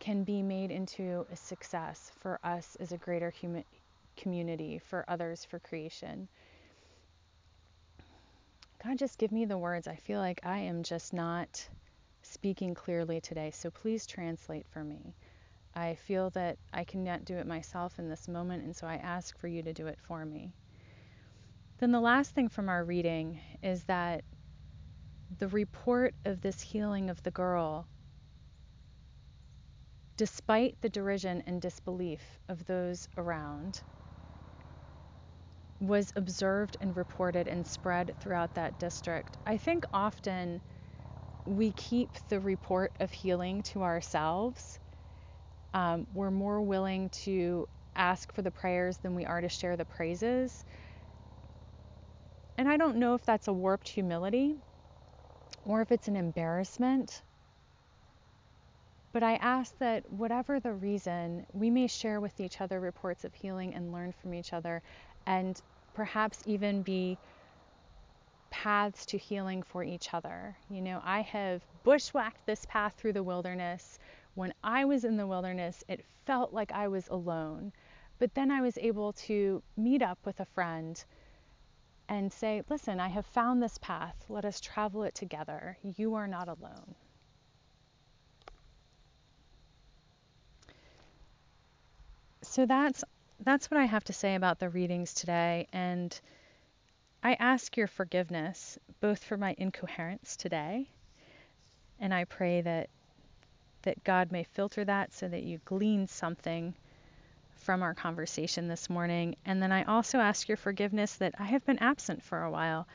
can 0.00 0.24
be 0.24 0.42
made 0.42 0.70
into 0.70 1.24
a 1.30 1.36
success 1.36 2.10
for 2.18 2.40
us 2.42 2.76
as 2.80 2.90
a 2.90 2.96
greater 2.96 3.30
human 3.30 3.64
community, 4.16 4.78
for 4.78 5.04
others, 5.06 5.44
for 5.44 5.58
creation. 5.60 6.26
God, 8.82 8.98
just 8.98 9.18
give 9.18 9.30
me 9.30 9.44
the 9.44 9.58
words. 9.58 9.86
I 9.86 9.94
feel 9.94 10.18
like 10.18 10.40
I 10.42 10.58
am 10.58 10.82
just 10.82 11.12
not 11.12 11.68
speaking 12.22 12.74
clearly 12.74 13.20
today, 13.20 13.52
so 13.52 13.70
please 13.70 14.06
translate 14.06 14.66
for 14.66 14.82
me. 14.82 15.14
I 15.74 15.94
feel 15.94 16.30
that 16.30 16.58
I 16.72 16.84
cannot 16.84 17.24
do 17.24 17.36
it 17.36 17.46
myself 17.46 17.98
in 17.98 18.08
this 18.08 18.26
moment, 18.26 18.64
and 18.64 18.74
so 18.74 18.86
I 18.86 18.96
ask 18.96 19.38
for 19.38 19.48
you 19.48 19.62
to 19.62 19.72
do 19.72 19.86
it 19.86 19.98
for 20.02 20.24
me. 20.24 20.52
Then 21.78 21.92
the 21.92 22.00
last 22.00 22.34
thing 22.34 22.48
from 22.48 22.68
our 22.68 22.84
reading 22.84 23.40
is 23.62 23.84
that 23.84 24.24
the 25.38 25.48
report 25.48 26.14
of 26.24 26.40
this 26.40 26.60
healing 26.60 27.10
of 27.10 27.22
the 27.22 27.30
girl, 27.30 27.88
despite 30.16 30.80
the 30.80 30.88
derision 30.88 31.42
and 31.46 31.60
disbelief 31.62 32.38
of 32.48 32.64
those 32.66 33.08
around, 33.16 33.82
was 35.80 36.12
observed 36.16 36.76
and 36.80 36.96
reported 36.96 37.48
and 37.48 37.66
spread 37.66 38.14
throughout 38.20 38.54
that 38.54 38.78
district. 38.78 39.36
I 39.46 39.58
think 39.58 39.84
often 39.92 40.62
we 41.46 41.72
keep 41.72 42.18
the 42.28 42.40
report 42.40 42.92
of 43.00 43.12
healing 43.12 43.62
to 43.64 43.82
ourselves 43.82 44.78
um, 45.74 46.06
we're 46.12 46.30
more 46.30 46.62
willing 46.62 47.10
to 47.10 47.68
ask 47.96 48.32
for 48.32 48.42
the 48.42 48.50
prayers 48.50 48.98
than 48.98 49.14
we 49.14 49.24
are 49.26 49.40
to 49.40 49.48
share 49.48 49.76
the 49.76 49.84
praises. 49.84 50.64
And 52.58 52.68
I 52.68 52.76
don't 52.78 52.96
know 52.96 53.14
if 53.14 53.24
that's 53.24 53.48
a 53.48 53.52
warped 53.52 53.88
humility 53.88 54.56
or 55.64 55.80
if 55.80 55.92
it's 55.92 56.08
an 56.08 56.16
embarrassment. 56.16 57.22
But 59.12 59.22
I 59.22 59.34
ask 59.36 59.76
that 59.78 60.10
whatever 60.10 60.58
the 60.58 60.72
reason, 60.72 61.46
we 61.52 61.70
may 61.70 61.86
share 61.86 62.20
with 62.20 62.40
each 62.40 62.60
other 62.60 62.80
reports 62.80 63.24
of 63.24 63.34
healing 63.34 63.74
and 63.74 63.92
learn 63.92 64.12
from 64.12 64.32
each 64.32 64.52
other, 64.52 64.82
and 65.26 65.60
perhaps 65.94 66.42
even 66.46 66.82
be 66.82 67.18
paths 68.50 69.06
to 69.06 69.18
healing 69.18 69.62
for 69.62 69.82
each 69.84 70.14
other. 70.14 70.56
You 70.70 70.80
know, 70.82 71.00
I 71.04 71.20
have 71.22 71.62
bushwhacked 71.84 72.46
this 72.46 72.64
path 72.68 72.94
through 72.96 73.12
the 73.14 73.22
wilderness. 73.22 73.98
When 74.34 74.54
I 74.64 74.84
was 74.84 75.04
in 75.04 75.16
the 75.16 75.26
wilderness, 75.26 75.84
it 75.88 76.04
felt 76.26 76.52
like 76.52 76.72
I 76.72 76.88
was 76.88 77.08
alone. 77.08 77.72
But 78.18 78.34
then 78.34 78.50
I 78.50 78.60
was 78.60 78.78
able 78.78 79.12
to 79.14 79.62
meet 79.76 80.00
up 80.00 80.18
with 80.24 80.40
a 80.40 80.44
friend 80.44 81.02
and 82.08 82.32
say, 82.32 82.62
Listen, 82.68 83.00
I 83.00 83.08
have 83.08 83.26
found 83.26 83.62
this 83.62 83.78
path. 83.78 84.16
Let 84.28 84.44
us 84.44 84.60
travel 84.60 85.04
it 85.04 85.14
together. 85.14 85.78
You 85.96 86.14
are 86.14 86.26
not 86.26 86.48
alone. 86.48 86.94
So 92.42 92.66
that's 92.66 93.04
that's 93.40 93.70
what 93.70 93.80
I 93.80 93.84
have 93.84 94.04
to 94.04 94.12
say 94.12 94.34
about 94.34 94.58
the 94.58 94.68
readings 94.68 95.14
today 95.14 95.66
and 95.72 96.20
I 97.22 97.34
ask 97.34 97.76
your 97.76 97.86
forgiveness 97.86 98.78
both 99.00 99.24
for 99.24 99.36
my 99.36 99.54
incoherence 99.58 100.36
today 100.36 100.88
and 101.98 102.12
I 102.12 102.24
pray 102.24 102.60
that 102.60 102.90
that 103.82 104.04
God 104.04 104.30
may 104.32 104.44
filter 104.44 104.84
that 104.84 105.12
so 105.12 105.28
that 105.28 105.42
you 105.42 105.60
glean 105.64 106.06
something 106.06 106.74
from 107.62 107.82
our 107.82 107.94
conversation 107.94 108.68
this 108.68 108.90
morning. 108.90 109.36
And 109.46 109.62
then 109.62 109.70
I 109.72 109.84
also 109.84 110.18
ask 110.18 110.48
your 110.48 110.56
forgiveness 110.56 111.14
that 111.16 111.34
I 111.38 111.44
have 111.44 111.64
been 111.64 111.78
absent 111.78 112.22
for 112.22 112.42
a 112.42 112.50
while. 112.50 112.88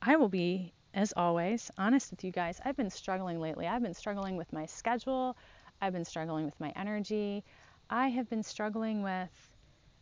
I 0.00 0.16
will 0.16 0.28
be, 0.28 0.72
as 0.94 1.12
always, 1.16 1.70
honest 1.76 2.10
with 2.10 2.24
you 2.24 2.32
guys. 2.32 2.60
I've 2.64 2.76
been 2.76 2.90
struggling 2.90 3.38
lately. 3.40 3.66
I've 3.66 3.82
been 3.82 3.94
struggling 3.94 4.36
with 4.36 4.52
my 4.52 4.66
schedule, 4.66 5.36
I've 5.80 5.92
been 5.92 6.04
struggling 6.04 6.46
with 6.46 6.58
my 6.58 6.72
energy. 6.76 7.44
I 7.90 8.08
have 8.08 8.30
been 8.30 8.42
struggling 8.42 9.02
with 9.02 9.30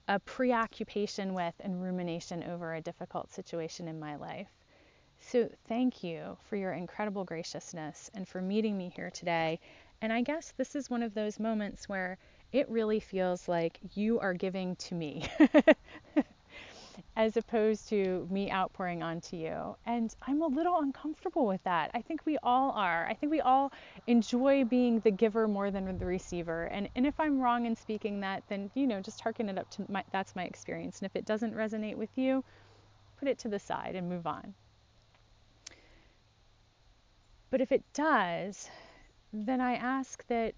a 0.07 0.20
preoccupation 0.20 1.35
with 1.35 1.55
and 1.61 1.83
rumination 1.83 2.45
over 2.45 2.75
a 2.75 2.81
difficult 2.81 3.33
situation 3.33 3.89
in 3.89 3.99
my 3.99 4.16
life. 4.16 4.51
So, 5.18 5.49
thank 5.68 6.05
you 6.05 6.37
for 6.49 6.57
your 6.57 6.73
incredible 6.73 7.25
graciousness 7.25 8.11
and 8.14 8.27
for 8.29 8.41
meeting 8.41 8.77
me 8.77 8.93
here 8.95 9.11
today. 9.11 9.59
And 10.01 10.12
I 10.12 10.23
guess 10.23 10.53
this 10.57 10.77
is 10.77 10.91
one 10.91 11.03
of 11.03 11.14
those 11.14 11.41
moments 11.41 11.89
where 11.89 12.18
it 12.53 12.69
really 12.69 13.01
feels 13.01 13.49
like 13.49 13.79
you 13.95 14.21
are 14.21 14.35
giving 14.35 14.77
to 14.77 14.95
me 14.95 15.27
as 17.17 17.37
opposed 17.37 17.89
to 17.89 18.27
me 18.31 18.51
outpouring 18.51 19.03
onto 19.03 19.37
you. 19.37 19.77
And 19.87 20.15
I'm 20.27 20.43
a 20.43 20.47
little 20.47 20.79
uncomfortable 20.79 21.47
with 21.47 21.63
that. 21.65 21.91
I 21.95 22.03
think 22.03 22.21
we 22.25 22.39
all 22.43 22.71
are. 22.73 23.07
I 23.07 23.15
think 23.15 23.31
we 23.31 23.41
all 23.41 23.73
enjoy 24.07 24.65
being 24.65 25.01
the 25.01 25.11
giver 25.11 25.49
more 25.49 25.71
than 25.71 25.99
the 25.99 26.07
receiver. 26.07 26.65
And, 26.65 26.89
and 26.95 27.07
if 27.07 27.19
I'm 27.19 27.41
wrong 27.41 27.67
in 27.67 27.77
speaking 27.77 28.21
that, 28.21 28.43
then, 28.49 28.71
you 28.75 28.87
know, 28.87 29.01
just 29.01 29.21
hearken 29.21 29.49
it 29.49 29.59
up 29.59 29.71
to 29.71 29.85
my, 29.91 30.05
that's 30.13 30.37
my 30.37 30.45
experience. 30.45 31.01
And 31.01 31.07
if 31.07 31.17
it 31.17 31.25
doesn't 31.25 31.55
resonate 31.55 31.97
with 31.97 32.17
you, 32.17 32.45
put 33.19 33.29
it 33.29 33.39
to 33.41 33.49
the 33.49 33.59
side 33.59 33.95
and 33.95 34.09
move 34.09 34.27
on. 34.27 34.55
But 37.51 37.61
if 37.61 37.73
it 37.73 37.85
does, 37.93 38.71
then 39.35 39.61
I 39.61 39.75
ask 39.75 40.27
that 40.29 40.55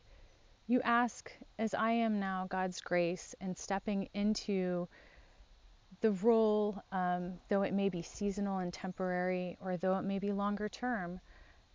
you 0.66 0.80
ask, 0.82 1.30
as 1.58 1.74
I 1.74 1.90
am 1.92 2.18
now, 2.18 2.46
God's 2.48 2.80
grace 2.80 3.34
and 3.40 3.56
stepping 3.56 4.08
into 4.14 4.88
the 6.00 6.12
role, 6.12 6.82
um, 6.90 7.34
though 7.48 7.62
it 7.62 7.74
may 7.74 7.88
be 7.90 8.02
seasonal 8.02 8.58
and 8.58 8.72
temporary, 8.72 9.56
or 9.60 9.76
though 9.76 9.96
it 9.98 10.04
may 10.04 10.18
be 10.18 10.32
longer 10.32 10.68
term, 10.68 11.20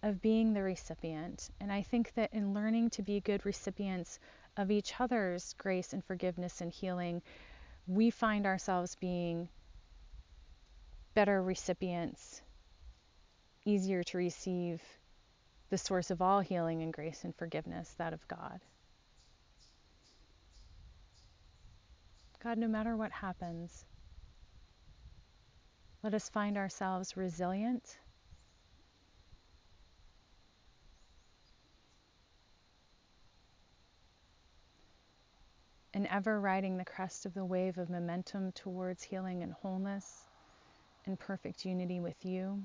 of 0.02 0.22
being 0.22 0.54
the 0.54 0.64
recipient. 0.64 1.50
And 1.60 1.72
I 1.72 1.84
think 1.84 2.14
that 2.16 2.34
in 2.34 2.54
learning 2.54 2.90
to 2.92 3.04
be 3.04 3.20
good 3.20 3.46
recipients 3.46 4.20
of 4.58 4.72
each 4.72 5.00
other's 5.00 5.54
grace 5.54 5.94
and 5.94 6.04
forgiveness 6.04 6.62
and 6.62 6.72
healing, 6.72 7.22
we 7.86 8.10
find 8.10 8.46
ourselves 8.46 8.96
being 8.96 9.50
better 11.14 11.42
recipients, 11.44 12.42
easier 13.66 14.04
to 14.04 14.18
receive 14.18 14.82
the 15.70 15.78
source 15.78 16.10
of 16.10 16.22
all 16.22 16.40
healing 16.40 16.82
and 16.82 16.94
grace 16.94 17.24
and 17.24 17.36
forgiveness, 17.36 17.94
that 17.98 18.14
of 18.14 18.28
God. 18.28 18.60
God, 22.42 22.58
no 22.58 22.68
matter 22.68 22.96
what 22.96 23.12
happens, 23.12 23.86
let 26.04 26.14
us 26.14 26.30
find 26.30 26.58
ourselves 26.58 27.18
resilient. 27.18 27.98
And 35.94 36.08
ever 36.08 36.40
riding 36.40 36.78
the 36.78 36.86
crest 36.86 37.26
of 37.26 37.34
the 37.34 37.44
wave 37.44 37.78
of 37.78 37.90
momentum 37.90 38.54
towards 38.54 39.04
healing 39.04 39.44
and 39.44 39.52
wholeness 39.52 40.30
and 41.06 41.20
perfect 41.20 41.66
unity 41.66 42.00
with 42.00 42.24
you. 42.24 42.64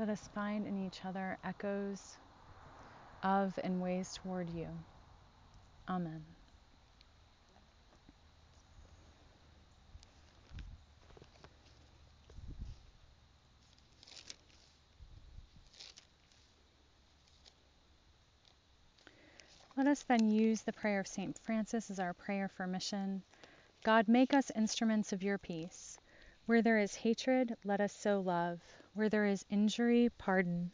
Let 0.00 0.08
us 0.08 0.30
find 0.34 0.66
in 0.66 0.86
each 0.86 1.04
other 1.04 1.36
echoes 1.44 2.16
of 3.22 3.52
and 3.62 3.82
ways 3.82 4.14
toward 4.14 4.48
you. 4.48 4.68
Amen. 5.90 6.24
Let 19.76 19.86
us 19.86 20.02
then 20.04 20.30
use 20.30 20.62
the 20.62 20.72
prayer 20.72 21.00
of 21.00 21.06
St. 21.06 21.38
Francis 21.40 21.90
as 21.90 22.00
our 22.00 22.14
prayer 22.14 22.48
for 22.48 22.66
mission. 22.66 23.22
God, 23.82 24.08
make 24.08 24.32
us 24.32 24.50
instruments 24.56 25.12
of 25.12 25.22
your 25.22 25.36
peace. 25.36 25.98
Where 26.46 26.62
there 26.62 26.78
is 26.78 26.94
hatred, 26.94 27.54
let 27.66 27.82
us 27.82 27.92
sow 27.92 28.20
love. 28.20 28.62
Where 28.92 29.08
there 29.08 29.26
is 29.26 29.46
injury, 29.48 30.10
pardon. 30.18 30.72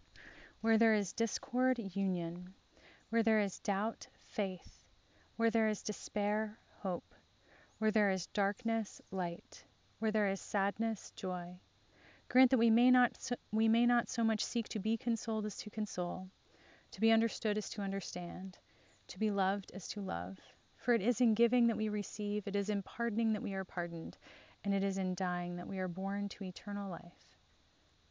Where 0.63 0.79
there 0.79 0.95
is 0.95 1.13
discord, 1.13 1.79
union. 1.79 2.55
Where 3.11 3.23
there 3.23 3.41
is 3.41 3.59
doubt, 3.61 4.09
faith. 4.27 4.83
Where 5.37 5.51
there 5.51 5.69
is 5.69 5.83
despair, 5.83 6.59
hope. 6.81 7.15
Where 7.79 7.91
there 7.91 8.11
is 8.11 8.27
darkness, 8.29 9.03
light. 9.11 9.65
Where 9.99 10.11
there 10.11 10.29
is 10.29 10.41
sadness, 10.41 11.13
joy. 11.15 11.59
Grant 12.29 12.51
that 12.51 12.59
we 12.59 12.71
may 12.71 12.91
not 12.91 13.21
so, 13.21 13.37
we 13.53 13.69
may 13.69 13.85
not 13.85 14.09
so 14.09 14.25
much 14.25 14.45
seek 14.45 14.69
to 14.71 14.79
be 14.79 14.97
consoled 14.97 15.45
as 15.45 15.57
to 15.59 15.71
console, 15.71 16.29
to 16.91 17.01
be 17.01 17.13
understood 17.13 17.59
as 17.59 17.69
to 17.71 17.83
understand, 17.83 18.59
to 19.09 19.19
be 19.19 19.31
loved 19.31 19.71
as 19.73 19.87
to 19.89 20.01
love. 20.01 20.41
For 20.77 20.95
it 20.95 21.03
is 21.03 21.21
in 21.21 21.35
giving 21.35 21.67
that 21.67 21.77
we 21.77 21.89
receive, 21.91 22.49
it 22.49 22.57
is 22.57 22.71
in 22.71 22.83
pardoning 22.83 23.35
that 23.35 23.43
we 23.43 23.55
are 23.55 23.65
pardoned, 23.65 24.17
and 24.65 24.73
it 24.73 24.83
is 24.83 24.99
in 24.99 25.15
dying 25.15 25.57
that 25.57 25.69
we 25.69 25.79
are 25.79 25.87
born 25.87 26.29
to 26.31 26.45
eternal 26.45 26.91
life. 26.91 27.26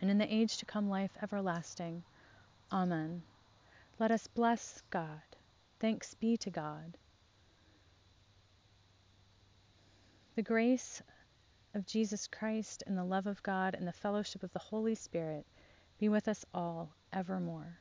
and 0.00 0.10
in 0.10 0.18
the 0.18 0.34
age 0.34 0.56
to 0.58 0.66
come 0.66 0.88
life 0.88 1.16
everlasting. 1.22 2.02
Amen. 2.72 3.22
Let 3.98 4.10
us 4.10 4.26
bless 4.26 4.82
God. 4.90 5.22
Thanks 5.80 6.14
be 6.14 6.36
to 6.38 6.50
God. 6.50 6.96
The 10.36 10.42
grace 10.42 11.02
of 11.74 11.86
Jesus 11.86 12.26
Christ 12.26 12.84
and 12.86 12.96
the 12.96 13.04
love 13.04 13.26
of 13.26 13.42
God 13.42 13.74
and 13.74 13.86
the 13.86 13.92
fellowship 13.92 14.42
of 14.42 14.52
the 14.52 14.58
Holy 14.58 14.94
Spirit 14.94 15.46
be 15.98 16.08
with 16.08 16.28
us 16.28 16.44
all 16.54 16.94
evermore. 17.12 17.78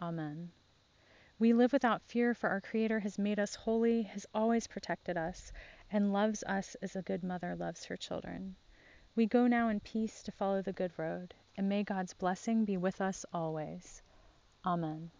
Amen. 0.00 0.50
We 1.38 1.52
live 1.52 1.72
without 1.72 2.02
fear, 2.02 2.32
for 2.32 2.48
our 2.48 2.60
Creator 2.60 3.00
has 3.00 3.18
made 3.18 3.38
us 3.38 3.54
holy, 3.54 4.02
has 4.02 4.24
always 4.32 4.66
protected 4.66 5.16
us, 5.16 5.52
and 5.90 6.12
loves 6.12 6.42
us 6.44 6.76
as 6.80 6.96
a 6.96 7.02
good 7.02 7.22
mother 7.22 7.54
loves 7.56 7.84
her 7.86 7.96
children. 7.96 8.56
We 9.16 9.26
go 9.26 9.46
now 9.46 9.68
in 9.68 9.78
peace 9.78 10.24
to 10.24 10.32
follow 10.32 10.60
the 10.60 10.72
good 10.72 10.92
road, 10.96 11.34
and 11.56 11.68
may 11.68 11.84
God's 11.84 12.14
blessing 12.14 12.64
be 12.64 12.76
with 12.76 13.00
us 13.00 13.24
always. 13.32 14.02
Amen. 14.66 15.10